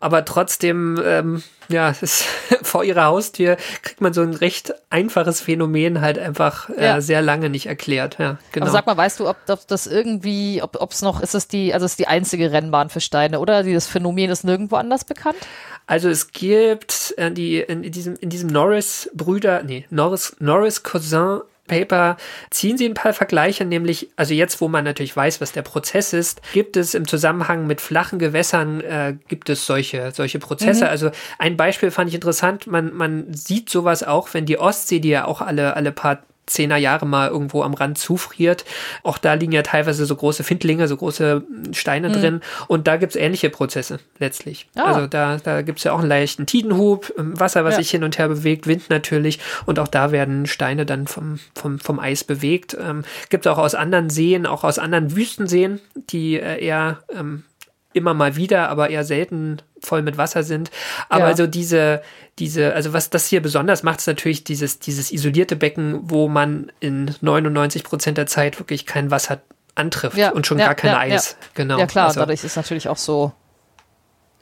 Aber 0.00 0.24
trotzdem, 0.24 1.00
ähm, 1.04 1.42
ja, 1.70 1.90
es 1.90 2.02
ist 2.02 2.24
vor 2.62 2.84
ihrer 2.84 3.04
Haustür 3.04 3.56
kriegt 3.82 4.00
man 4.00 4.12
so 4.12 4.22
ein 4.22 4.34
recht 4.34 4.74
einfaches 4.90 5.40
Phänomen 5.40 6.00
halt 6.00 6.18
einfach 6.18 6.68
äh, 6.70 6.84
Ja. 6.84 7.00
sehr 7.00 7.22
lange 7.22 7.48
nicht 7.48 7.66
erklärt. 7.66 8.16
Ja, 8.18 8.38
genau. 8.52 8.66
Aber 8.66 8.72
sag 8.72 8.86
mal, 8.86 8.96
weißt 8.96 9.20
du, 9.20 9.28
ob, 9.28 9.36
ob 9.48 9.66
das 9.68 9.86
irgendwie, 9.86 10.62
ob 10.62 10.92
es 10.92 11.02
noch, 11.02 11.20
ist 11.20 11.34
es 11.34 11.48
die, 11.48 11.72
also 11.72 11.86
es 11.86 11.92
ist 11.92 11.98
die 11.98 12.08
einzige 12.08 12.52
Rennbahn 12.52 12.90
für 12.90 13.00
Steine, 13.00 13.40
oder? 13.40 13.62
Dieses 13.62 13.86
Phänomen 13.86 14.30
ist 14.30 14.44
nirgendwo 14.44 14.76
anders 14.76 15.04
bekannt? 15.04 15.38
Also 15.86 16.08
es 16.08 16.32
gibt 16.32 17.14
äh, 17.16 17.30
die 17.32 17.58
in, 17.60 17.82
in 17.82 17.90
diesem 17.92 18.14
in 18.16 18.30
diesem 18.30 18.48
Norris 18.48 19.10
Brüder, 19.14 19.62
nee, 19.64 19.86
Norris 19.90 20.36
Norris 20.38 20.82
Cousin 20.82 21.40
Paper 21.70 22.16
ziehen 22.50 22.76
sie 22.76 22.86
ein 22.86 22.94
paar 22.94 23.12
Vergleiche, 23.12 23.64
nämlich, 23.64 24.10
also 24.16 24.34
jetzt, 24.34 24.60
wo 24.60 24.68
man 24.68 24.84
natürlich 24.84 25.16
weiß, 25.16 25.40
was 25.40 25.52
der 25.52 25.62
Prozess 25.62 26.12
ist, 26.12 26.42
gibt 26.52 26.76
es 26.76 26.94
im 26.94 27.06
Zusammenhang 27.06 27.66
mit 27.66 27.80
flachen 27.80 28.18
Gewässern, 28.18 28.80
äh, 28.80 29.16
gibt 29.28 29.48
es 29.48 29.66
solche, 29.66 30.10
solche 30.12 30.40
Prozesse. 30.40 30.88
Also 30.88 31.10
ein 31.38 31.56
Beispiel 31.56 31.90
fand 31.90 32.08
ich 32.08 32.14
interessant, 32.14 32.66
man, 32.66 32.92
man 32.92 33.32
sieht 33.32 33.70
sowas 33.70 34.02
auch, 34.02 34.34
wenn 34.34 34.46
die 34.46 34.58
Ostsee, 34.58 34.98
die 34.98 35.10
ja 35.10 35.24
auch 35.26 35.40
alle, 35.40 35.76
alle 35.76 35.92
paar 35.92 36.22
zehner 36.46 36.76
Jahre 36.76 37.06
mal 37.06 37.28
irgendwo 37.28 37.62
am 37.62 37.74
Rand 37.74 37.96
zufriert. 37.98 38.64
Auch 39.02 39.18
da 39.18 39.34
liegen 39.34 39.52
ja 39.52 39.62
teilweise 39.62 40.04
so 40.04 40.16
große 40.16 40.42
Findlinge, 40.42 40.88
so 40.88 40.96
große 40.96 41.44
Steine 41.72 42.10
drin. 42.10 42.40
Und 42.66 42.86
da 42.86 42.96
gibt's 42.96 43.14
ähnliche 43.16 43.50
Prozesse 43.50 44.00
letztlich. 44.18 44.66
Ah. 44.74 44.84
Also 44.84 45.06
da, 45.06 45.36
da 45.36 45.62
gibt's 45.62 45.84
ja 45.84 45.92
auch 45.92 46.00
einen 46.00 46.08
leichten 46.08 46.46
Tidenhub, 46.46 47.12
ähm, 47.18 47.38
Wasser, 47.38 47.64
was 47.64 47.74
Ja. 47.74 47.78
sich 47.78 47.90
hin 47.90 48.02
und 48.04 48.18
her 48.18 48.28
bewegt, 48.28 48.66
Wind 48.66 48.90
natürlich. 48.90 49.38
Und 49.66 49.78
auch 49.78 49.88
da 49.88 50.10
werden 50.12 50.46
Steine 50.46 50.86
dann 50.86 51.06
vom, 51.06 51.38
vom, 51.54 51.78
vom 51.78 52.00
Eis 52.00 52.24
bewegt. 52.24 52.76
Ähm, 52.80 53.04
gibt's 53.28 53.46
auch 53.46 53.58
aus 53.58 53.74
anderen 53.74 54.10
Seen, 54.10 54.46
auch 54.46 54.64
aus 54.64 54.78
anderen 54.78 55.14
Wüstenseen, 55.14 55.80
die 55.94 56.40
äh, 56.40 56.64
eher 56.64 56.98
ähm, 57.16 57.44
immer 57.92 58.14
mal 58.14 58.36
wieder, 58.36 58.68
aber 58.68 58.90
eher 58.90 59.04
selten 59.04 59.62
voll 59.82 60.02
mit 60.02 60.16
Wasser 60.18 60.42
sind. 60.42 60.70
Aber 61.08 61.20
Ja. 61.22 61.26
also 61.26 61.46
diese, 61.46 62.02
diese, 62.38 62.74
also 62.74 62.92
was 62.92 63.10
das 63.10 63.26
hier 63.26 63.42
besonders 63.42 63.82
macht, 63.82 64.00
ist 64.00 64.06
natürlich 64.06 64.44
dieses, 64.44 64.78
dieses 64.78 65.12
isolierte 65.12 65.56
Becken, 65.56 66.00
wo 66.02 66.28
man 66.28 66.70
in 66.80 67.14
99 67.20 67.84
Prozent 67.84 68.18
der 68.18 68.26
Zeit 68.26 68.58
wirklich 68.58 68.86
kein 68.86 69.10
Wasser 69.10 69.40
antrifft 69.74 70.16
Ja, 70.16 70.30
und 70.32 70.46
schon 70.46 70.58
ja, 70.58 70.66
gar 70.66 70.74
kein 70.74 70.94
Eis. 70.94 71.36
Genau. 71.54 71.78
ja 71.78 71.86
klar, 71.86 72.08
Also, 72.08 72.20
dadurch 72.20 72.40
ist 72.40 72.50
es 72.52 72.56
natürlich 72.56 72.88
auch 72.88 72.96
so 72.96 73.32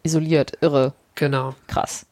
isoliert, 0.02 0.52
irre, 0.60 0.94
genau. 1.14 1.54
krass. 1.66 2.06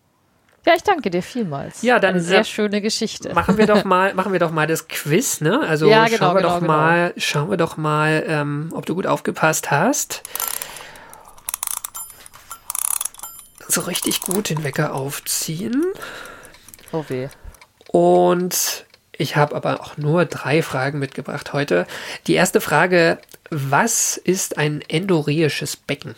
Ja, 0.66 0.72
ich 0.74 0.82
danke 0.82 1.10
dir 1.10 1.22
vielmals. 1.22 1.82
Ja, 1.82 2.00
dann, 2.00 2.14
Eine 2.14 2.20
sehr 2.20 2.40
äh, 2.40 2.44
schöne 2.44 2.80
Geschichte. 2.80 3.32
Machen 3.34 3.56
wir 3.56 3.68
doch 3.68 3.84
mal, 3.84 4.14
machen 4.14 4.32
wir 4.32 4.40
doch 4.40 4.50
mal 4.50 4.66
das 4.66 4.88
Quiz, 4.88 5.40
ne? 5.40 5.60
Also 5.60 5.88
Ja, 5.88 6.06
genau, 6.06 6.16
schauen 6.18 6.34
wir 6.34 6.42
genau, 6.42 6.54
doch 6.54 6.60
genau. 6.60 6.72
mal, 6.72 7.14
schauen 7.16 7.50
wir 7.50 7.56
doch 7.56 7.76
mal, 7.76 8.24
ähm, 8.26 8.70
ob 8.74 8.84
du 8.84 8.96
gut 8.96 9.06
aufgepasst 9.06 9.70
hast. 9.70 10.24
So 13.68 13.80
richtig 13.82 14.20
gut 14.20 14.50
den 14.50 14.64
Wecker 14.64 14.94
aufziehen. 14.94 15.84
Oh 16.92 17.04
weh. 17.08 17.28
Und 17.88 18.86
ich 19.18 19.36
habe 19.36 19.54
aber 19.54 19.80
auch 19.80 19.96
nur 19.96 20.24
drei 20.24 20.62
Fragen 20.62 20.98
mitgebracht 20.98 21.52
heute. 21.52 21.86
Die 22.26 22.34
erste 22.34 22.60
Frage, 22.60 23.18
was 23.50 24.16
ist 24.16 24.58
ein 24.58 24.82
endoreisches 24.82 25.76
Becken? 25.76 26.14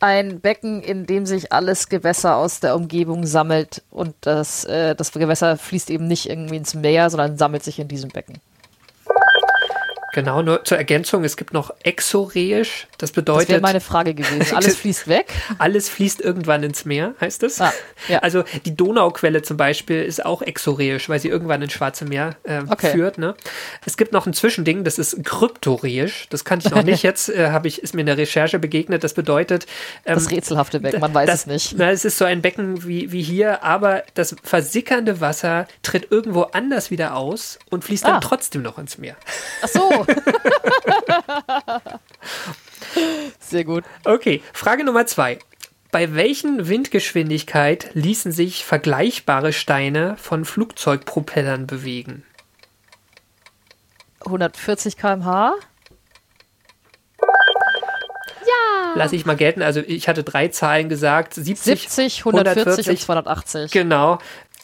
Ein 0.00 0.40
Becken, 0.40 0.82
in 0.82 1.06
dem 1.06 1.26
sich 1.26 1.52
alles 1.52 1.88
Gewässer 1.88 2.34
aus 2.34 2.58
der 2.58 2.74
Umgebung 2.74 3.24
sammelt 3.24 3.82
und 3.90 4.16
das, 4.22 4.64
äh, 4.64 4.96
das 4.96 5.12
Gewässer 5.12 5.56
fließt 5.56 5.90
eben 5.90 6.08
nicht 6.08 6.28
irgendwie 6.28 6.56
ins 6.56 6.74
Meer, 6.74 7.08
sondern 7.08 7.38
sammelt 7.38 7.62
sich 7.62 7.78
in 7.78 7.86
diesem 7.86 8.10
Becken. 8.10 8.40
Genau, 10.12 10.42
nur 10.42 10.62
zur 10.64 10.76
Ergänzung, 10.78 11.24
es 11.24 11.36
gibt 11.36 11.52
noch 11.52 11.72
exoreisch. 11.82 12.86
Das 12.98 13.10
Das 13.12 13.16
wäre 13.16 13.22
bedeutet, 13.24 13.62
meine 13.62 13.80
Frage 13.80 14.14
gewesen. 14.14 14.54
Alles 14.54 14.76
fließt 14.76 15.08
weg. 15.08 15.26
alles 15.58 15.88
fließt 15.88 16.20
irgendwann 16.20 16.62
ins 16.62 16.84
Meer, 16.84 17.14
heißt 17.20 17.42
es. 17.42 17.60
Ah, 17.60 17.72
ja. 18.08 18.18
Also 18.20 18.44
die 18.64 18.76
Donauquelle 18.76 19.42
zum 19.42 19.56
Beispiel 19.56 20.02
ist 20.02 20.24
auch 20.24 20.42
exoreisch, 20.42 21.08
weil 21.08 21.18
sie 21.18 21.28
irgendwann 21.28 21.62
ins 21.62 21.72
Schwarze 21.72 22.04
Meer 22.04 22.36
äh, 22.44 22.60
Okay. 22.68 22.90
führt. 22.92 23.18
Ne? 23.18 23.34
Es 23.86 23.96
gibt 23.96 24.12
noch 24.12 24.26
ein 24.26 24.34
Zwischending, 24.34 24.84
das 24.84 24.98
ist 24.98 25.24
kryptoreisch. 25.24 26.26
Das 26.30 26.44
kann 26.44 26.58
ich 26.60 26.70
noch 26.70 26.82
nicht. 26.82 27.02
Jetzt 27.02 27.28
äh, 27.30 27.50
habe 27.50 27.68
ich 27.68 27.82
ist 27.82 27.94
mir 27.94 28.00
in 28.00 28.06
der 28.06 28.18
Recherche 28.18 28.58
begegnet. 28.58 29.02
Das 29.04 29.14
bedeutet 29.14 29.66
ähm, 30.04 30.14
Das 30.14 30.30
rätselhafte 30.30 30.78
Becken, 30.80 31.00
man 31.00 31.12
weiß 31.14 31.26
das, 31.28 31.40
es 31.40 31.46
nicht. 31.46 31.74
Na, 31.76 31.90
es 31.90 32.04
ist 32.04 32.18
so 32.18 32.24
ein 32.24 32.42
Becken 32.42 32.86
wie, 32.86 33.10
wie 33.12 33.22
hier, 33.22 33.62
aber 33.64 34.04
das 34.14 34.36
versickernde 34.44 35.20
Wasser 35.20 35.66
tritt 35.82 36.10
irgendwo 36.10 36.42
anders 36.42 36.90
wieder 36.90 37.16
aus 37.16 37.58
und 37.70 37.82
fließt 37.84 38.04
dann 38.04 38.12
Ah. 38.16 38.20
trotzdem 38.20 38.62
noch 38.62 38.78
ins 38.78 38.98
Meer. 38.98 39.16
Ach 39.62 39.68
so. 39.68 40.01
Sehr 43.40 43.64
gut. 43.64 43.84
Okay, 44.04 44.42
Frage 44.52 44.84
Nummer 44.84 45.06
zwei. 45.06 45.38
Bei 45.90 46.14
welchen 46.14 46.68
Windgeschwindigkeit 46.68 47.90
ließen 47.94 48.32
sich 48.32 48.64
vergleichbare 48.64 49.52
Steine 49.52 50.16
von 50.16 50.44
Flugzeugpropellern 50.44 51.66
bewegen? 51.66 52.24
140 54.24 54.96
km/h. 54.96 55.54
Lass 58.94 59.12
ich 59.12 59.24
mal 59.26 59.36
gelten. 59.36 59.62
Also 59.62 59.80
ich 59.80 60.08
hatte 60.08 60.22
drei 60.22 60.48
Zahlen 60.48 60.88
gesagt. 60.88 61.34
70, 61.34 61.64
70, 61.64 62.18
140 62.26 62.88
und 62.88 63.00
280. 63.00 63.70
Genau. 63.70 64.18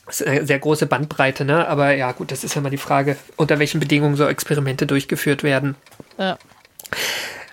Das 0.08 0.20
ist 0.20 0.26
eine 0.26 0.46
sehr 0.46 0.58
große 0.58 0.86
Bandbreite, 0.86 1.44
ne? 1.44 1.68
Aber 1.68 1.94
ja, 1.94 2.10
gut, 2.12 2.32
das 2.32 2.42
ist 2.42 2.54
ja 2.54 2.60
mal 2.60 2.70
die 2.70 2.76
Frage, 2.76 3.16
unter 3.36 3.58
welchen 3.58 3.78
Bedingungen 3.78 4.16
so 4.16 4.26
Experimente 4.26 4.86
durchgeführt 4.86 5.42
werden. 5.42 5.76
Ja. 6.18 6.38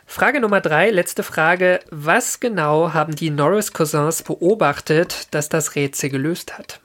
Frage 0.08 0.40
Nummer 0.40 0.62
drei, 0.62 0.90
letzte 0.90 1.22
Frage. 1.22 1.82
Was 1.92 2.40
genau 2.40 2.94
haben 2.94 3.16
die 3.16 3.30
Norris 3.30 3.74
Cousins 3.74 4.24
beobachtet, 4.24 5.28
dass 5.32 5.50
das 5.50 5.76
Rätsel 5.76 6.10
gelöst 6.10 6.58
hat? 6.58 6.80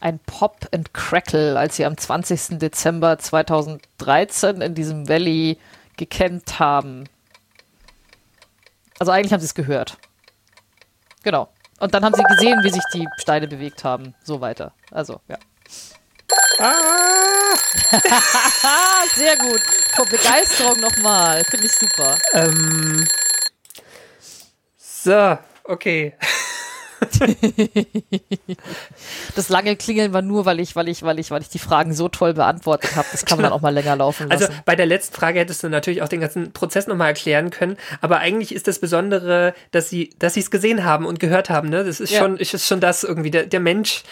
ein 0.00 0.18
Pop 0.20 0.68
and 0.72 0.94
Crackle, 0.94 1.58
als 1.58 1.76
sie 1.76 1.84
am 1.84 1.96
20. 1.96 2.58
Dezember 2.58 3.18
2013 3.18 4.60
in 4.60 4.74
diesem 4.74 5.08
Valley 5.08 5.58
gekämmt 5.96 6.58
haben. 6.58 7.04
Also 8.98 9.12
eigentlich 9.12 9.32
haben 9.32 9.40
sie 9.40 9.46
es 9.46 9.54
gehört. 9.54 9.98
Genau. 11.22 11.48
Und 11.78 11.94
dann 11.94 12.04
haben 12.04 12.14
sie 12.14 12.22
gesehen, 12.22 12.62
wie 12.62 12.70
sich 12.70 12.82
die 12.94 13.06
Steine 13.18 13.46
bewegt 13.48 13.84
haben. 13.84 14.14
So 14.22 14.40
weiter. 14.40 14.72
Also, 14.90 15.20
ja. 15.28 15.38
Ah! 16.58 17.54
Sehr 19.14 19.36
gut. 19.36 19.60
Vor 19.94 20.06
Begeisterung 20.06 20.80
nochmal. 20.80 21.44
Finde 21.44 21.66
ich 21.66 21.72
super. 21.72 22.16
Ähm, 22.32 23.06
so, 24.76 25.38
okay. 25.64 26.14
das 29.34 29.48
lange 29.48 29.76
Klingeln 29.76 30.12
war 30.12 30.22
nur, 30.22 30.44
weil 30.44 30.60
ich, 30.60 30.76
weil 30.76 30.88
ich, 30.88 31.02
weil 31.02 31.18
ich, 31.18 31.30
weil 31.30 31.42
ich 31.42 31.48
die 31.48 31.58
Fragen 31.58 31.92
so 31.92 32.08
toll 32.08 32.34
beantwortet 32.34 32.96
habe. 32.96 33.06
Das 33.12 33.24
kann 33.24 33.38
man 33.38 33.44
dann 33.44 33.52
auch 33.52 33.60
mal 33.60 33.74
länger 33.74 33.96
laufen 33.96 34.30
also 34.30 34.44
lassen. 34.44 34.52
Also 34.52 34.64
bei 34.64 34.76
der 34.76 34.86
letzten 34.86 35.14
Frage 35.14 35.40
hättest 35.40 35.62
du 35.62 35.68
natürlich 35.68 36.02
auch 36.02 36.08
den 36.08 36.20
ganzen 36.20 36.52
Prozess 36.52 36.86
nochmal 36.86 37.08
erklären 37.08 37.50
können. 37.50 37.76
Aber 38.00 38.18
eigentlich 38.18 38.54
ist 38.54 38.68
das 38.68 38.78
Besondere, 38.78 39.54
dass 39.70 39.88
sie, 39.88 40.10
dass 40.18 40.34
sie 40.34 40.40
es 40.40 40.50
gesehen 40.50 40.84
haben 40.84 41.06
und 41.06 41.18
gehört 41.20 41.50
haben. 41.50 41.68
Ne? 41.68 41.84
Das 41.84 42.00
ist 42.00 42.10
ja. 42.10 42.20
schon, 42.20 42.36
ist 42.36 42.66
schon 42.66 42.80
das 42.80 43.04
irgendwie. 43.04 43.30
Der, 43.30 43.46
der 43.46 43.60
Mensch 43.60 44.02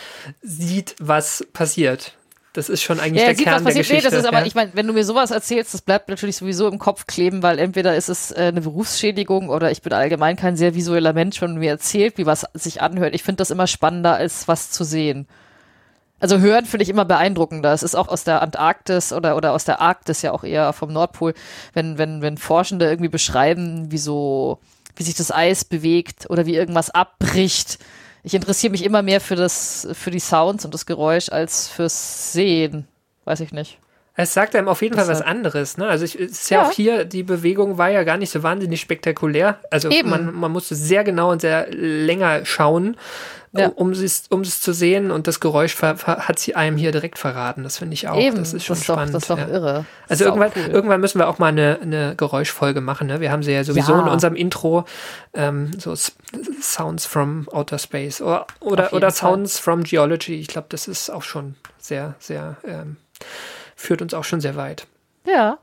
sieht, 0.43 0.97
was 0.99 1.47
passiert. 1.53 2.15
Das 2.55 2.69
ist 2.69 2.83
schon 2.83 3.01
eigentlich 3.01 3.21
ja, 3.21 3.35
der 3.35 3.35
Kern 3.35 3.65
der 3.65 3.75
Geschichte. 3.75 3.97
Nee, 3.97 4.03
das 4.03 4.13
ist 4.13 4.27
aber, 4.27 4.39
ja. 4.39 4.47
ich 4.47 4.55
meine, 4.55 4.71
wenn 4.75 4.87
du 4.87 4.93
mir 4.93 5.05
sowas 5.05 5.33
erzählst, 5.33 5.75
das 5.75 5.83
bleibt 5.83 6.09
natürlich 6.09 6.37
sowieso 6.37 6.69
im 6.69 6.79
Kopf 6.79 7.09
kleben, 7.09 7.43
weil 7.43 7.59
entweder 7.59 7.97
ist 7.97 8.09
es 8.09 8.31
äh, 8.31 8.43
eine 8.43 8.61
Berufsschädigung 8.61 9.49
oder 9.49 9.73
ich 9.73 9.83
bin 9.83 9.93
allgemein 9.93 10.37
kein 10.37 10.57
sehr 10.57 10.77
visueller 10.77 11.13
Mensch, 11.13 11.43
wenn 11.43 11.55
du 11.55 11.59
mir 11.59 11.71
erzählt, 11.71 12.17
wie 12.17 12.27
was 12.27 12.47
sich 12.55 12.81
anhört. 12.81 13.13
Ich 13.13 13.25
finde 13.25 13.39
das 13.39 13.51
immer 13.51 13.67
spannender, 13.67 14.15
als 14.15 14.47
was 14.47 14.71
zu 14.71 14.85
sehen. 14.85 15.27
Also 16.21 16.39
hören 16.39 16.65
finde 16.65 16.85
ich 16.85 16.91
immer 16.91 17.05
beeindruckender. 17.05 17.73
Es 17.73 17.83
ist 17.83 17.97
auch 17.97 18.07
aus 18.07 18.23
der 18.23 18.41
Antarktis 18.41 19.13
oder, 19.13 19.35
oder 19.37 19.53
aus 19.53 19.65
der 19.65 19.81
Arktis 19.81 20.23
ja 20.23 20.31
auch 20.31 20.45
eher 20.45 20.73
vom 20.73 20.93
Nordpol, 20.93 21.35
wenn, 21.73 21.99
wenn, 21.99 22.23
wenn 22.23 22.39
Forschende 22.39 22.87
irgendwie 22.87 23.11
beschreiben, 23.11 23.91
wie 23.91 23.99
so, 23.99 24.61
wie 24.95 25.03
sich 25.03 25.17
das 25.17 25.33
Eis 25.33 25.65
bewegt 25.65 26.31
oder 26.31 26.47
wie 26.47 26.55
irgendwas 26.55 26.91
abbricht 26.91 27.81
ich 28.25 28.35
interessiere 28.35 28.71
mich 28.71 28.85
immer 28.85 29.03
mehr 29.03 29.21
für 29.21 29.37
das, 29.37 29.87
für 29.93 30.11
die 30.11 30.19
Sounds 30.19 30.65
und 30.65 30.73
das 30.73 30.87
Geräusch 30.87 31.29
als 31.29 31.69
fürs 31.69 32.33
Sehen. 32.33 32.89
Weiß 33.25 33.41
ich 33.41 33.53
nicht. 33.53 33.79
Es 34.17 34.33
sagt 34.33 34.55
einem 34.55 34.69
auf 34.69 34.81
jeden 34.83 34.95
Fall 34.95 35.09
was 35.09 35.23
anderes. 35.23 35.77
Ne? 35.77 35.87
Also 35.87 36.05
ich, 36.05 36.19
es 36.19 36.43
ist 36.43 36.51
ja, 36.51 36.63
ja, 36.63 36.69
auch 36.69 36.73
hier, 36.73 37.05
die 37.05 37.25
Bewegung 37.25 37.79
war 37.79 37.91
ja 37.91 38.05
gar 38.05 38.17
nicht 38.17 38.31
so 38.31 38.43
wahnsinnig 38.43 38.81
spektakulär. 38.81 39.59
Also 39.71 39.91
man, 40.05 40.33
man 40.35 40.53
musste 40.53 40.75
sehr 40.75 41.03
genau 41.03 41.33
und 41.33 41.41
sehr 41.41 41.69
länger 41.71 42.45
schauen 42.45 42.97
ja. 43.61 43.69
um, 43.69 43.93
es, 43.93 44.25
um 44.31 44.41
es 44.41 44.61
zu 44.61 44.73
sehen 44.73 45.11
und 45.11 45.27
das 45.27 45.41
Geräusch 45.41 45.81
hat 45.81 46.39
sie 46.39 46.55
einem 46.55 46.77
hier 46.77 46.93
direkt 46.93 47.19
verraten. 47.19 47.63
Das 47.63 47.79
finde 47.79 47.95
ich 47.95 48.09
auch. 48.09 48.19
Eben, 48.19 48.37
das 48.37 48.53
ist 48.53 48.65
schon 48.65 48.75
das 48.75 48.81
ist 48.81 48.85
spannend. 48.85 49.15
Doch, 49.15 49.21
das 49.21 49.23
ist 49.23 49.31
doch 49.31 49.39
ja. 49.39 49.49
irre. 49.49 49.85
also 50.09 50.25
irgendwann, 50.25 50.51
cool. 50.57 50.73
irgendwann 50.73 51.01
müssen 51.01 51.19
wir 51.19 51.29
auch 51.29 51.39
mal 51.39 51.49
eine, 51.49 51.79
eine 51.81 52.15
Geräuschfolge 52.17 52.81
machen. 52.81 53.07
Ne? 53.07 53.21
Wir 53.21 53.31
haben 53.31 53.43
sie 53.43 53.53
ja 53.53 53.63
sowieso 53.63 53.95
in 53.95 54.09
unserem 54.09 54.35
Intro 54.35 54.85
ähm, 55.35 55.71
so 55.79 55.95
Sounds 56.61 57.07
from 57.07 57.49
Outer 57.51 57.79
Space 57.79 58.21
oder, 58.21 58.47
oder, 58.61 58.93
oder 58.93 59.11
Sounds 59.11 59.59
from 59.59 59.85
Geology. 59.85 60.35
Ich 60.35 60.49
glaube, 60.49 60.67
das 60.71 60.89
ist 60.89 61.11
auch 61.11 61.23
schon 61.23 61.55
sehr, 61.79 62.17
sehr, 62.19 62.57
ähm, 62.67 62.97
führt 63.85 64.03
uns 64.03 64.15
auch 64.15 64.25
schon 64.25 64.41
sehr 64.41 64.57
weit. 64.57 64.87
Ja, 65.27 65.59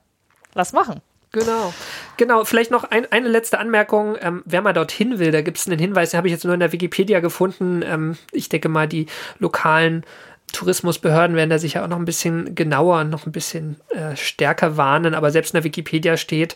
lass 0.53 0.73
machen. 0.73 1.01
Genau. 1.31 1.73
Genau, 2.17 2.43
vielleicht 2.43 2.71
noch 2.71 2.83
ein, 2.83 3.09
eine 3.11 3.29
letzte 3.29 3.57
Anmerkung. 3.57 4.17
Ähm, 4.19 4.43
wer 4.45 4.61
mal 4.61 4.73
dorthin 4.73 5.17
will, 5.17 5.31
da 5.31 5.41
gibt 5.41 5.57
es 5.57 5.67
einen 5.67 5.79
Hinweis, 5.79 6.11
den 6.11 6.17
habe 6.17 6.27
ich 6.27 6.33
jetzt 6.33 6.43
nur 6.43 6.53
in 6.53 6.59
der 6.59 6.73
Wikipedia 6.73 7.21
gefunden. 7.21 7.81
Ähm, 7.85 8.17
ich 8.31 8.49
denke 8.49 8.67
mal, 8.67 8.87
die 8.87 9.07
lokalen 9.39 10.03
Tourismusbehörden 10.51 11.37
werden 11.37 11.49
da 11.49 11.57
sicher 11.57 11.83
auch 11.83 11.87
noch 11.87 11.97
ein 11.97 12.05
bisschen 12.05 12.53
genauer, 12.55 13.05
noch 13.05 13.25
ein 13.25 13.31
bisschen 13.31 13.79
äh, 13.89 14.17
stärker 14.17 14.75
warnen. 14.75 15.13
Aber 15.13 15.31
selbst 15.31 15.53
in 15.53 15.59
der 15.59 15.63
Wikipedia 15.63 16.17
steht, 16.17 16.55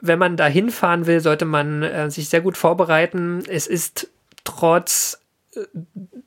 wenn 0.00 0.18
man 0.18 0.36
da 0.36 0.46
hinfahren 0.46 1.06
will, 1.06 1.20
sollte 1.20 1.44
man 1.44 1.82
äh, 1.82 2.10
sich 2.10 2.30
sehr 2.30 2.40
gut 2.40 2.56
vorbereiten. 2.56 3.42
Es 3.46 3.66
ist 3.66 4.08
trotz 4.44 5.20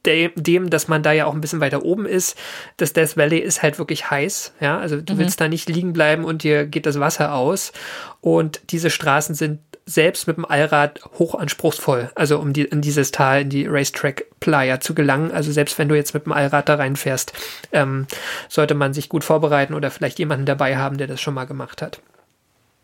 dem, 0.05 0.69
dass 0.69 0.87
man 0.87 1.03
da 1.03 1.11
ja 1.11 1.25
auch 1.25 1.33
ein 1.33 1.41
bisschen 1.41 1.61
weiter 1.61 1.83
oben 1.83 2.05
ist. 2.05 2.37
Das 2.77 2.93
Death 2.93 3.17
Valley 3.17 3.39
ist 3.39 3.61
halt 3.61 3.77
wirklich 3.77 4.09
heiß. 4.09 4.53
Ja, 4.59 4.79
also 4.79 4.99
du 4.99 5.13
mhm. 5.13 5.19
willst 5.19 5.39
da 5.41 5.47
nicht 5.47 5.69
liegen 5.69 5.93
bleiben 5.93 6.25
und 6.25 6.43
dir 6.43 6.65
geht 6.65 6.85
das 6.85 6.99
Wasser 6.99 7.33
aus. 7.33 7.71
Und 8.19 8.61
diese 8.71 8.89
Straßen 8.89 9.35
sind 9.35 9.59
selbst 9.85 10.27
mit 10.27 10.37
dem 10.37 10.45
Allrad 10.45 11.01
hochanspruchsvoll. 11.17 12.11
Also 12.15 12.39
um 12.39 12.53
die, 12.53 12.63
in 12.63 12.81
dieses 12.81 13.11
Tal, 13.11 13.41
in 13.41 13.49
die 13.49 13.67
Racetrack 13.67 14.25
Playa 14.39 14.79
zu 14.79 14.93
gelangen. 14.93 15.31
Also 15.31 15.51
selbst 15.51 15.77
wenn 15.77 15.89
du 15.89 15.95
jetzt 15.95 16.13
mit 16.13 16.25
dem 16.25 16.31
Allrad 16.31 16.69
da 16.69 16.75
reinfährst, 16.75 17.33
ähm, 17.71 18.07
sollte 18.47 18.73
man 18.73 18.93
sich 18.93 19.09
gut 19.09 19.23
vorbereiten 19.23 19.73
oder 19.73 19.91
vielleicht 19.91 20.19
jemanden 20.19 20.45
dabei 20.45 20.77
haben, 20.77 20.97
der 20.97 21.07
das 21.07 21.21
schon 21.21 21.33
mal 21.33 21.45
gemacht 21.45 21.81
hat. 21.81 22.01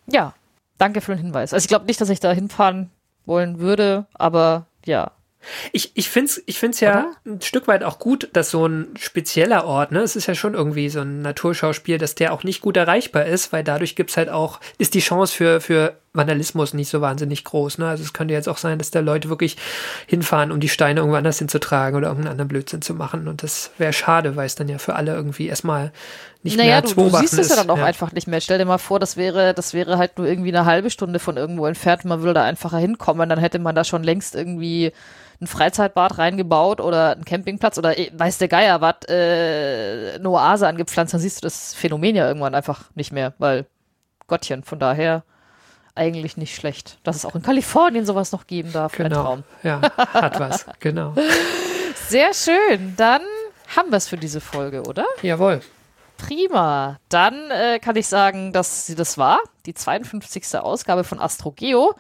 Ja, 0.07 0.33
danke 0.77 1.01
für 1.01 1.13
den 1.13 1.23
Hinweis. 1.23 1.53
Also 1.53 1.63
ich 1.63 1.69
glaube 1.69 1.85
nicht, 1.85 1.99
dass 2.01 2.09
ich 2.09 2.19
da 2.19 2.31
hinfahren 2.31 2.89
wollen 3.25 3.59
würde, 3.59 4.05
aber 4.13 4.67
ja, 4.85 5.11
ich, 5.71 5.91
ich 5.95 6.09
finde 6.09 6.31
es 6.31 6.43
ich 6.45 6.59
find's 6.59 6.79
ja 6.79 6.99
Oder? 6.99 7.35
ein 7.35 7.41
Stück 7.41 7.67
weit 7.67 7.83
auch 7.83 7.99
gut, 7.99 8.29
dass 8.33 8.51
so 8.51 8.65
ein 8.65 8.93
spezieller 8.97 9.65
Ort, 9.65 9.91
ne, 9.91 10.01
es 10.01 10.15
ist 10.15 10.27
ja 10.27 10.35
schon 10.35 10.53
irgendwie 10.53 10.89
so 10.89 11.01
ein 11.01 11.21
Naturschauspiel, 11.21 11.97
dass 11.97 12.15
der 12.15 12.33
auch 12.33 12.43
nicht 12.43 12.61
gut 12.61 12.77
erreichbar 12.77 13.25
ist, 13.25 13.53
weil 13.53 13.63
dadurch 13.63 13.95
gibt 13.95 14.09
es 14.09 14.17
halt 14.17 14.29
auch, 14.29 14.59
ist 14.77 14.93
die 14.93 14.99
Chance 14.99 15.35
für, 15.35 15.61
für 15.61 15.97
Vandalismus 16.18 16.74
nicht 16.74 16.89
so 16.89 17.01
wahnsinnig 17.01 17.43
groß. 17.43 17.78
Ne? 17.78 17.88
Also 17.88 18.03
es 18.03 18.13
könnte 18.13 18.34
jetzt 18.34 18.49
auch 18.49 18.57
sein, 18.57 18.78
dass 18.78 18.91
da 18.91 18.99
Leute 18.99 19.30
wirklich 19.30 19.57
hinfahren, 20.07 20.51
um 20.51 20.59
die 20.59 20.70
Steine 20.70 20.99
irgendwo 20.99 21.18
anders 21.18 21.39
hinzutragen 21.39 21.97
oder 21.97 22.07
irgendeinen 22.07 22.32
anderen 22.32 22.47
Blödsinn 22.47 22.82
zu 22.82 22.93
machen. 22.93 23.28
Und 23.28 23.43
das 23.43 23.72
wäre 23.78 23.93
schade, 23.93 24.36
weil 24.36 24.45
es 24.45 24.55
dann 24.55 24.68
ja 24.68 24.78
für 24.78 24.95
alle 24.95 25.13
irgendwie 25.13 25.47
erstmal 25.47 25.91
nicht 26.43 26.57
naja, 26.57 26.70
mehr 26.70 26.82
du, 26.82 26.88
zu 26.89 26.95
beobachten 26.95 27.26
du 27.26 27.30
siehst 27.30 27.39
es 27.39 27.49
ja 27.49 27.55
dann 27.55 27.70
auch 27.70 27.78
ja. 27.78 27.86
einfach 27.86 28.11
nicht 28.11 28.28
mehr. 28.28 28.41
Stell 28.41 28.57
dir 28.57 28.65
mal 28.65 28.78
vor, 28.78 28.99
das 28.99 29.18
wäre, 29.18 29.53
das 29.53 29.74
wäre 29.74 29.97
halt 29.97 30.18
nur 30.18 30.28
irgendwie 30.28 30.49
eine 30.49 30.65
halbe 30.65 30.89
Stunde 30.89 31.20
von 31.20 31.38
irgendwo 31.38 31.65
entfernt. 31.65 32.05
Man 32.05 32.22
würde 32.22 32.36
da 32.36 32.43
einfacher 32.43 32.78
hinkommen, 32.78 33.30
dann 33.30 33.39
hätte 33.39 33.59
man 33.59 33.76
da 33.76 33.84
schon 33.84 34.03
längst 34.03 34.36
irgendwie 34.36 34.91
ein 35.39 35.47
Freizeitbad 35.47 36.18
reingebaut 36.18 36.82
oder 36.82 37.11
einen 37.11 37.26
Campingplatz 37.26 37.78
oder 37.78 37.97
äh, 37.97 38.09
weiß 38.13 38.39
der 38.39 38.47
Geier 38.47 38.82
was, 38.82 39.07
äh, 39.07 40.15
eine 40.15 40.30
Oase 40.30 40.68
angepflanzt, 40.68 41.13
dann 41.13 41.22
siehst 41.22 41.38
du 41.38 41.41
das 41.45 41.74
Phänomen 41.76 42.15
ja 42.15 42.28
irgendwann 42.28 42.55
einfach 42.55 42.86
nicht 42.95 43.11
mehr, 43.11 43.34
weil 43.38 43.65
Gottchen, 44.26 44.63
von 44.63 44.80
daher 44.80 45.24
eigentlich 45.97 46.37
nicht 46.37 46.55
schlecht, 46.55 46.97
dass 47.03 47.15
es 47.15 47.25
auch 47.25 47.35
in 47.35 47.41
Kalifornien 47.41 48.05
sowas 48.05 48.31
noch 48.31 48.47
geben 48.47 48.71
darf. 48.71 48.93
Genau. 48.93 49.05
Ein 49.05 49.11
Traum. 49.11 49.43
Ja, 49.63 49.81
hat 49.97 50.39
was, 50.39 50.65
genau. 50.79 51.13
Sehr 52.07 52.33
schön. 52.33 52.95
Dann 52.95 53.21
haben 53.75 53.89
wir 53.91 53.97
es 53.97 54.07
für 54.07 54.17
diese 54.17 54.39
Folge, 54.39 54.83
oder? 54.83 55.05
Jawohl. 55.21 55.61
Prima. 56.17 56.97
Dann 57.09 57.51
äh, 57.51 57.79
kann 57.79 57.95
ich 57.95 58.07
sagen, 58.07 58.53
dass 58.53 58.87
sie 58.87 58.95
das 58.95 59.17
war. 59.17 59.39
Die 59.68 59.74
52. 59.74 60.57
Ausgabe 60.59 61.03
von 61.03 61.20
AstroGeo. 61.20 61.93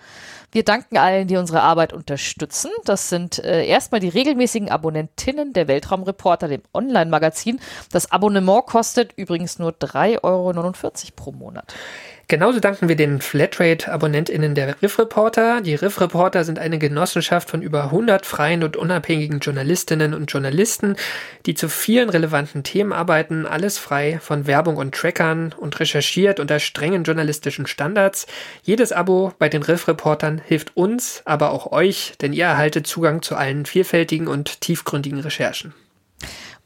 Wir 0.53 0.63
danken 0.63 0.97
allen, 0.97 1.27
die 1.27 1.35
unsere 1.35 1.61
Arbeit 1.61 1.91
unterstützen. 1.91 2.71
Das 2.85 3.09
sind 3.09 3.39
äh, 3.43 3.65
erstmal 3.65 3.99
die 3.99 4.07
regelmäßigen 4.07 4.69
Abonnentinnen 4.69 5.51
der 5.51 5.67
Weltraumreporter, 5.67 6.47
dem 6.47 6.61
Online-Magazin. 6.73 7.59
Das 7.91 8.09
Abonnement 8.09 8.65
kostet 8.65 9.11
übrigens 9.17 9.59
nur 9.59 9.71
3,49 9.71 10.23
Euro 10.23 10.53
pro 11.15 11.31
Monat. 11.33 11.73
Genauso 12.29 12.59
danken 12.59 12.89
wir 12.89 12.97
den 12.97 13.21
Flatrate-AbonnentInnen 13.21 14.53
der 14.53 14.81
Riff 14.81 14.99
Reporter. 14.99 15.61
Die 15.61 15.75
Riff 15.75 16.01
Reporter 16.01 16.43
sind 16.43 16.59
eine 16.59 16.77
Genossenschaft 16.77 17.49
von 17.49 17.61
über 17.61 17.85
100 17.85 18.25
freien 18.25 18.63
und 18.63 18.75
unabhängigen 18.75 19.39
Journalistinnen 19.39 20.13
und 20.13 20.29
Journalisten, 20.29 20.97
die 21.45 21.55
zu 21.55 21.69
vielen 21.69 22.09
relevanten 22.09 22.63
Themen 22.63 22.91
arbeiten, 22.91 23.45
alles 23.45 23.77
frei 23.77 24.19
von 24.21 24.45
Werbung 24.45 24.75
und 24.75 24.93
Trackern 24.93 25.55
und 25.57 25.79
recherchiert 25.79 26.41
unter 26.41 26.59
strengen 26.59 27.05
journalistischen 27.05 27.56
Standards. 27.65 28.27
Jedes 28.61 28.91
Abo 28.91 29.33
bei 29.39 29.49
den 29.49 29.63
Riff 29.63 29.87
Reportern 29.87 30.39
hilft 30.45 30.77
uns, 30.77 31.23
aber 31.25 31.51
auch 31.51 31.71
euch, 31.71 32.13
denn 32.21 32.33
ihr 32.33 32.45
erhaltet 32.45 32.85
Zugang 32.85 33.21
zu 33.21 33.35
allen 33.35 33.65
vielfältigen 33.65 34.27
und 34.27 34.61
tiefgründigen 34.61 35.19
Recherchen. 35.19 35.73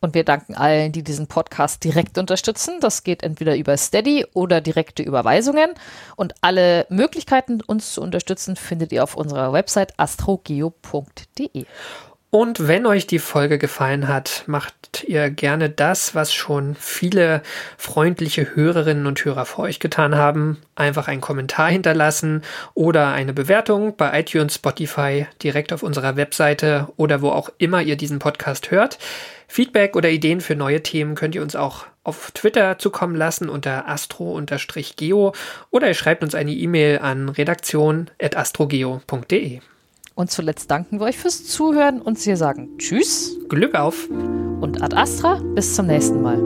Und 0.01 0.15
wir 0.15 0.23
danken 0.23 0.55
allen, 0.55 0.91
die 0.91 1.03
diesen 1.03 1.27
Podcast 1.27 1.83
direkt 1.83 2.17
unterstützen. 2.17 2.79
Das 2.81 3.03
geht 3.03 3.21
entweder 3.21 3.55
über 3.55 3.77
Steady 3.77 4.25
oder 4.33 4.59
direkte 4.59 5.03
Überweisungen. 5.03 5.69
Und 6.15 6.33
alle 6.41 6.87
Möglichkeiten, 6.89 7.61
uns 7.61 7.93
zu 7.93 8.01
unterstützen, 8.01 8.55
findet 8.55 8.91
ihr 8.91 9.03
auf 9.03 9.15
unserer 9.15 9.53
Website 9.53 9.93
astrogeo.de. 9.97 11.65
Und 12.33 12.69
wenn 12.69 12.85
euch 12.85 13.07
die 13.07 13.19
Folge 13.19 13.57
gefallen 13.57 14.07
hat, 14.07 14.45
macht 14.47 15.03
ihr 15.05 15.29
gerne 15.29 15.69
das, 15.69 16.15
was 16.15 16.33
schon 16.33 16.75
viele 16.75 17.41
freundliche 17.77 18.55
Hörerinnen 18.55 19.05
und 19.05 19.25
Hörer 19.25 19.43
vor 19.43 19.65
euch 19.65 19.81
getan 19.81 20.15
haben. 20.15 20.61
Einfach 20.73 21.09
einen 21.09 21.19
Kommentar 21.19 21.69
hinterlassen 21.69 22.41
oder 22.73 23.11
eine 23.11 23.33
Bewertung 23.33 23.97
bei 23.97 24.17
iTunes, 24.17 24.55
Spotify, 24.55 25.27
direkt 25.43 25.73
auf 25.73 25.83
unserer 25.83 26.15
Webseite 26.15 26.87
oder 26.95 27.21
wo 27.21 27.31
auch 27.31 27.49
immer 27.57 27.81
ihr 27.81 27.97
diesen 27.97 28.19
Podcast 28.19 28.71
hört. 28.71 28.97
Feedback 29.49 29.97
oder 29.97 30.09
Ideen 30.09 30.39
für 30.39 30.55
neue 30.55 30.81
Themen 30.81 31.15
könnt 31.15 31.35
ihr 31.35 31.41
uns 31.41 31.57
auch 31.57 31.85
auf 32.05 32.31
Twitter 32.31 32.79
zukommen 32.79 33.17
lassen 33.17 33.49
unter 33.49 33.89
astro-geo 33.89 35.33
oder 35.69 35.89
ihr 35.89 35.95
schreibt 35.95 36.23
uns 36.23 36.33
eine 36.33 36.53
E-Mail 36.53 36.99
an 36.99 37.27
redaktion.astrogeo.de. 37.27 39.59
Und 40.21 40.29
zuletzt 40.29 40.69
danken 40.69 40.99
wir 40.99 41.07
euch 41.07 41.17
fürs 41.17 41.47
Zuhören 41.47 41.99
und 41.99 42.23
wir 42.23 42.37
sagen 42.37 42.77
Tschüss 42.77 43.39
Glück 43.49 43.73
auf. 43.73 44.07
und 44.07 44.83
Ad 44.83 44.95
Astra. 44.95 45.41
Bis 45.55 45.73
zum 45.73 45.87
nächsten 45.87 46.21
Mal. 46.21 46.37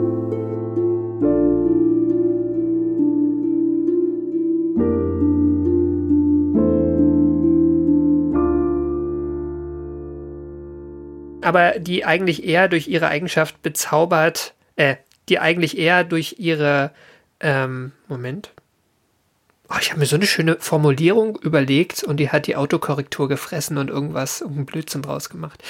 aber 11.42 11.78
die 11.78 12.04
eigentlich 12.04 12.44
eher 12.44 12.68
durch 12.68 12.88
ihre 12.88 13.08
Eigenschaft 13.08 13.62
bezaubert, 13.62 14.54
äh, 14.74 14.96
die 15.28 15.38
eigentlich 15.38 15.76
eher 15.78 16.02
durch 16.02 16.36
ihre, 16.38 16.92
ähm, 17.40 17.92
Moment. 18.08 18.55
Oh, 19.68 19.74
ich 19.80 19.90
habe 19.90 19.98
mir 19.98 20.06
so 20.06 20.14
eine 20.14 20.26
schöne 20.26 20.56
Formulierung 20.60 21.36
überlegt 21.36 22.04
und 22.04 22.18
die 22.18 22.30
hat 22.30 22.46
die 22.46 22.54
Autokorrektur 22.54 23.28
gefressen 23.28 23.78
und 23.78 23.90
irgendwas, 23.90 24.40
irgendeinen 24.40 24.66
Blödsinn 24.66 25.02
draus 25.02 25.28
gemacht. 25.28 25.62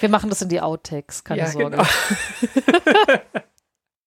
Wir 0.00 0.08
machen 0.08 0.28
das 0.28 0.42
in 0.42 0.48
die 0.48 0.60
Outtakes, 0.60 1.22
keine 1.22 1.42
ja, 1.42 1.46
Sorge. 1.46 1.76
genau. 1.76 1.84